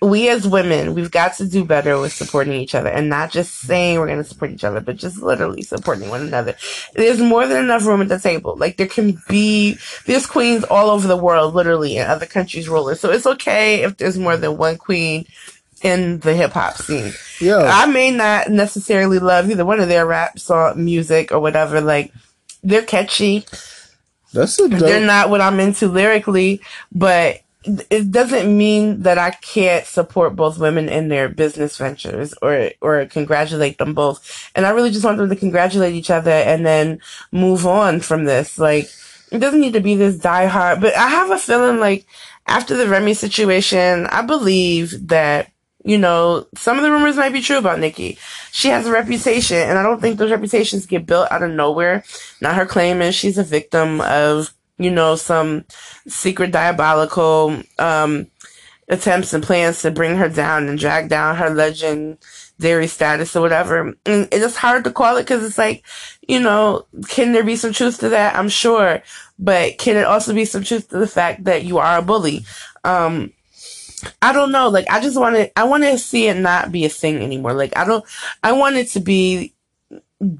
we 0.00 0.28
as 0.28 0.46
women, 0.46 0.94
we've 0.94 1.10
got 1.10 1.34
to 1.34 1.48
do 1.48 1.64
better 1.64 1.98
with 1.98 2.12
supporting 2.12 2.54
each 2.54 2.74
other 2.74 2.88
and 2.88 3.08
not 3.08 3.32
just 3.32 3.54
saying 3.54 3.98
we're 3.98 4.06
going 4.06 4.18
to 4.18 4.24
support 4.24 4.52
each 4.52 4.64
other, 4.64 4.80
but 4.80 4.96
just 4.96 5.20
literally 5.20 5.62
supporting 5.62 6.08
one 6.08 6.22
another. 6.22 6.54
There's 6.94 7.20
more 7.20 7.46
than 7.46 7.64
enough 7.64 7.84
room 7.84 8.00
at 8.02 8.08
the 8.08 8.18
table. 8.18 8.56
Like 8.56 8.76
there 8.76 8.86
can 8.86 9.20
be, 9.28 9.76
there's 10.06 10.26
queens 10.26 10.64
all 10.64 10.90
over 10.90 11.08
the 11.08 11.16
world, 11.16 11.54
literally, 11.54 11.96
in 11.96 12.06
other 12.06 12.26
countries 12.26 12.68
ruling. 12.68 12.94
So 12.94 13.10
it's 13.10 13.26
okay 13.26 13.82
if 13.82 13.96
there's 13.96 14.18
more 14.18 14.36
than 14.36 14.56
one 14.56 14.76
queen 14.76 15.26
in 15.82 16.18
the 16.20 16.34
hip 16.34 16.52
hop 16.52 16.76
scene. 16.76 17.12
Yeah. 17.40 17.68
I 17.72 17.86
may 17.86 18.10
not 18.10 18.50
necessarily 18.50 19.18
love 19.18 19.50
either 19.50 19.64
one 19.64 19.80
of 19.80 19.88
their 19.88 20.06
rap 20.06 20.38
song 20.38 20.84
music 20.84 21.32
or 21.32 21.40
whatever. 21.40 21.80
Like 21.80 22.12
they're 22.62 22.82
catchy. 22.82 23.46
That's 24.32 24.60
a 24.60 24.68
dope. 24.68 24.80
They're 24.80 25.04
not 25.04 25.30
what 25.30 25.40
I'm 25.40 25.58
into 25.58 25.88
lyrically, 25.88 26.60
but 26.92 27.40
it 27.90 28.10
doesn't 28.10 28.56
mean 28.56 29.02
that 29.02 29.18
I 29.18 29.30
can't 29.30 29.86
support 29.86 30.36
both 30.36 30.58
women 30.58 30.88
in 30.88 31.08
their 31.08 31.28
business 31.28 31.76
ventures 31.76 32.34
or 32.42 32.70
or 32.80 33.06
congratulate 33.06 33.78
them 33.78 33.94
both. 33.94 34.50
And 34.54 34.66
I 34.66 34.70
really 34.70 34.90
just 34.90 35.04
want 35.04 35.18
them 35.18 35.28
to 35.28 35.36
congratulate 35.36 35.94
each 35.94 36.10
other 36.10 36.30
and 36.30 36.64
then 36.64 37.00
move 37.32 37.66
on 37.66 38.00
from 38.00 38.24
this. 38.24 38.58
Like 38.58 38.88
it 39.30 39.38
doesn't 39.38 39.60
need 39.60 39.74
to 39.74 39.80
be 39.80 39.94
this 39.94 40.18
diehard, 40.18 40.80
but 40.80 40.96
I 40.96 41.08
have 41.08 41.30
a 41.30 41.38
feeling 41.38 41.78
like 41.78 42.06
after 42.46 42.76
the 42.76 42.88
Remy 42.88 43.14
situation, 43.14 44.06
I 44.06 44.22
believe 44.22 45.08
that 45.08 45.50
you 45.84 45.96
know, 45.96 46.46
some 46.54 46.76
of 46.76 46.82
the 46.82 46.90
rumors 46.90 47.16
might 47.16 47.32
be 47.32 47.40
true 47.40 47.56
about 47.56 47.78
Nicki. 47.78 48.18
She 48.52 48.68
has 48.68 48.86
a 48.86 48.92
reputation, 48.92 49.56
and 49.56 49.78
I 49.78 49.82
don't 49.82 50.00
think 50.00 50.18
those 50.18 50.30
reputations 50.30 50.86
get 50.86 51.06
built 51.06 51.30
out 51.30 51.42
of 51.42 51.50
nowhere. 51.50 52.04
Now, 52.42 52.52
her 52.52 52.66
claim 52.66 53.00
is 53.00 53.14
she's 53.14 53.38
a 53.38 53.44
victim 53.44 54.00
of, 54.02 54.52
you 54.78 54.90
know, 54.90 55.16
some 55.16 55.64
secret 56.06 56.52
diabolical 56.52 57.62
um, 57.78 58.28
attempts 58.88 59.34
and 59.34 59.44
plans 59.44 59.82
to 59.82 59.90
bring 59.90 60.16
her 60.16 60.28
down 60.28 60.68
and 60.68 60.78
drag 60.78 61.08
down 61.08 61.36
her 61.36 61.50
legendary 61.50 62.86
status 62.86 63.36
or 63.36 63.42
whatever. 63.42 63.94
And 64.06 64.28
it's 64.32 64.56
hard 64.56 64.84
to 64.84 64.92
call 64.92 65.16
it 65.16 65.22
because 65.22 65.44
it's 65.44 65.58
like, 65.58 65.84
you 66.26 66.40
know, 66.40 66.86
can 67.08 67.32
there 67.32 67.44
be 67.44 67.56
some 67.56 67.72
truth 67.72 68.00
to 68.00 68.08
that? 68.10 68.36
I'm 68.36 68.48
sure. 68.48 69.02
But 69.38 69.78
can 69.78 69.96
it 69.96 70.04
also 70.04 70.34
be 70.34 70.44
some 70.44 70.64
truth 70.64 70.88
to 70.88 70.98
the 70.98 71.06
fact 71.06 71.44
that 71.44 71.64
you 71.64 71.78
are 71.78 71.98
a 71.98 72.02
bully? 72.02 72.44
Um, 72.84 73.32
I 74.22 74.32
don't 74.32 74.52
know. 74.52 74.68
Like, 74.68 74.88
I 74.90 75.00
just 75.00 75.18
want 75.18 75.36
to, 75.36 75.58
I 75.58 75.64
want 75.64 75.82
to 75.84 75.98
see 75.98 76.28
it 76.28 76.36
not 76.36 76.72
be 76.72 76.84
a 76.84 76.88
thing 76.88 77.16
anymore. 77.22 77.52
Like, 77.52 77.76
I 77.76 77.84
don't, 77.84 78.04
I 78.42 78.52
want 78.52 78.76
it 78.76 78.88
to 78.88 79.00
be 79.00 79.54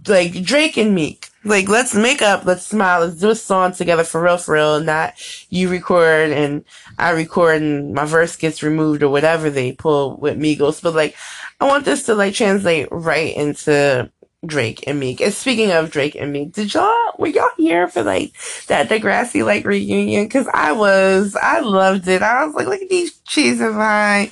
like 0.07 0.43
Drake 0.43 0.77
and 0.77 0.95
Meek. 0.95 1.28
Like, 1.49 1.69
let's 1.69 1.95
make 1.95 2.23
up, 2.23 2.45
let's 2.45 2.67
smile, 2.67 3.01
let's 3.01 3.17
do 3.17 3.31
a 3.31 3.35
song 3.35 3.73
together 3.73 4.05
for 4.05 4.23
real, 4.23 4.37
for 4.37 4.55
real. 4.55 4.81
Not 4.81 5.15
you 5.51 5.69
record 5.69 6.31
and 6.31 6.65
I 6.99 7.11
record 7.11 7.63
and 7.63 7.95
my 7.95 8.05
verse 8.05 8.37
gets 8.37 8.63
removed 8.63 9.03
or 9.03 9.09
whatever 9.09 9.51
they 9.51 9.73
pull 9.73 10.17
with 10.17 10.39
Migos. 10.39 10.83
But 10.83 10.95
like, 10.95 11.17
I 11.61 11.67
want 11.67 11.85
this 11.85 12.07
to 12.07 12.15
like 12.15 12.35
translate 12.35 12.89
right 12.91 13.35
into 13.35 14.11
Drake 14.47 14.85
and 14.87 15.01
Meek. 15.01 15.21
And 15.21 15.33
speaking 15.33 15.73
of 15.73 15.91
Drake 15.91 16.15
and 16.15 16.33
Meek, 16.33 16.53
did 16.53 16.73
y'all 16.73 16.95
were 17.19 17.27
y'all 17.27 17.49
here 17.57 17.89
for 17.89 18.03
like 18.03 18.33
that 18.69 18.89
Degrassi 18.89 19.45
like 19.45 19.65
reunion? 19.65 20.29
Cause 20.29 20.47
I 20.53 20.73
was, 20.73 21.37
I 21.41 21.61
loved 21.61 22.07
it. 22.07 22.23
I 22.23 22.45
was 22.45 22.55
like, 22.55 22.69
look 22.69 22.83
at 22.83 22.89
these 22.89 23.19
cheese 23.21 23.61
and 23.61 23.75
vine 23.75 24.31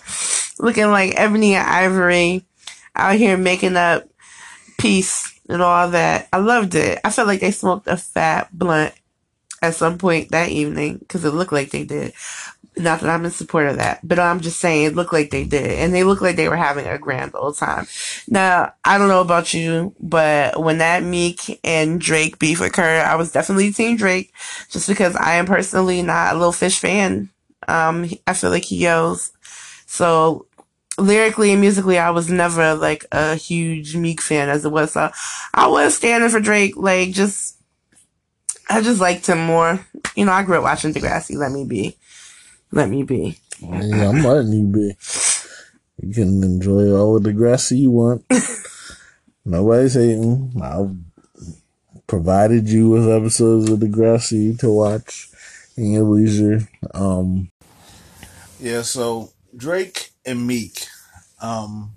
looking 0.58 0.90
like 0.90 1.14
ebony 1.16 1.54
and 1.54 1.68
ivory 1.68 2.44
out 2.94 3.16
here 3.16 3.36
making 3.36 3.76
up 3.76 4.08
peace 4.78 5.35
and 5.48 5.62
all 5.62 5.90
that. 5.90 6.28
I 6.32 6.38
loved 6.38 6.74
it. 6.74 6.98
I 7.04 7.10
felt 7.10 7.28
like 7.28 7.40
they 7.40 7.50
smoked 7.50 7.88
a 7.88 7.96
fat 7.96 8.48
blunt 8.52 8.94
at 9.62 9.74
some 9.74 9.98
point 9.98 10.30
that 10.30 10.50
evening 10.50 10.98
because 10.98 11.24
it 11.24 11.30
looked 11.30 11.52
like 11.52 11.70
they 11.70 11.84
did. 11.84 12.12
Not 12.78 13.00
that 13.00 13.08
I'm 13.08 13.24
in 13.24 13.30
support 13.30 13.68
of 13.68 13.76
that, 13.76 14.06
but 14.06 14.18
I'm 14.18 14.40
just 14.40 14.60
saying 14.60 14.84
it 14.84 14.94
looked 14.94 15.12
like 15.12 15.30
they 15.30 15.44
did. 15.44 15.78
And 15.78 15.94
they 15.94 16.04
looked 16.04 16.20
like 16.20 16.36
they 16.36 16.48
were 16.48 16.56
having 16.56 16.86
a 16.86 16.98
grand 16.98 17.32
old 17.34 17.56
time. 17.56 17.86
Now, 18.28 18.74
I 18.84 18.98
don't 18.98 19.08
know 19.08 19.22
about 19.22 19.54
you, 19.54 19.94
but 19.98 20.62
when 20.62 20.78
that 20.78 21.02
Meek 21.02 21.58
and 21.64 21.98
Drake 21.98 22.38
beef 22.38 22.60
occurred, 22.60 23.00
I 23.00 23.16
was 23.16 23.32
definitely 23.32 23.72
Team 23.72 23.96
Drake 23.96 24.30
just 24.68 24.88
because 24.88 25.16
I 25.16 25.36
am 25.36 25.46
personally 25.46 26.02
not 26.02 26.36
a 26.36 26.38
Lil 26.38 26.52
Fish 26.52 26.78
fan. 26.78 27.30
Um, 27.66 28.10
I 28.26 28.34
feel 28.34 28.50
like 28.50 28.64
he 28.64 28.76
yells. 28.76 29.32
So 29.86 30.46
lyrically 30.98 31.52
and 31.52 31.60
musically, 31.60 31.98
I 31.98 32.10
was 32.10 32.30
never 32.30 32.74
like 32.74 33.04
a 33.12 33.34
huge 33.34 33.96
Meek 33.96 34.20
fan 34.20 34.48
as 34.48 34.64
it 34.64 34.70
was. 34.70 34.92
So 34.92 35.10
I 35.54 35.66
was 35.66 35.96
standing 35.96 36.30
for 36.30 36.40
Drake, 36.40 36.76
like 36.76 37.12
just, 37.12 37.56
I 38.68 38.80
just 38.80 39.00
liked 39.00 39.26
him 39.26 39.40
more. 39.40 39.86
You 40.14 40.24
know, 40.24 40.32
I 40.32 40.42
grew 40.42 40.56
up 40.56 40.64
watching 40.64 40.92
Degrassi. 40.92 41.36
Let 41.36 41.52
me 41.52 41.64
be. 41.64 41.96
Let 42.72 42.88
me 42.88 43.02
be. 43.02 43.38
Yeah, 43.60 44.08
I'm 44.08 44.22
letting 44.22 44.52
you 44.52 44.66
be. 44.66 44.96
You 46.02 46.12
can 46.12 46.42
enjoy 46.42 46.90
all 46.92 47.16
of 47.16 47.22
Degrassi 47.22 47.78
you 47.78 47.90
want. 47.90 48.24
Nobody's 49.44 49.94
hating. 49.94 50.60
I've 50.60 50.94
provided 52.06 52.68
you 52.68 52.90
with 52.90 53.08
episodes 53.08 53.70
of 53.70 53.78
Degrassi 53.78 54.58
to 54.58 54.70
watch 54.70 55.28
in 55.76 55.92
your 55.92 56.04
leisure. 56.04 56.68
Um, 56.92 57.50
Yeah, 58.60 58.82
so 58.82 59.30
Drake 59.56 60.10
and 60.24 60.46
Meek. 60.46 60.86
Um, 61.40 61.92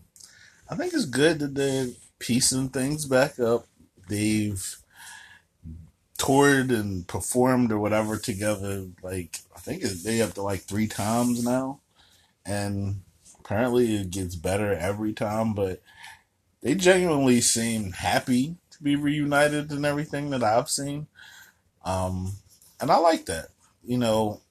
I 0.69 0.75
think 0.75 0.93
it's 0.93 1.05
good 1.05 1.39
that 1.39 1.55
they're 1.55 1.87
piecing 2.19 2.69
things 2.69 3.05
back 3.05 3.39
up. 3.39 3.65
They've 4.07 4.77
toured 6.17 6.69
and 6.71 7.07
performed 7.07 7.71
or 7.71 7.79
whatever 7.79 8.17
together. 8.17 8.87
Like 9.01 9.39
I 9.55 9.59
think 9.59 9.81
they 9.83 10.21
up 10.21 10.33
to 10.33 10.41
like 10.41 10.61
three 10.61 10.87
times 10.87 11.43
now, 11.43 11.79
and 12.45 13.01
apparently 13.39 13.95
it 13.95 14.11
gets 14.11 14.35
better 14.35 14.73
every 14.73 15.13
time. 15.13 15.53
But 15.53 15.81
they 16.61 16.75
genuinely 16.75 17.41
seem 17.41 17.91
happy 17.93 18.57
to 18.71 18.83
be 18.83 18.95
reunited 18.95 19.71
and 19.71 19.85
everything 19.85 20.29
that 20.31 20.43
I've 20.43 20.69
seen. 20.69 21.07
Um, 21.85 22.33
and 22.81 22.91
I 22.91 22.97
like 22.97 23.25
that. 23.25 23.47
You 23.83 23.97
know, 23.97 24.41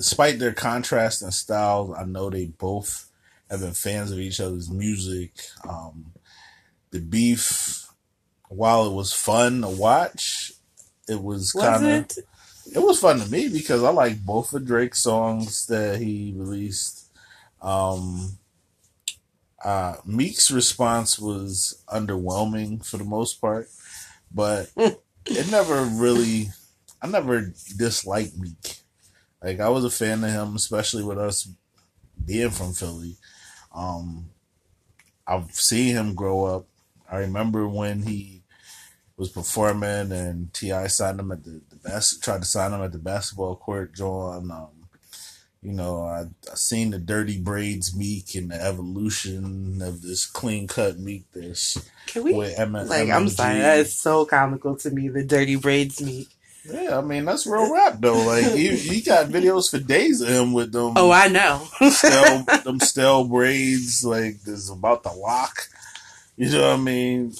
despite 0.00 0.38
their 0.38 0.54
contrast 0.54 1.20
in 1.20 1.30
styles, 1.30 1.94
I 1.94 2.04
know 2.06 2.30
they 2.30 2.46
both 2.46 3.10
have 3.50 3.60
been 3.60 3.72
fans 3.72 4.10
of 4.10 4.18
each 4.18 4.40
other's 4.40 4.70
music. 4.70 5.32
Um, 5.68 6.12
the 6.90 7.00
beef, 7.00 7.86
while 8.48 8.86
it 8.86 8.94
was 8.94 9.12
fun 9.12 9.60
to 9.60 9.68
watch, 9.68 10.52
it 11.06 11.22
was 11.22 11.52
Was 11.54 11.64
kind 11.64 11.84
of 11.84 11.90
it? 11.90 12.18
it 12.74 12.78
was 12.78 12.98
fun 12.98 13.20
to 13.20 13.30
me 13.30 13.48
because 13.50 13.82
I 13.84 13.90
like 13.90 14.24
both 14.24 14.54
of 14.54 14.64
Drake's 14.64 15.02
songs 15.02 15.66
that 15.66 16.00
he 16.00 16.32
released. 16.34 17.10
Um, 17.60 18.38
uh, 19.62 19.96
Meek's 20.06 20.50
response 20.50 21.18
was 21.18 21.84
underwhelming 21.92 22.82
for 22.86 22.96
the 22.96 23.04
most 23.04 23.38
part, 23.38 23.68
but 24.34 24.70
it 24.76 25.50
never 25.50 25.84
really. 25.84 26.48
I 27.02 27.06
never 27.06 27.52
disliked 27.76 28.38
Meek. 28.38 28.79
Like 29.42 29.60
I 29.60 29.68
was 29.68 29.84
a 29.84 29.90
fan 29.90 30.24
of 30.24 30.30
him, 30.30 30.56
especially 30.56 31.02
with 31.04 31.18
us 31.18 31.48
being 32.24 32.50
from 32.50 32.72
Philly. 32.72 33.16
Um, 33.74 34.30
I've 35.26 35.52
seen 35.52 35.94
him 35.94 36.14
grow 36.14 36.44
up. 36.44 36.66
I 37.10 37.18
remember 37.18 37.68
when 37.68 38.02
he 38.02 38.42
was 39.16 39.28
performing 39.30 40.12
and 40.12 40.52
Ti 40.54 40.88
signed 40.88 41.20
him 41.20 41.32
at 41.32 41.44
the, 41.44 41.60
the 41.70 41.76
best 41.76 42.22
tried 42.22 42.42
to 42.42 42.48
sign 42.48 42.72
him 42.72 42.82
at 42.82 42.92
the 42.92 42.98
basketball 42.98 43.56
court. 43.56 43.94
John, 43.94 44.50
um, 44.50 44.68
you 45.62 45.72
know, 45.72 46.02
I 46.02 46.26
I 46.50 46.54
seen 46.54 46.90
the 46.90 46.98
dirty 46.98 47.38
braids 47.40 47.94
Meek 47.94 48.34
and 48.34 48.50
the 48.50 48.60
evolution 48.62 49.82
of 49.82 50.02
this 50.02 50.26
clean 50.26 50.66
cut 50.68 50.98
Meek. 50.98 51.30
This 51.32 51.78
Can 52.06 52.24
we? 52.24 52.32
with 52.32 52.58
M- 52.58 52.72
Like, 52.72 53.10
I'm 53.10 53.28
sorry. 53.28 53.58
That 53.60 53.78
is 53.80 53.92
so 53.94 54.24
comical 54.24 54.76
to 54.76 54.90
me. 54.90 55.08
The 55.08 55.24
dirty 55.24 55.56
braids 55.56 56.00
Meek. 56.00 56.28
Yeah, 56.64 56.98
I 56.98 57.00
mean 57.00 57.24
that's 57.24 57.46
real 57.46 57.72
rap 57.72 57.96
though. 58.00 58.26
Like 58.26 58.44
he, 58.52 58.76
he 58.76 59.00
got 59.00 59.26
videos 59.28 59.70
for 59.70 59.78
days 59.78 60.20
of 60.20 60.28
him 60.28 60.52
with 60.52 60.72
them. 60.72 60.92
Oh, 60.96 61.10
I 61.10 61.28
know. 61.28 61.66
stale, 61.90 62.44
them 62.64 62.80
stale 62.80 63.24
braids, 63.24 64.04
like 64.04 64.42
this 64.42 64.70
about 64.70 65.02
to 65.04 65.12
lock. 65.12 65.68
You 66.36 66.50
know 66.50 66.70
what 66.70 66.78
I 66.80 66.82
mean? 66.82 67.34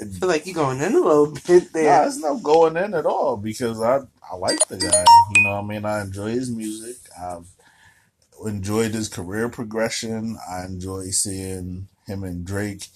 I 0.00 0.04
feel 0.06 0.28
like 0.28 0.46
you're 0.46 0.54
going 0.54 0.80
in 0.80 0.94
a 0.94 1.00
little 1.00 1.32
bit 1.32 1.46
Nah, 1.64 1.68
there. 1.72 1.82
there's 2.02 2.18
no 2.18 2.38
going 2.38 2.76
in 2.76 2.94
at 2.94 3.06
all 3.06 3.36
because 3.36 3.80
I 3.80 4.00
I 4.30 4.36
like 4.36 4.66
the 4.68 4.76
guy. 4.76 5.04
You 5.34 5.42
know 5.44 5.50
what 5.56 5.64
I 5.64 5.66
mean? 5.66 5.84
I 5.84 6.02
enjoy 6.02 6.30
his 6.30 6.50
music. 6.50 6.96
I've 7.20 7.46
enjoyed 8.44 8.92
his 8.92 9.08
career 9.08 9.48
progression. 9.48 10.36
I 10.50 10.64
enjoy 10.64 11.06
seeing 11.10 11.88
him 12.06 12.24
and 12.24 12.44
Drake 12.44 12.86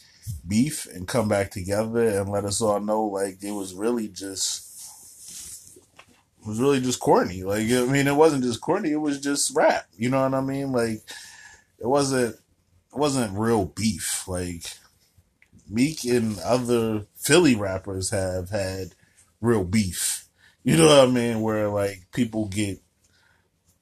beef 0.46 0.86
and 0.86 1.08
come 1.08 1.28
back 1.28 1.50
together 1.50 2.06
and 2.20 2.28
let 2.30 2.44
us 2.44 2.60
all 2.60 2.78
know 2.80 3.04
like 3.04 3.42
it 3.42 3.50
was 3.52 3.74
really 3.74 4.06
just 4.08 4.68
it 4.68 4.71
was 6.46 6.60
really 6.60 6.80
just 6.80 7.00
corny. 7.00 7.42
Like 7.42 7.70
I 7.70 7.84
mean 7.84 8.06
it 8.06 8.16
wasn't 8.16 8.44
just 8.44 8.60
corny, 8.60 8.90
it 8.92 9.00
was 9.00 9.20
just 9.20 9.54
rap. 9.56 9.86
You 9.96 10.10
know 10.10 10.22
what 10.22 10.34
I 10.34 10.40
mean? 10.40 10.72
Like 10.72 11.02
it 11.78 11.86
wasn't 11.86 12.34
it 12.34 12.98
wasn't 12.98 13.38
real 13.38 13.66
beef. 13.66 14.26
Like 14.26 14.64
Meek 15.68 16.04
and 16.04 16.38
other 16.40 17.06
Philly 17.16 17.54
rappers 17.54 18.10
have 18.10 18.50
had 18.50 18.94
real 19.40 19.64
beef. 19.64 20.26
You 20.64 20.76
know 20.76 20.86
what 20.86 21.08
I 21.08 21.10
mean? 21.10 21.40
Where 21.40 21.68
like 21.68 22.06
people 22.12 22.46
get 22.48 22.80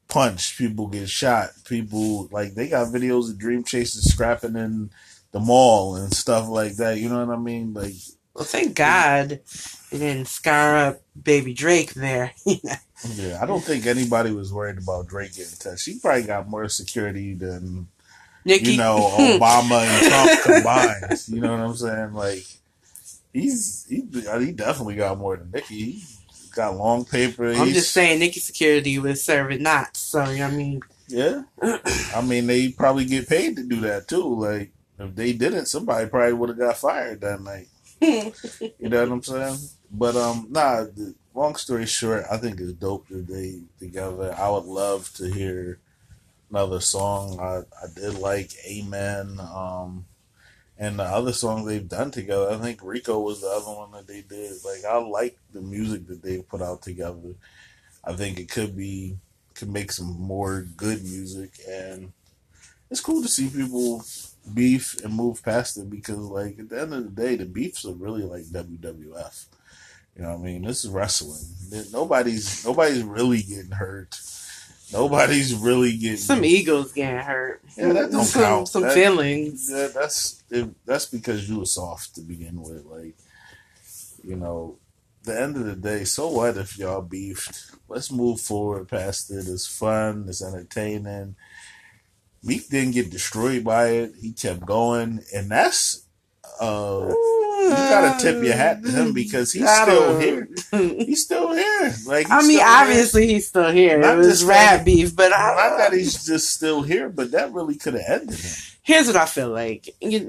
punched, 0.08 0.58
people 0.58 0.86
get 0.86 1.08
shot, 1.08 1.50
people 1.64 2.28
like 2.30 2.54
they 2.54 2.68
got 2.68 2.92
videos 2.92 3.30
of 3.30 3.38
Dream 3.38 3.64
Chasers 3.64 4.10
scrapping 4.10 4.56
in 4.56 4.90
the 5.32 5.40
mall 5.40 5.96
and 5.96 6.12
stuff 6.12 6.48
like 6.48 6.76
that. 6.76 6.98
You 6.98 7.08
know 7.08 7.24
what 7.24 7.34
I 7.34 7.38
mean? 7.40 7.72
Like, 7.72 7.94
Well, 8.34 8.44
thank 8.44 8.74
God 8.74 9.40
they 9.90 9.98
didn't 9.98 10.28
scar 10.28 10.76
up 10.76 11.02
baby 11.20 11.52
Drake 11.54 11.94
there. 11.94 12.32
yeah, 12.46 13.38
I 13.42 13.46
don't 13.46 13.62
think 13.62 13.86
anybody 13.86 14.32
was 14.32 14.52
worried 14.52 14.78
about 14.78 15.08
Drake 15.08 15.34
getting 15.34 15.58
touched. 15.58 15.86
He 15.86 15.98
probably 15.98 16.22
got 16.24 16.48
more 16.48 16.68
security 16.68 17.34
than 17.34 17.88
Nicki, 18.44 18.72
you 18.72 18.76
know 18.78 18.96
Obama 19.18 19.82
and 19.84 20.06
Trump 20.08 20.42
combined. 20.42 21.20
You 21.28 21.40
know 21.40 21.52
what 21.52 21.60
I'm 21.60 21.74
saying? 21.76 22.14
Like, 22.14 22.44
he's 23.32 23.86
he 23.88 24.04
uh, 24.28 24.38
he 24.38 24.52
definitely 24.52 24.96
got 24.96 25.18
more 25.18 25.36
than 25.36 25.50
Nicki. 25.50 25.92
He 25.92 26.04
got 26.54 26.76
long 26.76 27.04
paper. 27.04 27.48
I'm 27.50 27.66
He's- 27.66 27.74
just 27.74 27.92
saying 27.92 28.18
Nicki 28.20 28.40
security 28.40 28.98
was 28.98 29.22
serving 29.24 29.62
knots. 29.62 30.00
So 30.00 30.20
I 30.20 30.50
mean, 30.50 30.80
Yeah. 31.08 31.42
I 32.14 32.22
mean, 32.24 32.46
they 32.46 32.68
probably 32.70 33.04
get 33.04 33.28
paid 33.28 33.56
to 33.56 33.62
do 33.62 33.80
that 33.82 34.08
too. 34.08 34.34
Like, 34.36 34.72
if 34.98 35.14
they 35.14 35.32
didn't, 35.32 35.66
somebody 35.66 36.08
probably 36.08 36.32
would 36.34 36.48
have 36.50 36.58
got 36.58 36.76
fired 36.78 37.20
that 37.22 37.40
night. 37.40 37.66
You 38.78 38.88
know 38.88 39.02
what 39.02 39.12
I'm 39.12 39.22
saying? 39.22 39.58
But 39.90 40.16
um, 40.16 40.46
nah. 40.50 40.84
The, 40.84 41.14
long 41.34 41.54
story 41.54 41.86
short, 41.86 42.24
I 42.30 42.36
think 42.36 42.60
it's 42.60 42.72
dope 42.72 43.08
that 43.08 43.26
they 43.26 43.60
together. 43.78 44.34
I 44.36 44.50
would 44.50 44.64
love 44.64 45.12
to 45.14 45.32
hear 45.32 45.78
another 46.50 46.80
song. 46.80 47.38
I 47.40 47.62
I 47.82 47.86
did 47.94 48.18
like 48.18 48.50
Amen. 48.66 49.38
Um, 49.40 50.06
and 50.78 50.98
the 50.98 51.04
other 51.04 51.32
songs 51.32 51.66
they've 51.66 51.88
done 51.88 52.10
together. 52.10 52.50
I 52.50 52.56
think 52.56 52.80
Rico 52.82 53.20
was 53.20 53.42
the 53.42 53.48
other 53.48 53.70
one 53.70 53.90
that 53.92 54.06
they 54.06 54.22
did. 54.22 54.52
Like, 54.64 54.84
I 54.84 54.96
like 54.96 55.36
the 55.52 55.60
music 55.60 56.06
that 56.06 56.22
they 56.22 56.38
put 56.38 56.62
out 56.62 56.80
together. 56.80 57.34
I 58.02 58.14
think 58.14 58.38
it 58.40 58.50
could 58.50 58.76
be 58.76 59.16
could 59.54 59.68
make 59.68 59.92
some 59.92 60.18
more 60.18 60.66
good 60.74 61.02
music 61.04 61.50
and 61.68 62.12
it's 62.90 63.02
cool 63.02 63.20
to 63.20 63.28
see 63.28 63.50
people 63.50 64.02
beef 64.54 64.96
and 65.04 65.12
move 65.12 65.42
past 65.42 65.76
it 65.76 65.90
because 65.90 66.16
like 66.16 66.58
at 66.58 66.70
the 66.70 66.80
end 66.80 66.94
of 66.94 67.04
the 67.04 67.22
day 67.22 67.36
the 67.36 67.44
beefs 67.44 67.84
are 67.84 67.92
really 67.92 68.22
like 68.22 68.44
WWF. 68.44 69.46
You 70.16 70.22
know 70.22 70.30
what 70.30 70.40
I 70.40 70.42
mean? 70.42 70.62
This 70.62 70.84
is 70.84 70.90
wrestling. 70.90 71.40
Nobody's 71.92 72.64
nobody's 72.64 73.02
really 73.02 73.42
getting 73.42 73.70
hurt. 73.70 74.18
Nobody's 74.92 75.54
really 75.54 75.96
getting 75.96 76.16
some 76.16 76.44
egos 76.44 76.92
getting 76.92 77.20
hurt. 77.20 77.62
Yeah, 77.76 77.92
that 77.92 78.10
don't 78.10 78.24
some, 78.24 78.42
count. 78.42 78.68
Some 78.68 78.82
That- 78.82 78.94
feelings. 78.94 79.68
Yeah, 79.70 79.88
that's 79.94 80.42
if, 80.50 80.68
that's 80.84 81.06
because 81.06 81.48
you 81.48 81.60
were 81.60 81.66
soft 81.66 82.16
to 82.16 82.22
begin 82.22 82.60
with. 82.60 82.84
Like, 82.84 83.14
you 84.24 84.34
know, 84.36 84.78
the 85.22 85.40
end 85.40 85.56
of 85.56 85.64
the 85.64 85.76
day, 85.76 86.04
so 86.04 86.28
what 86.28 86.56
if 86.56 86.76
y'all 86.76 87.02
beefed? 87.02 87.70
Let's 87.88 88.10
move 88.10 88.40
forward 88.40 88.88
past 88.88 89.30
it. 89.30 89.46
It's 89.46 89.66
fun. 89.66 90.26
It's 90.28 90.42
entertaining. 90.42 91.36
Meek 92.42 92.68
didn't 92.68 92.92
get 92.92 93.10
destroyed 93.10 93.62
by 93.64 93.88
it. 93.90 94.14
He 94.20 94.32
kept 94.32 94.64
going, 94.64 95.20
and 95.34 95.50
that's 95.50 96.06
uh, 96.60 97.12
you 97.62 97.70
gotta 97.70 98.22
tip 98.22 98.42
your 98.42 98.54
hat 98.54 98.82
to 98.82 98.90
him 98.90 99.12
because 99.12 99.52
he's 99.52 99.68
still 99.68 100.18
here. 100.18 100.48
he's 100.70 101.24
still 101.24 101.52
here. 101.52 101.94
Like, 102.06 102.26
he's 102.26 102.32
I 102.32 102.42
mean, 102.42 102.42
still 102.42 102.58
here. 102.58 102.66
obviously 102.66 103.26
he's 103.26 103.48
still 103.48 103.70
here. 103.70 103.98
Not 103.98 104.14
it 104.14 104.18
was 104.18 104.26
just 104.28 104.44
rap 104.44 104.84
beef, 104.84 105.14
but 105.14 105.32
I, 105.32 105.68
Not 105.70 105.78
that 105.78 105.92
he's 105.92 106.24
just 106.24 106.50
still 106.50 106.82
here, 106.82 107.08
but 107.08 107.30
that 107.32 107.52
really 107.52 107.76
could 107.76 107.94
have 107.94 108.20
ended 108.22 108.36
him. 108.38 108.50
here's 108.82 109.06
what 109.06 109.16
I 109.16 109.26
feel 109.26 109.50
like. 109.50 109.88
You, 110.00 110.28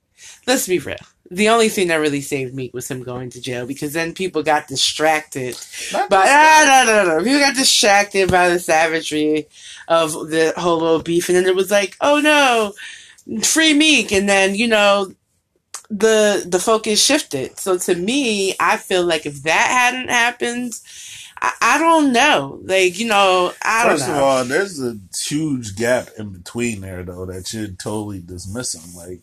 let's 0.46 0.66
be 0.68 0.78
real. 0.78 0.96
The 1.30 1.48
only 1.48 1.70
thing 1.70 1.88
that 1.88 1.94
really 1.96 2.20
saved 2.20 2.54
Meek 2.54 2.74
was 2.74 2.90
him 2.90 3.02
going 3.02 3.30
to 3.30 3.40
jail 3.40 3.66
because 3.66 3.94
then 3.94 4.12
people 4.12 4.42
got 4.42 4.68
distracted. 4.68 5.56
Not 5.90 6.10
But 6.10 6.26
ah, 6.28 6.84
no, 6.86 7.04
no, 7.04 7.16
no. 7.18 7.24
People 7.24 7.40
got 7.40 7.54
distracted 7.54 8.30
by 8.30 8.50
the 8.50 8.58
savagery 8.58 9.46
of 9.88 10.12
the 10.12 10.52
whole 10.58 10.78
little 10.78 11.02
beef, 11.02 11.30
and 11.30 11.36
then 11.36 11.46
it 11.46 11.56
was 11.56 11.70
like, 11.70 11.96
oh 12.02 12.20
no, 12.20 12.74
free 13.42 13.72
Meek, 13.72 14.12
and 14.12 14.28
then 14.28 14.54
you 14.54 14.68
know, 14.68 15.14
the 15.92 16.44
the 16.48 16.58
focus 16.58 17.04
shifted. 17.04 17.58
So 17.58 17.76
to 17.78 17.94
me, 17.94 18.54
I 18.58 18.76
feel 18.78 19.04
like 19.04 19.26
if 19.26 19.42
that 19.42 19.66
hadn't 19.68 20.08
happened, 20.08 20.80
I, 21.40 21.52
I 21.60 21.78
don't 21.78 22.12
know. 22.12 22.60
Like 22.64 22.98
you 22.98 23.06
know, 23.08 23.52
I 23.62 23.84
don't 23.84 23.92
First 23.92 24.08
know. 24.08 24.14
of 24.14 24.22
all, 24.22 24.44
there's 24.44 24.82
a 24.82 24.96
huge 25.16 25.76
gap 25.76 26.08
in 26.18 26.30
between 26.30 26.80
there, 26.80 27.02
though, 27.02 27.26
that 27.26 27.46
should 27.46 27.78
totally 27.78 28.20
dismiss 28.20 28.74
him. 28.74 28.94
Like 28.96 29.20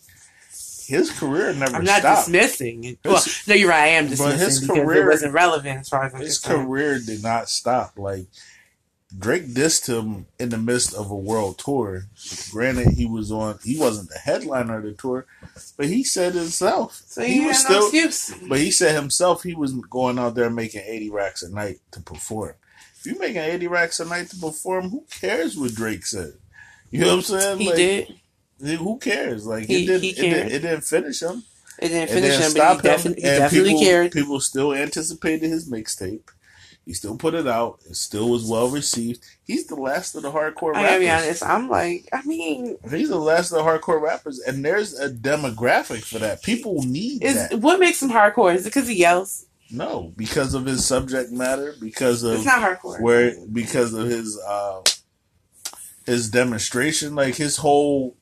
his 0.88 1.11
career 1.11 1.53
never 1.53 1.76
I'm 1.76 1.84
not 1.84 1.99
stopped. 2.01 2.26
dismissing 2.28 2.84
it. 2.84 2.99
Well, 3.05 3.24
no, 3.47 3.55
you're 3.55 3.70
right. 3.70 3.84
I 3.84 3.88
am 3.89 4.05
But 4.05 4.09
dismissing 4.11 4.39
his 4.39 4.59
because 4.61 4.78
career- 4.78 5.07
it 5.07 5.11
wasn't 5.11 5.34
relevant 5.34 5.80
as 5.82 5.89
far 5.89 6.03
as 6.05 6.13
I'm 6.13 6.22
His 6.22 6.39
concerned. 6.39 6.67
career 6.67 6.99
did 6.99 7.22
not 7.24 7.49
stop. 7.49 7.97
Like 7.97 8.26
Drake 9.18 9.47
dissed 9.47 9.88
him 9.88 10.28
in 10.39 10.49
the 10.49 10.57
midst 10.57 10.93
of 10.93 11.10
a 11.10 11.16
world 11.16 11.57
tour. 11.57 12.03
Granted, 12.51 12.89
he 12.89 13.05
was 13.05 13.32
on. 13.32 13.57
He 13.64 13.78
wasn't 13.80 14.10
the 14.10 14.20
headliner 14.20 14.78
of 14.78 14.84
the 14.84 14.93
tour, 14.93 15.26
but 15.78 15.88
he 15.88 16.03
said 16.03 16.34
himself 16.36 17.01
So 17.07 17.24
he, 17.24 17.45
was 17.45 17.64
had 17.64 17.72
no 17.72 17.80
excuse. 17.88 18.34
But 18.47 18.60
he 18.60 18.70
said 18.72 18.95
himself 18.95 19.41
he 19.43 19.55
was 19.55 19.74
going 19.74 20.20
out 20.20 20.36
there 20.36 20.49
making 20.51 20.84
80 20.86 21.10
racks 21.10 21.41
a 21.41 21.49
night 21.51 21.80
to 21.91 22.01
perform. 22.01 22.53
If 22.99 23.05
you're 23.07 23.18
making 23.20 23.41
80 23.41 23.68
racks 23.68 23.99
a 23.99 24.05
night 24.05 24.30
to 24.30 24.38
perform, 24.38 24.89
who 24.89 25.05
cares 25.10 25.57
what 25.57 25.74
Drake 25.74 26.05
said? 26.05 26.34
You 26.91 27.01
know 27.01 27.07
what 27.18 27.30
I'm 27.30 27.39
saying? 27.39 27.57
He 27.60 27.68
Like, 27.68 27.76
did. 27.76 28.80
Who 28.80 28.97
cares? 28.99 29.47
Like 29.47 29.66
He- 29.66 29.84
it, 29.84 29.88
didn't, 29.88 30.01
he 30.03 30.10
it, 30.10 30.16
didn't, 30.18 30.51
it 30.51 30.60
didn't 30.60 30.82
finish 30.84 31.22
him. 31.22 31.43
It 31.80 31.88
didn't 31.89 32.10
It 32.10 32.14
finish 32.14 32.30
didn't 32.32 32.45
him, 32.45 32.51
stop 32.51 32.78
but 32.84 32.86
he, 32.86 32.89
him. 32.89 32.95
definitely, 32.97 33.22
he 33.24 33.28
definitely 33.30 33.70
people, 33.72 33.84
cared. 33.84 34.12
People 34.12 34.39
still 34.41 34.74
anticipated 34.74 35.49
his 35.49 35.70
mixtape. 35.72 36.30
He 36.90 36.96
still 36.96 37.16
put 37.18 37.36
it 37.36 37.46
out. 37.46 37.82
It 37.88 37.98
still 37.98 38.30
was 38.32 38.50
well 38.50 38.68
received. 38.68 39.24
He's 39.46 39.68
the 39.68 39.76
last 39.76 40.16
of 40.16 40.24
the 40.24 40.32
hardcore 40.32 40.76
I 40.76 40.82
rappers. 40.82 40.90
gotta 40.90 41.00
be 41.02 41.10
honest. 41.12 41.46
I'm 41.46 41.70
like, 41.70 42.10
I 42.12 42.24
mean, 42.24 42.78
He's 42.90 43.10
the 43.10 43.16
last 43.20 43.52
of 43.52 43.60
the 43.60 43.64
hardcore 43.64 44.02
rappers, 44.02 44.40
and 44.40 44.66
there's 44.66 44.98
a 45.00 45.08
demographic 45.08 46.04
for 46.04 46.18
that. 46.18 46.42
People 46.42 46.82
need 46.82 47.24
is 47.24 47.36
that. 47.36 47.60
what 47.60 47.80
makes 47.80 48.02
him 48.02 48.10
hardcore? 48.10 48.56
Is 48.56 48.66
it 48.66 48.74
because 48.74 48.88
he 48.88 48.96
yells? 48.96 49.46
No, 49.70 50.14
because 50.18 50.56
of 50.56 50.66
his 50.66 50.84
subject 50.84 51.32
matter, 51.32 51.76
because 51.80 52.24
of 52.24 52.34
It's 52.38 52.46
not 52.46 52.58
hardcore. 52.58 53.00
where 53.00 53.36
because 53.54 53.94
of 53.94 54.08
his 54.08 54.36
uh 54.48 54.82
his 56.08 56.32
demonstration 56.32 57.14
like 57.14 57.36
his 57.36 57.58
whole 57.58 58.18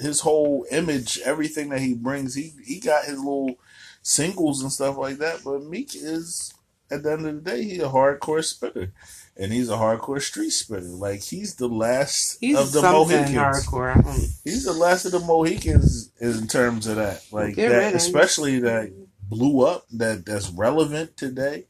his 0.00 0.18
whole 0.18 0.66
image 0.72 1.20
everything 1.24 1.68
that 1.68 1.78
he 1.80 1.94
brings 1.94 2.34
he 2.34 2.54
he 2.64 2.80
got 2.80 3.04
his 3.04 3.18
little 3.18 3.54
singles 4.02 4.62
and 4.62 4.72
stuff 4.72 4.96
like 4.96 5.18
that 5.18 5.42
but 5.44 5.62
meek 5.62 5.94
is 5.94 6.52
at 6.90 7.02
the 7.02 7.12
end 7.12 7.26
of 7.26 7.34
the 7.36 7.50
day 7.50 7.62
he's 7.64 7.82
a 7.82 7.88
hardcore 7.88 8.44
spitter. 8.44 8.92
And 9.36 9.52
he's 9.52 9.70
a 9.70 9.74
hardcore 9.76 10.20
street 10.20 10.50
spitter. 10.50 10.82
Like 10.82 11.22
he's 11.22 11.54
the 11.54 11.68
last 11.68 12.36
He's 12.40 12.58
of 12.58 12.72
the 12.72 12.82
mohicans. 12.82 13.30
hardcore. 13.30 14.40
He's 14.44 14.64
the 14.64 14.72
last 14.72 15.04
of 15.06 15.12
the 15.12 15.20
mohicans 15.20 16.10
in 16.20 16.46
terms 16.46 16.86
of 16.86 16.96
that. 16.96 17.24
Like 17.32 17.54
Get 17.54 17.70
that 17.70 17.94
especially 17.94 18.58
that 18.60 18.92
blew 19.28 19.64
up 19.64 19.86
that 19.92 20.26
that's 20.26 20.50
relevant 20.50 21.16
today 21.16 21.64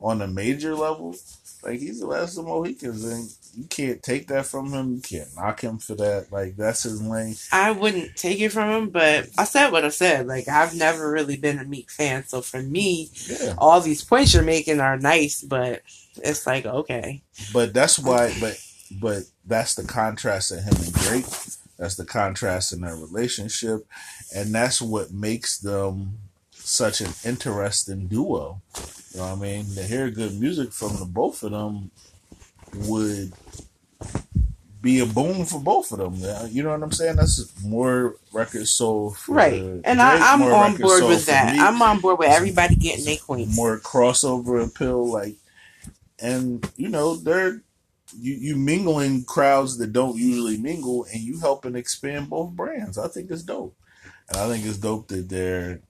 on 0.00 0.22
a 0.22 0.26
major 0.28 0.74
level. 0.74 1.16
Like 1.62 1.80
he's 1.80 2.00
the 2.00 2.06
last 2.06 2.36
of 2.36 2.44
the 2.44 2.50
Mohicans, 2.50 3.04
and 3.04 3.28
you 3.56 3.64
can't 3.64 4.02
take 4.02 4.28
that 4.28 4.46
from 4.46 4.72
him. 4.72 4.96
You 4.96 5.00
can't 5.00 5.34
knock 5.34 5.62
him 5.62 5.78
for 5.78 5.94
that. 5.94 6.30
Like 6.30 6.56
that's 6.56 6.82
his 6.82 7.02
lane. 7.02 7.36
I 7.52 7.70
wouldn't 7.70 8.14
take 8.16 8.38
it 8.40 8.50
from 8.50 8.70
him, 8.70 8.90
but 8.90 9.28
I 9.38 9.44
said 9.44 9.72
what 9.72 9.84
I 9.84 9.88
said. 9.88 10.26
Like 10.26 10.46
I've 10.48 10.74
never 10.74 11.10
really 11.10 11.36
been 11.36 11.58
a 11.58 11.64
Meek 11.64 11.90
fan, 11.90 12.24
so 12.26 12.42
for 12.42 12.62
me, 12.62 13.10
Yeah, 13.26 13.54
all 13.58 13.80
these 13.80 14.04
points 14.04 14.34
you're 14.34 14.42
making 14.42 14.80
are 14.80 14.98
nice, 14.98 15.42
but 15.42 15.82
it's 16.16 16.46
like 16.46 16.66
okay, 16.66 17.22
but 17.52 17.72
that's 17.72 17.98
why. 17.98 18.34
But 18.40 18.60
but 19.00 19.22
that's 19.46 19.74
the 19.74 19.84
contrast 19.84 20.52
in 20.52 20.58
him 20.58 20.74
and 20.76 20.92
Drake. 20.92 21.26
That's 21.78 21.96
the 21.96 22.06
contrast 22.06 22.72
in 22.72 22.82
their 22.82 22.96
relationship, 22.96 23.86
and 24.34 24.54
that's 24.54 24.80
what 24.80 25.12
makes 25.12 25.58
them 25.58 26.18
such 26.52 27.00
an 27.00 27.12
interesting 27.24 28.06
duo. 28.06 28.60
You 29.12 29.20
know 29.20 29.28
what 29.28 29.38
I 29.38 29.40
mean? 29.40 29.66
To 29.74 29.82
hear 29.82 30.10
good 30.10 30.38
music 30.38 30.72
from 30.72 30.96
the 30.96 31.04
both 31.06 31.42
of 31.42 31.52
them 31.52 31.90
would 32.74 33.32
be 34.86 35.00
a 35.00 35.06
boom 35.06 35.44
for 35.44 35.60
both 35.60 35.90
of 35.92 36.20
them. 36.20 36.48
You 36.50 36.62
know 36.62 36.70
what 36.70 36.82
I'm 36.82 36.92
saying? 36.92 37.16
That's 37.16 37.52
more 37.64 38.16
records 38.32 38.70
sold 38.70 39.16
for 39.16 39.34
right? 39.34 39.60
Drake, 39.60 39.80
And 39.84 40.00
I, 40.00 40.32
I'm 40.32 40.42
on 40.42 40.76
board 40.76 41.04
with 41.04 41.26
that. 41.26 41.56
I'm 41.58 41.82
on 41.82 42.00
board 42.00 42.18
with 42.18 42.30
everybody 42.30 42.76
getting 42.76 43.04
their 43.04 43.16
coins. 43.16 43.56
more 43.56 43.80
crossover 43.80 44.64
appeal, 44.64 45.10
like, 45.10 45.34
and 46.20 46.70
you 46.76 46.88
know 46.88 47.16
they're 47.16 47.62
you 48.16 48.34
you 48.34 48.56
mingling 48.56 49.24
crowds 49.24 49.78
that 49.78 49.92
don't 49.92 50.16
usually 50.16 50.56
mingle, 50.56 51.04
and 51.12 51.20
you 51.20 51.40
helping 51.40 51.74
expand 51.74 52.30
both 52.30 52.52
brands. 52.52 52.96
I 52.96 53.08
think 53.08 53.30
it's 53.30 53.42
dope, 53.42 53.76
and 54.28 54.38
I 54.38 54.48
think 54.48 54.64
it's 54.64 54.78
dope 54.78 55.08
that 55.08 55.28
they're 55.28 55.80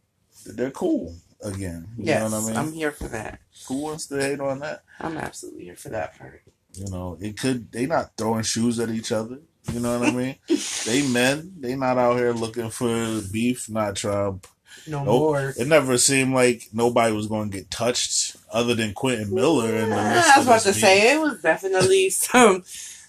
that 0.45 0.57
they're 0.57 0.71
cool 0.71 1.15
again. 1.43 1.87
You 1.99 2.05
yes, 2.07 2.31
know 2.31 2.39
what 2.39 2.45
I 2.45 2.49
mean? 2.49 2.57
I'm 2.57 2.73
here 2.73 2.93
for 2.93 3.09
that. 3.09 3.41
Who 3.69 3.83
wants 3.83 4.07
to 4.07 4.17
hate 4.17 4.41
on 4.41 4.61
that? 4.61 4.85
I'm 5.01 5.19
absolutely 5.19 5.65
here 5.65 5.77
for 5.77 5.91
that 5.91 6.19
part. 6.19 6.43
You 6.79 6.91
know, 6.91 7.17
it 7.21 7.39
could 7.39 7.71
they 7.73 7.87
not 7.87 8.13
throwing 8.17 8.43
shoes 8.43 8.79
at 8.81 8.91
each 8.91 9.13
other. 9.13 9.39
You 9.73 9.81
know 9.81 9.99
what 9.99 10.09
I 10.09 10.13
mean? 10.13 10.37
they 10.87 11.07
men. 11.09 11.55
They 11.59 11.75
not 11.75 11.99
out 11.99 12.17
here 12.17 12.33
looking 12.33 12.71
for 12.71 13.21
beef. 13.33 13.69
Not 13.69 13.97
trying. 13.97 14.41
No 14.89 14.99
Nope. 15.03 15.07
more. 15.07 15.55
It 15.59 15.67
never 15.67 15.99
seemed 15.99 16.35
like 16.35 16.69
nobody 16.73 17.13
was 17.15 17.27
going 17.27 17.51
to 17.51 17.57
get 17.57 17.71
touched 17.71 18.37
other 18.53 18.75
than 18.75 18.93
Quentin 18.95 19.35
Miller 19.35 19.67
the 19.73 19.95
I 19.95 20.35
was 20.37 20.47
about 20.47 20.61
to 20.61 20.69
beef. 20.69 20.77
say 20.81 21.13
it 21.15 21.21
was 21.21 21.43
definitely 21.43 22.11
some 22.11 22.63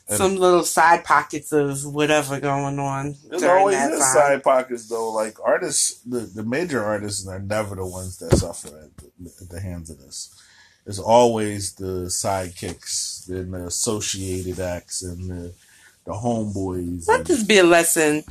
some 0.10 0.38
little 0.38 0.64
side 0.64 1.04
pockets 1.04 1.52
of 1.52 1.86
whatever 1.86 2.40
going 2.40 2.80
on. 2.80 3.16
There's 3.30 3.44
always 3.44 3.76
that 3.76 4.00
side 4.00 4.44
pockets 4.44 4.88
though. 4.88 5.12
Like 5.12 5.38
artists, 5.44 6.00
the, 6.02 6.20
the 6.22 6.44
major 6.44 6.84
artists 6.84 7.28
are 7.28 7.40
never 7.40 7.76
the 7.76 7.86
ones 7.86 8.18
that 8.20 8.36
suffer 8.38 8.70
at 8.70 8.98
the, 8.98 9.32
at 9.42 9.50
the 9.50 9.60
hands 9.60 9.90
of 9.90 10.00
this. 10.00 10.34
It's 10.88 11.00
always 11.00 11.74
the 11.74 12.06
sidekicks 12.08 13.28
and 13.30 13.54
the 13.54 13.66
associated 13.68 14.60
acts 14.60 15.04
and 15.04 15.30
the 15.30 15.54
the 16.06 16.14
homeboys. 16.14 17.08
Let 17.08 17.26
this 17.26 17.44
be 17.44 17.58
a 17.58 17.64
lesson. 17.64 18.24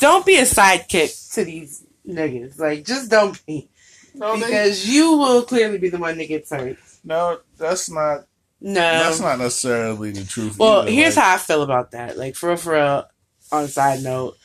Don't 0.00 0.26
be 0.26 0.36
a 0.38 0.42
sidekick 0.42 1.32
to 1.34 1.44
these 1.44 1.84
niggas. 2.08 2.58
Like, 2.58 2.84
just 2.84 3.08
don't 3.10 3.40
be. 3.46 3.68
no, 4.14 4.34
they- 4.36 4.46
Because 4.46 4.88
you 4.88 5.12
will 5.16 5.42
clearly 5.44 5.78
be 5.78 5.88
the 5.90 5.98
one 5.98 6.18
that 6.18 6.26
gets 6.26 6.50
hurt. 6.50 6.76
no, 7.04 7.38
that's 7.56 7.88
not 7.88 8.26
No. 8.60 8.80
that's 8.80 9.20
not 9.20 9.38
necessarily 9.38 10.10
the 10.10 10.24
truth. 10.24 10.58
Well, 10.58 10.82
either. 10.82 10.90
here's 10.90 11.16
Like, 11.16 11.24
how 11.24 11.34
I 11.34 11.38
feel 11.38 11.62
about 11.62 11.92
that. 11.92 12.18
Like 12.18 12.34
for 12.34 12.48
real, 12.48 12.56
for 12.56 12.72
real, 12.72 13.06
on 13.52 13.64
a 13.64 13.68
side 13.68 14.02
note, 14.02 14.36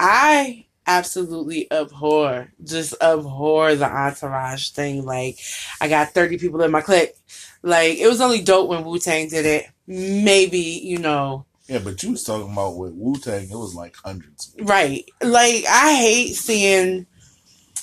I 0.00 0.64
absolutely 0.86 1.70
abhor, 1.72 2.52
just 2.62 2.94
abhor 3.02 3.74
the 3.74 3.86
entourage 3.86 4.70
thing. 4.70 5.04
Like 5.04 5.38
I 5.80 5.88
got 5.88 6.10
30 6.14 6.38
people 6.38 6.62
in 6.62 6.70
my 6.70 6.80
clique. 6.80 7.14
Like 7.62 7.98
it 7.98 8.08
was 8.08 8.20
only 8.20 8.42
dope 8.42 8.68
when 8.68 8.84
Wu 8.84 8.98
Tang 8.98 9.28
did 9.28 9.46
it. 9.46 9.66
Maybe, 9.86 10.58
you 10.58 10.98
know, 10.98 11.44
Yeah, 11.66 11.78
but 11.78 12.02
you 12.02 12.12
was 12.12 12.24
talking 12.24 12.52
about 12.52 12.76
with 12.76 12.92
Wu 12.94 13.16
Tang, 13.16 13.44
it 13.50 13.56
was 13.56 13.74
like 13.74 13.96
hundreds. 13.96 14.54
right. 14.60 15.04
Like 15.22 15.64
I 15.68 15.94
hate 15.94 16.34
seeing 16.34 17.06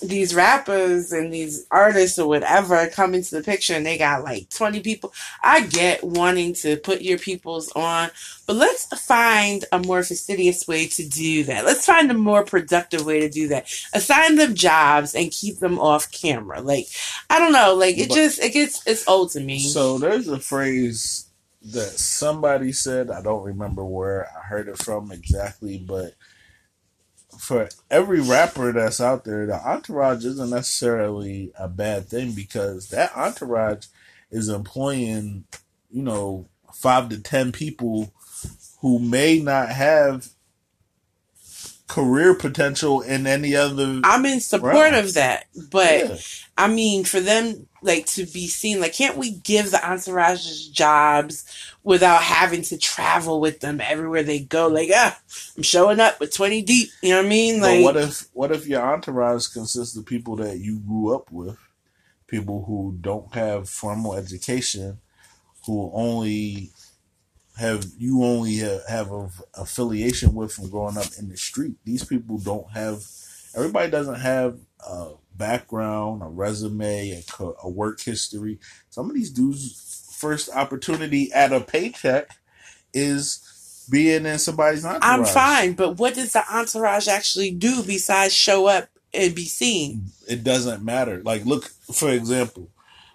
these 0.01 0.33
rappers 0.33 1.11
and 1.11 1.33
these 1.33 1.65
artists 1.71 2.17
or 2.17 2.27
whatever 2.27 2.87
come 2.87 3.13
into 3.13 3.35
the 3.35 3.43
picture 3.43 3.73
and 3.73 3.85
they 3.85 3.97
got 3.97 4.23
like 4.23 4.49
20 4.49 4.79
people. 4.81 5.13
I 5.43 5.61
get 5.61 6.03
wanting 6.03 6.53
to 6.55 6.77
put 6.77 7.01
your 7.01 7.17
peoples 7.17 7.71
on, 7.73 8.09
but 8.47 8.55
let's 8.55 8.85
find 9.05 9.65
a 9.71 9.79
more 9.79 10.03
fastidious 10.03 10.67
way 10.67 10.87
to 10.87 11.07
do 11.07 11.43
that. 11.45 11.65
Let's 11.65 11.85
find 11.85 12.09
a 12.09 12.15
more 12.15 12.43
productive 12.43 13.05
way 13.05 13.19
to 13.21 13.29
do 13.29 13.47
that. 13.49 13.71
Assign 13.93 14.35
them 14.35 14.55
jobs 14.55 15.13
and 15.15 15.31
keep 15.31 15.59
them 15.59 15.79
off 15.79 16.11
camera. 16.11 16.61
Like, 16.61 16.87
I 17.29 17.39
don't 17.39 17.53
know. 17.53 17.75
Like, 17.75 17.97
it 17.97 18.09
But- 18.09 18.15
just, 18.15 18.39
it 18.39 18.53
gets, 18.53 18.81
it's 18.85 19.07
old 19.07 19.31
to 19.31 19.39
me. 19.39 19.59
So 19.59 19.97
there's 19.97 20.27
a 20.27 20.39
phrase 20.39 21.27
that 21.63 21.91
somebody 21.99 22.71
said. 22.71 23.11
I 23.11 23.21
don't 23.21 23.43
remember 23.43 23.85
where 23.85 24.27
I 24.35 24.47
heard 24.47 24.67
it 24.67 24.79
from 24.79 25.11
exactly, 25.11 25.77
but 25.77 26.13
for 27.41 27.67
every 27.89 28.21
rapper 28.21 28.71
that's 28.71 29.01
out 29.01 29.25
there, 29.25 29.47
the 29.47 29.55
entourage 29.55 30.23
isn't 30.25 30.51
necessarily 30.51 31.51
a 31.57 31.67
bad 31.67 32.07
thing 32.07 32.33
because 32.33 32.89
that 32.89 33.11
entourage 33.17 33.87
is 34.29 34.47
employing, 34.47 35.45
you 35.89 36.03
know, 36.03 36.47
five 36.71 37.09
to 37.09 37.19
ten 37.19 37.51
people 37.51 38.13
who 38.81 38.99
may 38.99 39.39
not 39.39 39.69
have 39.69 40.29
career 41.91 42.33
potential 42.33 43.01
in 43.01 43.27
any 43.27 43.53
other. 43.53 43.99
I'm 44.05 44.25
in 44.25 44.39
support 44.39 44.73
Right. 44.73 44.93
of 44.93 45.13
that, 45.15 45.47
but 45.69 46.09
Yeah. 46.09 46.17
I 46.57 46.67
mean, 46.67 47.03
for 47.03 47.19
them 47.19 47.67
like 47.81 48.05
to 48.05 48.25
be 48.25 48.47
seen, 48.47 48.79
like, 48.79 48.93
can't 48.93 49.17
we 49.17 49.31
give 49.31 49.71
the 49.71 49.77
entourages 49.77 50.71
jobs 50.71 51.43
without 51.83 52.21
having 52.23 52.61
to 52.61 52.77
travel 52.77 53.41
with 53.41 53.59
them 53.59 53.81
everywhere 53.81 54.23
they 54.23 54.39
go? 54.39 54.67
Like, 54.67 54.89
ah, 54.93 55.19
I'm 55.57 55.63
showing 55.63 55.99
up 55.99 56.19
with 56.21 56.33
twenty 56.33 56.61
deep. 56.61 56.89
You 57.01 57.09
know 57.09 57.17
what 57.17 57.25
I 57.25 57.29
mean? 57.29 57.59
But 57.59 57.67
Like, 57.73 57.83
what 57.83 57.97
if 57.97 58.27
what 58.33 58.51
if 58.53 58.67
your 58.67 58.81
entourage 58.81 59.47
consists 59.47 59.97
of 59.97 60.05
people 60.05 60.37
that 60.37 60.59
you 60.59 60.79
grew 60.79 61.13
up 61.13 61.29
with, 61.29 61.57
people 62.27 62.63
who 62.65 62.95
don't 63.01 63.33
have 63.33 63.67
formal 63.67 64.13
education, 64.13 64.99
who 65.65 65.91
only 65.93 66.71
have 67.61 67.85
you 67.97 68.23
only 68.23 68.57
have, 68.57 68.81
have 68.87 69.11
a 69.11 69.29
affiliation 69.53 70.33
with 70.33 70.51
from 70.51 70.69
growing 70.69 70.97
up 70.97 71.05
in 71.19 71.29
the 71.29 71.37
street. 71.37 71.75
These 71.85 72.03
people 72.03 72.39
don't 72.39 72.69
have. 72.71 73.03
Everybody 73.55 73.91
doesn't 73.91 74.19
have 74.19 74.57
a 74.85 75.11
background, 75.35 76.23
a 76.23 76.25
resume, 76.25 77.23
a, 77.39 77.51
a 77.63 77.69
work 77.69 78.01
history. 78.01 78.59
Some 78.89 79.09
of 79.09 79.15
these 79.15 79.29
dudes' 79.29 80.15
first 80.17 80.49
opportunity 80.55 81.31
at 81.33 81.53
a 81.53 81.61
paycheck 81.61 82.31
is 82.93 83.85
being 83.89 84.25
in 84.25 84.39
somebody's 84.39 84.83
entourage. 84.83 85.03
I'm 85.03 85.25
fine, 85.25 85.73
but 85.73 85.97
what 85.97 86.15
does 86.15 86.33
the 86.33 86.43
entourage 86.51 87.07
actually 87.07 87.51
do 87.51 87.83
besides 87.83 88.33
show 88.33 88.65
up 88.65 88.89
and 89.13 89.35
be 89.35 89.45
seen? 89.45 90.05
it 90.27 90.43
doesn't 90.43 90.83
matter. 90.83 91.21
Like, 91.23 91.45
look 91.45 91.65
for 91.65 92.09
example, 92.09 92.69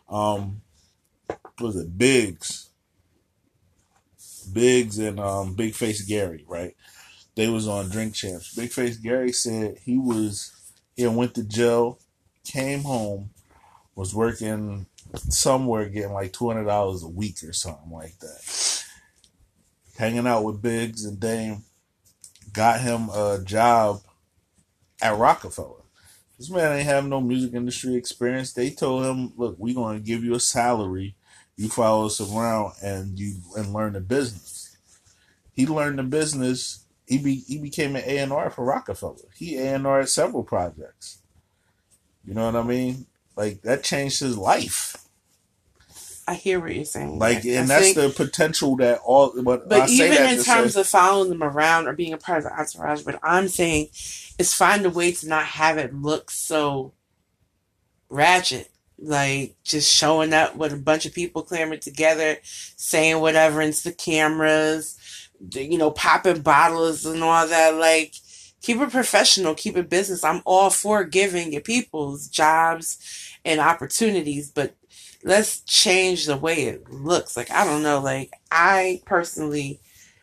um, 0.09 0.61
was 1.59 1.77
it 1.77 1.97
Biggs, 1.99 2.66
Biggs 4.57 4.99
and 4.99 5.21
um, 5.21 5.55
Big 5.55 5.75
Face 5.75 6.01
Gary, 6.01 6.43
right? 6.49 6.75
They 7.35 7.49
was 7.49 7.69
on 7.69 7.91
Drink 7.91 8.15
Champs. 8.15 8.55
Big 8.55 8.71
Face 8.71 8.97
Gary 8.97 9.31
said 9.31 9.77
he 9.85 9.99
was 9.99 10.51
he 10.97 11.07
went 11.07 11.35
to 11.35 11.45
jail, 11.45 11.99
came 12.43 12.81
home, 12.81 13.29
was 13.95 14.15
working 14.15 14.87
somewhere 15.15 15.91
getting 15.91 16.15
like 16.15 16.33
two 16.33 16.49
hundred 16.49 16.65
dollars 16.65 17.03
a 17.03 17.09
week 17.09 17.37
or 17.45 17.53
something 17.53 17.91
like 17.91 18.19
that. 18.21 18.85
Hanging 19.99 20.27
out 20.27 20.45
with 20.45 20.63
Biggs 20.63 21.05
and 21.05 21.21
Dame, 21.21 21.65
got 22.55 22.81
him 22.81 23.11
a 23.11 23.39
job 23.45 24.01
at 25.03 25.19
Roc-A-Fella. 25.19 25.83
This 26.39 26.51
man 26.51 26.79
ain't 26.79 26.87
have 26.87 27.07
no 27.07 27.21
music 27.21 27.53
industry 27.53 27.95
experience. 27.95 28.55
They 28.55 28.71
told 28.71 29.05
him, 29.05 29.35
"Look, 29.37 29.57
we're 29.59 29.75
gonna 29.75 30.01
give 30.01 30.25
you 30.25 30.35
a 30.35 30.41
salary. 30.41 31.15
You 31.57 31.69
follow 31.69 32.07
us 32.07 32.21
around 32.21 32.75
and 32.83 33.19
you 33.19 33.37
and 33.57 33.73
learn 33.73 33.95
the 33.95 34.01
business." 34.01 34.77
He 35.53 35.67
learned 35.67 35.99
the 35.99 36.03
business. 36.03 36.85
He 37.07 37.19
be, 37.19 37.37
he 37.37 37.57
became 37.59 37.97
an 37.97 38.03
A 38.05 38.19
and 38.19 38.33
R 38.33 38.51
for 38.51 38.65
Roc-A-Fella. 38.65 39.17
He 39.35 39.57
A 39.57 39.75
and 39.75 39.87
R 39.87 40.05
several 40.07 40.43
projects. 40.43 41.19
You 42.27 42.35
know 42.35 42.47
what 42.47 42.57
I 42.57 42.63
mean? 42.63 43.07
Like 43.37 43.63
that 43.63 43.85
changed 43.85 44.21
his 44.21 44.37
life. 44.37 44.97
I 46.29 46.35
hear 46.35 46.59
what 46.59 46.75
you're 46.75 46.85
saying. 46.85 47.21
Like, 47.21 47.47
I 47.47 47.51
and 47.51 47.69
that's 47.69 47.93
think- 47.93 47.97
the 47.97 48.09
potential 48.11 48.75
that 48.79 48.99
all. 49.05 49.33
But, 49.43 49.69
But 49.69 49.83
I 49.83 49.87
say 49.87 50.13
even 50.13 50.39
in 50.39 50.45
terms 50.45 50.75
say, 50.75 50.81
of 50.81 50.89
following 50.89 51.29
them 51.31 51.43
around 51.45 51.87
or 51.87 51.93
being 51.93 52.13
a 52.13 52.19
part 52.19 52.39
of 52.39 52.45
the 52.45 52.53
entourage, 52.59 53.07
what 53.07 53.21
I'm 53.23 53.47
saying 53.47 53.91
is 54.37 54.53
find 54.53 54.85
a 54.85 54.91
way 54.91 55.13
to 55.13 55.29
not 55.29 55.45
have 55.45 55.79
it 55.79 55.95
look 55.95 56.33
so 56.33 56.93
ratchet. 58.09 58.71
Like 58.99 59.57
just 59.63 59.95
showing 59.95 60.33
up 60.33 60.57
with 60.57 60.73
a 60.73 60.79
bunch 60.79 61.05
of 61.05 61.13
people 61.13 61.43
clamoring 61.43 61.81
together, 61.81 62.39
saying 62.43 63.21
whatever 63.21 63.61
into 63.61 63.85
the 63.85 63.93
cameras, 63.93 64.99
you 65.53 65.77
know, 65.77 65.91
popping 65.91 66.41
bottles 66.41 67.05
and 67.05 67.23
all 67.23 67.47
that. 67.47 67.75
Like, 67.75 68.15
keep 68.63 68.81
it 68.81 68.91
professional, 68.91 69.55
keep 69.55 69.77
it 69.77 69.91
business. 69.91 70.25
I'm 70.25 70.43
all 70.45 70.71
for 70.71 71.05
giving 71.05 71.53
your 71.53 71.63
people's 71.63 72.29
jobs 72.29 72.99
and 73.45 73.61
opportunities, 73.61 74.51
but 74.51 74.75
let's 75.25 75.61
change 75.61 76.27
the 76.27 76.37
way 76.37 76.65
it 76.65 76.91
looks. 76.91 77.37
Like, 77.37 77.51
I 77.51 77.65
don't 77.65 77.83
know. 77.83 78.01
Like, 78.01 78.33
I 78.51 79.03
personally 79.05 79.81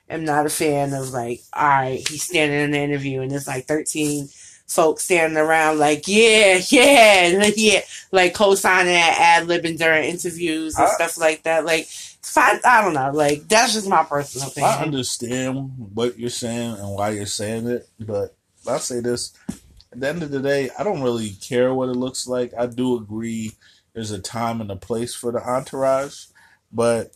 am 0.10 0.26
not 0.26 0.46
a 0.46 0.50
fan 0.50 0.94
of 0.94 1.12
like, 1.12 1.42
all 1.54 1.68
right, 1.68 2.08
he's 2.08 2.24
standing 2.24 2.60
in 2.60 2.74
an 2.74 2.76
interview 2.76 3.22
and 3.22 3.32
it's 3.32 3.48
like 3.48 3.66
13 3.66 4.28
folks 4.74 5.04
standing 5.04 5.38
around 5.38 5.80
like, 5.80 6.08
yeah, 6.08 6.60
yeah, 6.70 7.50
yeah, 7.56 7.82
like 8.12 8.34
co-signing 8.34 8.94
and 8.94 9.16
ad-libbing 9.48 9.78
during 9.78 10.10
interviews 10.10 10.76
and 10.78 10.88
I- 10.88 10.94
stuff 10.94 11.18
like 11.18 11.44
that. 11.44 11.66
Like, 11.66 11.88
fine, 12.22 12.60
I 12.66 12.82
don't 12.82 12.94
know. 12.94 13.12
Like, 13.14 13.48
that's 13.48 13.74
just 13.74 13.88
my 13.88 14.04
personal 14.04 14.52
I 14.64 14.82
understand 14.84 15.72
what 15.94 16.18
you're 16.18 16.30
saying 16.30 16.76
and 16.78 16.90
why 16.96 17.12
you're 17.12 17.26
saying 17.26 17.68
it, 17.68 17.88
but 18.00 18.36
I'll 18.68 18.80
say 18.80 19.00
this: 19.00 19.34
at 19.92 20.00
the 20.00 20.10
end 20.10 20.24
of 20.24 20.32
the 20.32 20.42
day, 20.42 20.70
I 20.78 20.84
don't 20.84 21.02
really 21.02 21.30
care 21.30 21.74
what 21.74 21.90
it 21.90 21.96
looks 21.96 22.28
like. 22.28 22.54
I 22.58 22.66
do 22.66 22.98
agree 22.98 23.52
there's 23.94 24.12
a 24.12 24.20
time 24.20 24.60
and 24.60 24.72
a 24.72 24.76
place 24.76 25.14
for 25.14 25.32
the 25.32 25.40
entourage, 25.40 26.26
but 26.72 27.12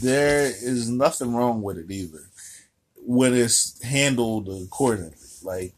there 0.00 0.46
is 0.46 0.88
nothing 0.88 1.34
wrong 1.34 1.62
with 1.62 1.78
it 1.78 1.90
either 1.90 2.30
when 2.96 3.34
it's 3.34 3.82
handled 3.82 4.48
accordingly. 4.48 5.16
Like 5.42 5.74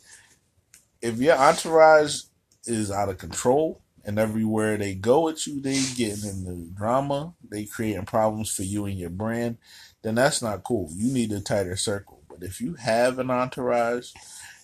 if 1.01 1.19
your 1.19 1.37
entourage 1.37 2.23
is 2.65 2.91
out 2.91 3.09
of 3.09 3.19
control 3.19 3.81
and 4.05 4.19
everywhere 4.19 4.77
they 4.77 4.95
go 4.95 5.23
with 5.25 5.47
you, 5.47 5.61
they 5.61 5.81
getting 5.97 6.29
in 6.29 6.45
the 6.45 6.71
drama, 6.77 7.35
they 7.49 7.65
creating 7.65 8.05
problems 8.05 8.51
for 8.51 8.63
you 8.63 8.85
and 8.87 8.99
your 8.99 9.11
brand, 9.11 9.59
then 10.03 10.15
that's 10.15 10.43
not 10.43 10.65
cool. 10.65 10.91
You 10.95 11.13
need 11.13 11.33
a 11.33 11.41
tighter 11.41 11.77
circle. 11.77 12.23
But 12.29 12.43
if 12.43 12.61
you 12.61 12.75
have 12.75 13.19
an 13.19 13.31
entourage 13.31 14.13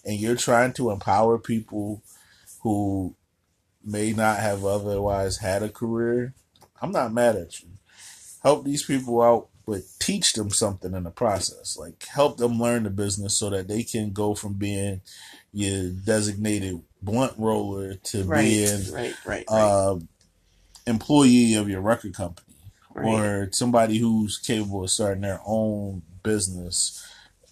and 0.05 0.19
you're 0.19 0.37
trying 0.37 0.73
to 0.75 0.91
empower 0.91 1.39
people 1.39 2.03
who 2.63 3.17
may 3.85 4.13
not 4.13 4.39
have 4.41 4.65
otherwise 4.65 5.39
had 5.39 5.63
a 5.63 5.69
career, 5.69 6.35
I'm 6.81 6.93
not 6.93 7.13
mad 7.13 7.37
at 7.37 7.61
you. 7.61 7.69
Help 8.43 8.65
these 8.65 8.83
people 8.83 9.23
out, 9.23 9.49
but 9.67 9.83
teach 9.99 10.35
them 10.35 10.51
something 10.51 10.95
in 10.95 11.05
the 11.05 11.11
process. 11.11 11.77
Like 11.79 12.05
help 12.07 12.37
them 12.37 12.61
learn 12.61 12.85
the 12.85 12.91
business 12.91 13.37
so 13.37 13.51
that 13.51 13.69
they 13.69 13.83
can 13.83 14.13
go 14.13 14.35
from 14.35 14.55
being 14.55 15.01
your 15.55 15.91
designated 15.91 16.83
blunt 17.01 17.33
roller 17.39 17.95
to 17.95 18.25
right, 18.25 18.43
being 18.43 18.93
right, 18.93 19.15
right, 19.25 19.45
uh, 19.49 19.97
employee 20.87 21.55
of 21.55 21.69
your 21.69 21.81
record 21.81 22.15
company 22.15 22.57
or 22.95 23.49
somebody 23.53 23.99
who's 23.99 24.39
capable 24.39 24.85
of 24.85 24.91
starting 24.91 25.23
their 25.23 25.41
own 25.47 26.03
business 26.23 27.07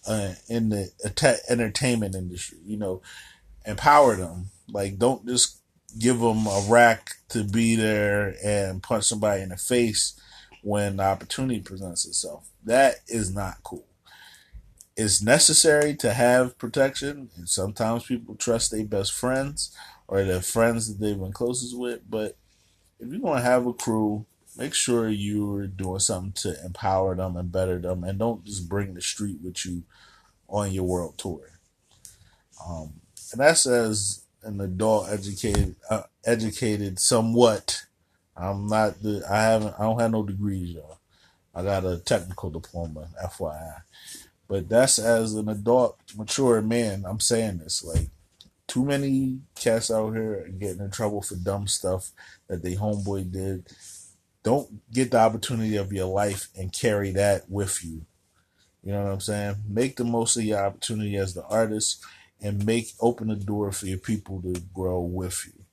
uh, 0.07 0.33
in 0.49 0.69
the 0.69 0.91
enta- 1.05 1.39
entertainment 1.49 2.13
industry. 2.13 2.57
You 2.65 2.77
know, 2.77 3.01
empower 3.65 4.15
them. 4.15 4.47
Like, 4.67 4.97
don't 4.97 5.25
just 5.25 5.59
give 5.97 6.19
them 6.19 6.45
a 6.45 6.65
rack 6.69 7.11
to 7.29 7.43
be 7.43 7.75
there 7.75 8.35
and 8.43 8.83
punch 8.83 9.05
somebody 9.05 9.41
in 9.43 9.49
the 9.49 9.57
face 9.57 10.19
when 10.61 10.97
the 10.97 11.03
opportunity 11.03 11.59
presents 11.61 12.05
itself. 12.05 12.49
That 12.65 12.95
is 13.07 13.33
not 13.33 13.63
cool. 13.63 13.85
It's 14.95 15.21
necessary 15.23 15.95
to 15.97 16.13
have 16.13 16.57
protection, 16.57 17.29
and 17.35 17.49
sometimes 17.49 18.05
people 18.05 18.35
trust 18.35 18.71
their 18.71 18.85
best 18.85 19.11
friends 19.13 19.75
or 20.07 20.23
their 20.23 20.41
friends 20.41 20.87
that 20.87 21.03
they've 21.03 21.19
been 21.19 21.31
closest 21.31 21.77
with. 21.77 22.01
But 22.07 22.37
if 22.99 23.09
you're 23.09 23.19
to 23.19 23.41
have 23.41 23.65
a 23.65 23.73
crew, 23.73 24.25
make 24.55 24.73
sure 24.73 25.09
you're 25.09 25.65
doing 25.65 25.99
something 25.99 26.33
to 26.33 26.63
empower 26.63 27.15
them 27.15 27.35
and 27.35 27.51
better 27.51 27.79
them, 27.79 28.03
and 28.03 28.19
don't 28.19 28.45
just 28.45 28.69
bring 28.69 28.93
the 28.93 29.01
street 29.01 29.39
with 29.43 29.65
you 29.65 29.83
on 30.47 30.71
your 30.71 30.83
world 30.83 31.17
tour. 31.17 31.59
Um, 32.65 32.93
and 33.31 33.41
that's 33.41 33.65
as 33.65 34.25
an 34.43 34.61
adult 34.61 35.09
educated, 35.09 35.75
uh, 35.89 36.03
educated 36.25 36.99
somewhat. 36.99 37.85
I'm 38.35 38.67
not 38.67 39.01
the. 39.01 39.23
I 39.29 39.41
haven't. 39.43 39.75
I 39.77 39.83
don't 39.83 39.99
have 39.99 40.11
no 40.11 40.23
degrees, 40.23 40.71
y'all. 40.71 40.99
I 41.55 41.63
got 41.63 41.85
a 41.85 41.99
technical 41.99 42.49
diploma, 42.49 43.09
FYI. 43.23 43.81
But 44.47 44.69
that's 44.69 44.99
as 44.99 45.33
an 45.33 45.49
adult, 45.49 45.97
mature 46.15 46.61
man. 46.61 47.05
I'm 47.07 47.19
saying 47.19 47.59
this 47.59 47.83
like 47.83 48.09
too 48.67 48.85
many 48.85 49.39
cats 49.55 49.91
out 49.91 50.13
here 50.13 50.49
getting 50.57 50.81
in 50.81 50.91
trouble 50.91 51.21
for 51.21 51.35
dumb 51.35 51.67
stuff 51.67 52.11
that 52.47 52.63
they 52.63 52.75
homeboy 52.75 53.31
did. 53.31 53.67
Don't 54.43 54.91
get 54.91 55.11
the 55.11 55.19
opportunity 55.19 55.75
of 55.77 55.93
your 55.93 56.07
life 56.07 56.49
and 56.57 56.73
carry 56.73 57.11
that 57.11 57.49
with 57.49 57.83
you. 57.83 58.05
You 58.83 58.91
know 58.91 59.03
what 59.03 59.13
I'm 59.13 59.21
saying? 59.21 59.55
Make 59.67 59.95
the 59.95 60.03
most 60.03 60.35
of 60.35 60.43
your 60.43 60.59
opportunity 60.59 61.15
as 61.15 61.33
the 61.33 61.45
artist 61.45 62.03
and 62.41 62.65
make 62.65 62.91
open 62.99 63.29
the 63.29 63.35
door 63.35 63.71
for 63.71 63.85
your 63.85 63.97
people 63.97 64.41
to 64.41 64.59
grow 64.73 64.99
with 64.99 65.45
you. 65.45 65.63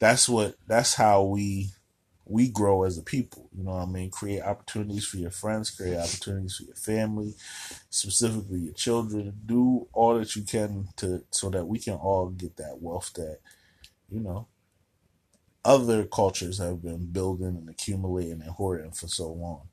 That's 0.00 0.28
what 0.28 0.56
that's 0.66 0.94
how 0.94 1.22
we 1.22 1.70
we 2.30 2.48
grow 2.48 2.84
as 2.84 2.96
a 2.96 3.02
people. 3.02 3.48
You 3.56 3.64
know 3.64 3.72
what 3.72 3.82
I 3.82 3.86
mean? 3.86 4.10
Create 4.10 4.42
opportunities 4.42 5.04
for 5.04 5.16
your 5.16 5.32
friends, 5.32 5.70
create 5.70 5.98
opportunities 5.98 6.56
for 6.56 6.62
your 6.62 6.76
family, 6.76 7.34
specifically 7.90 8.60
your 8.60 8.74
children. 8.74 9.34
Do 9.44 9.88
all 9.92 10.16
that 10.16 10.36
you 10.36 10.42
can 10.42 10.88
to 10.96 11.24
so 11.32 11.50
that 11.50 11.66
we 11.66 11.80
can 11.80 11.94
all 11.94 12.28
get 12.28 12.56
that 12.56 12.80
wealth 12.80 13.12
that, 13.14 13.40
you 14.08 14.20
know, 14.20 14.46
other 15.64 16.04
cultures 16.04 16.58
have 16.58 16.82
been 16.82 17.06
building 17.06 17.48
and 17.48 17.68
accumulating 17.68 18.40
and 18.42 18.50
hoarding 18.50 18.92
for 18.92 19.08
so 19.08 19.32
long. 19.32 19.68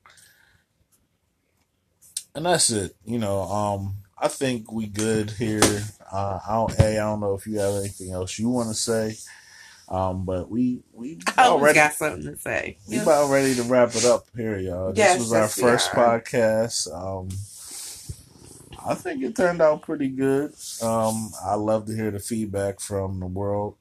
And 2.34 2.46
that's 2.46 2.72
it. 2.72 2.96
You 3.06 3.20
know, 3.20 3.42
um, 3.44 3.98
I 4.18 4.30
think 4.30 4.72
we 4.72 4.88
good 4.88 5.30
here. 5.32 5.62
Uh, 6.12 6.40
I 6.48 6.54
don't, 6.54 6.76
hey, 6.76 6.98
I 6.98 7.04
don't 7.04 7.20
know 7.20 7.36
if 7.36 7.46
you 7.46 7.60
have 7.60 7.76
anything 7.76 8.12
else 8.12 8.40
you 8.40 8.50
want 8.50 8.70
to 8.70 8.76
say. 8.76 9.16
Um, 9.90 10.26
but 10.26 10.50
we 10.50 10.82
we 10.94 11.20
I 11.28 11.32
about 11.34 11.48
always 11.48 11.64
ready, 11.64 11.76
got 11.76 11.94
something 11.94 12.24
to 12.24 12.38
say. 12.38 12.78
we 12.90 13.00
about 13.00 13.30
ready 13.32 13.56
to 13.56 13.64
wrap 13.64 13.96
it 13.96 14.06
up 14.06 14.26
here, 14.36 14.58
y'all. 14.58 14.90
This 14.90 14.98
Yes, 14.98 15.20
was 15.20 15.34
our 15.34 15.42
yes, 15.44 15.60
first 15.60 15.92
podcast. 15.92 16.94
Um, 16.94 17.30
I 18.86 18.96
think 18.96 19.24
it 19.24 19.36
turned 19.36 19.62
out 19.62 19.82
pretty 19.82 20.10
good. 20.10 20.54
Um, 20.82 21.32
I 21.44 21.56
love 21.56 21.86
to 21.88 21.96
hear 21.96 22.12
the 22.12 22.20
feedback 22.20 22.80
from 22.80 23.20
the 23.20 23.26
world. 23.26 23.76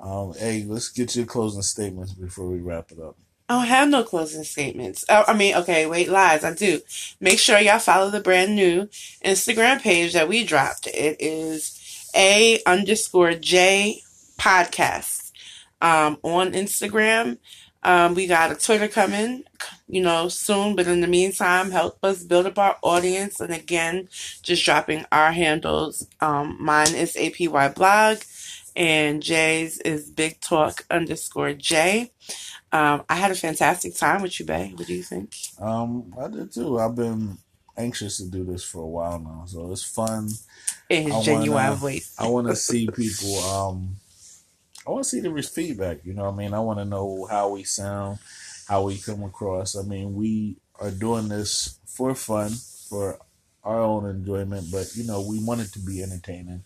Um, 0.00 0.34
hey, 0.34 0.64
let's 0.66 0.88
get 0.90 1.16
your 1.16 1.26
closing 1.26 1.62
statements 1.62 2.12
before 2.12 2.48
we 2.48 2.58
wrap 2.58 2.90
it 2.92 2.98
up. 2.98 3.16
I 3.48 3.54
don't 3.58 3.66
have 3.68 3.88
no 3.88 4.02
closing 4.02 4.42
statements. 4.44 5.04
Oh, 5.08 5.24
I 5.26 5.32
mean, 5.34 5.54
okay, 5.54 5.86
wait, 5.86 6.08
lies. 6.08 6.44
I 6.44 6.52
do. 6.52 6.80
Make 7.20 7.38
sure 7.38 7.58
y'all 7.60 7.78
follow 7.78 8.10
the 8.10 8.20
brand 8.20 8.56
new 8.56 8.88
Instagram 9.24 9.80
page 9.80 10.12
that 10.14 10.28
we 10.28 10.44
dropped. 10.44 10.86
It 10.88 11.16
is 11.20 12.10
a 12.14 12.60
underscore 12.66 13.34
J 13.34 14.02
podcast 14.38 15.25
um, 15.80 16.18
on 16.22 16.52
Instagram. 16.52 17.38
Um, 17.82 18.14
we 18.14 18.26
got 18.26 18.50
a 18.50 18.56
Twitter 18.56 18.88
coming, 18.88 19.44
you 19.86 20.02
know, 20.02 20.28
soon. 20.28 20.74
But 20.74 20.88
in 20.88 21.00
the 21.02 21.06
meantime, 21.06 21.70
help 21.70 21.98
us 22.02 22.24
build 22.24 22.46
up 22.46 22.58
our 22.58 22.76
audience. 22.82 23.38
And 23.40 23.52
again, 23.52 24.08
just 24.42 24.64
dropping 24.64 25.04
our 25.12 25.30
handles. 25.32 26.06
Um, 26.20 26.56
mine 26.60 26.94
is 26.94 27.14
APY 27.14 27.74
blog, 27.74 28.18
and 28.74 29.22
Jay's 29.22 29.78
is 29.78 30.10
Big 30.10 30.40
Talk 30.40 30.84
underscore 30.90 31.52
J. 31.52 32.10
Um, 32.72 33.04
I 33.08 33.14
had 33.14 33.30
a 33.30 33.36
fantastic 33.36 33.94
time 33.94 34.22
with 34.22 34.40
you, 34.40 34.46
Bay. 34.46 34.72
What 34.74 34.88
do 34.88 34.94
you 34.94 35.02
think? 35.04 35.36
Um, 35.60 36.12
I 36.20 36.26
did 36.28 36.52
too. 36.52 36.78
I've 36.80 36.96
been 36.96 37.38
anxious 37.76 38.16
to 38.16 38.24
do 38.28 38.42
this 38.42 38.64
for 38.64 38.82
a 38.82 38.86
while 38.88 39.20
now, 39.20 39.44
so 39.46 39.70
it's 39.70 39.84
fun. 39.84 40.28
In 40.88 41.04
his 41.04 41.14
I 41.14 41.22
genuine 41.22 41.52
wanna- 41.64 41.76
voice. 41.76 42.14
I 42.18 42.26
want 42.26 42.48
to 42.48 42.56
see 42.56 42.88
people. 42.88 43.38
Um, 43.44 43.96
I 44.86 44.90
want 44.90 45.04
to 45.04 45.10
see 45.10 45.20
the 45.20 45.42
feedback. 45.42 46.04
You 46.04 46.14
know, 46.14 46.24
what 46.24 46.34
I 46.34 46.36
mean, 46.36 46.54
I 46.54 46.60
want 46.60 46.78
to 46.78 46.84
know 46.84 47.26
how 47.28 47.50
we 47.50 47.64
sound, 47.64 48.18
how 48.68 48.82
we 48.84 48.98
come 48.98 49.24
across. 49.24 49.76
I 49.76 49.82
mean, 49.82 50.14
we 50.14 50.56
are 50.78 50.90
doing 50.90 51.28
this 51.28 51.78
for 51.86 52.14
fun, 52.14 52.52
for 52.88 53.18
our 53.64 53.80
own 53.80 54.08
enjoyment, 54.08 54.68
but 54.70 54.94
you 54.94 55.04
know, 55.04 55.20
we 55.20 55.42
want 55.42 55.60
it 55.60 55.72
to 55.72 55.80
be 55.80 56.02
entertaining. 56.02 56.62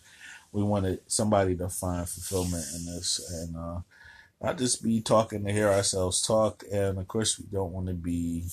We 0.51 0.63
wanted 0.63 0.99
somebody 1.07 1.55
to 1.55 1.69
find 1.69 2.07
fulfillment 2.07 2.65
in 2.75 2.85
this, 2.85 3.19
and 3.31 3.55
uh, 3.55 3.79
not 4.41 4.57
just 4.57 4.83
be 4.83 5.01
talking 5.01 5.43
to 5.45 5.51
hear 5.51 5.69
ourselves 5.69 6.21
talk. 6.21 6.63
And 6.71 6.99
of 6.99 7.07
course, 7.07 7.39
we 7.39 7.45
don't 7.51 7.71
want 7.71 7.87
to 7.87 7.93
be 7.93 8.43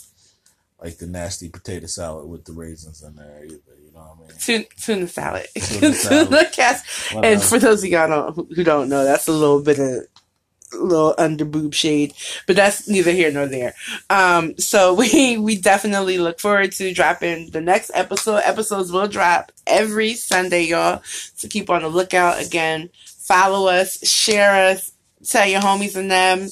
like 0.83 0.99
the 0.99 1.07
nasty 1.07 1.49
potato 1.49 1.87
salad 1.87 2.29
with 2.29 2.45
the 2.45 2.53
raisins 2.53 3.03
in 3.03 3.17
there 3.17 3.43
either. 3.45 3.55
You 3.85 3.93
know 3.93 4.01
what 4.17 4.29
I 4.29 4.29
mean? 4.29 4.39
Tuna, 4.39 4.65
tuna 4.81 5.09
salad. 5.09 5.47
Tuna 5.55 5.93
salad. 5.95 6.29
Tuna 6.29 6.51
cast. 6.51 7.15
What 7.15 7.25
And 7.25 7.35
else? 7.37 7.49
for 7.49 7.59
those 7.59 7.83
of 7.83 7.91
y'all 7.91 8.33
who 8.33 8.65
don't 8.65 8.89
know, 8.89 9.05
that's 9.05 9.29
a 9.29 9.33
little 9.33 9.61
bit 9.63 9.79
of 9.79 10.05
a 10.75 10.77
little 10.77 11.15
under 11.17 11.47
boob 11.47 11.73
shade, 11.73 12.13
but 12.47 12.55
that's 12.55 12.87
neither 12.89 13.11
here 13.11 13.33
nor 13.33 13.47
there. 13.47 13.75
Um, 14.11 14.57
so 14.59 14.93
we 15.01 15.39
we 15.39 15.57
definitely 15.57 16.19
look 16.19 16.39
forward 16.41 16.73
to 16.73 16.93
dropping 16.93 17.51
the 17.51 17.61
next 17.61 17.91
episode. 17.95 18.43
Episodes 18.45 18.93
will 18.93 19.09
drop 19.09 19.51
every 19.67 20.15
Sunday, 20.15 20.65
y'all. 20.65 21.01
So 21.05 21.49
keep 21.49 21.71
on 21.71 21.83
the 21.83 21.89
lookout. 21.89 22.41
Again, 22.45 22.91
follow 23.07 23.69
us, 23.69 24.07
share 24.09 24.71
us, 24.71 24.93
tell 25.27 25.47
your 25.49 25.61
homies 25.63 25.97
and 25.97 26.11
them. 26.11 26.49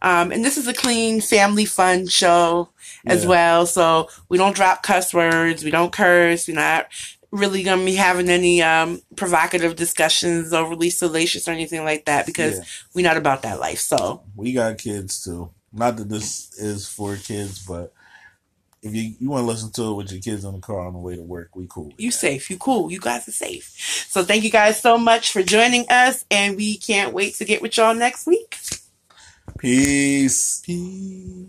Um, 0.00 0.30
and 0.30 0.44
this 0.44 0.56
is 0.56 0.68
a 0.68 0.72
clean 0.74 1.20
family 1.20 1.64
fun 1.64 2.06
show 2.06 2.68
as 3.06 3.22
Yeah. 3.24 3.28
well. 3.28 3.66
So 3.66 4.08
we 4.28 4.38
don't 4.38 4.56
drop 4.56 4.82
cuss 4.82 5.12
words. 5.14 5.64
We 5.64 5.70
don't 5.70 5.92
curse. 5.92 6.48
We're 6.48 6.54
not 6.54 6.86
really 7.30 7.62
gonna 7.62 7.84
be 7.84 7.94
having 7.94 8.30
any 8.30 8.62
um 8.62 9.02
provocative 9.16 9.76
discussions 9.76 10.52
or 10.52 10.64
overly 10.64 10.88
salacious 10.90 11.46
or 11.46 11.50
anything 11.52 11.84
like 11.84 12.06
that 12.06 12.24
because 12.24 12.56
Yeah. 12.58 12.64
we're 12.94 13.06
not 13.06 13.16
about 13.18 13.42
that 13.42 13.60
life. 13.60 13.80
So 13.80 14.22
we 14.34 14.52
got 14.54 14.78
kids 14.78 15.22
too. 15.22 15.50
Not 15.72 15.96
that 15.98 16.08
this 16.08 16.50
is 16.58 16.88
for 16.88 17.16
kids, 17.16 17.58
but 17.66 17.92
if 18.80 18.94
you, 18.94 19.14
you 19.20 19.28
want 19.28 19.42
to 19.42 19.46
listen 19.46 19.70
to 19.72 19.90
it 19.90 19.94
with 19.94 20.10
your 20.12 20.20
kids 20.22 20.44
in 20.44 20.52
the 20.54 20.60
car 20.60 20.86
on 20.86 20.92
the 20.94 20.98
way 21.00 21.16
to 21.16 21.22
work, 21.22 21.50
we 21.54 21.66
cool. 21.68 21.92
you 21.98 22.10
that. 22.10 22.16
safe, 22.16 22.48
you 22.48 22.56
cool, 22.56 22.90
you 22.90 23.00
guys 23.00 23.28
are 23.28 23.32
safe. 23.32 23.74
So 24.08 24.22
thank 24.24 24.44
you 24.44 24.50
guys 24.50 24.80
so 24.80 24.96
much 24.96 25.30
for 25.32 25.42
joining 25.42 25.84
us 25.90 26.24
and 26.30 26.56
we 26.56 26.78
can't 26.78 27.12
wait 27.12 27.34
to 27.34 27.44
get 27.44 27.60
with 27.60 27.76
y'all 27.76 27.94
next 27.94 28.26
week. 28.26 28.56
Peace. 29.58 30.60
Peace. 30.64 31.44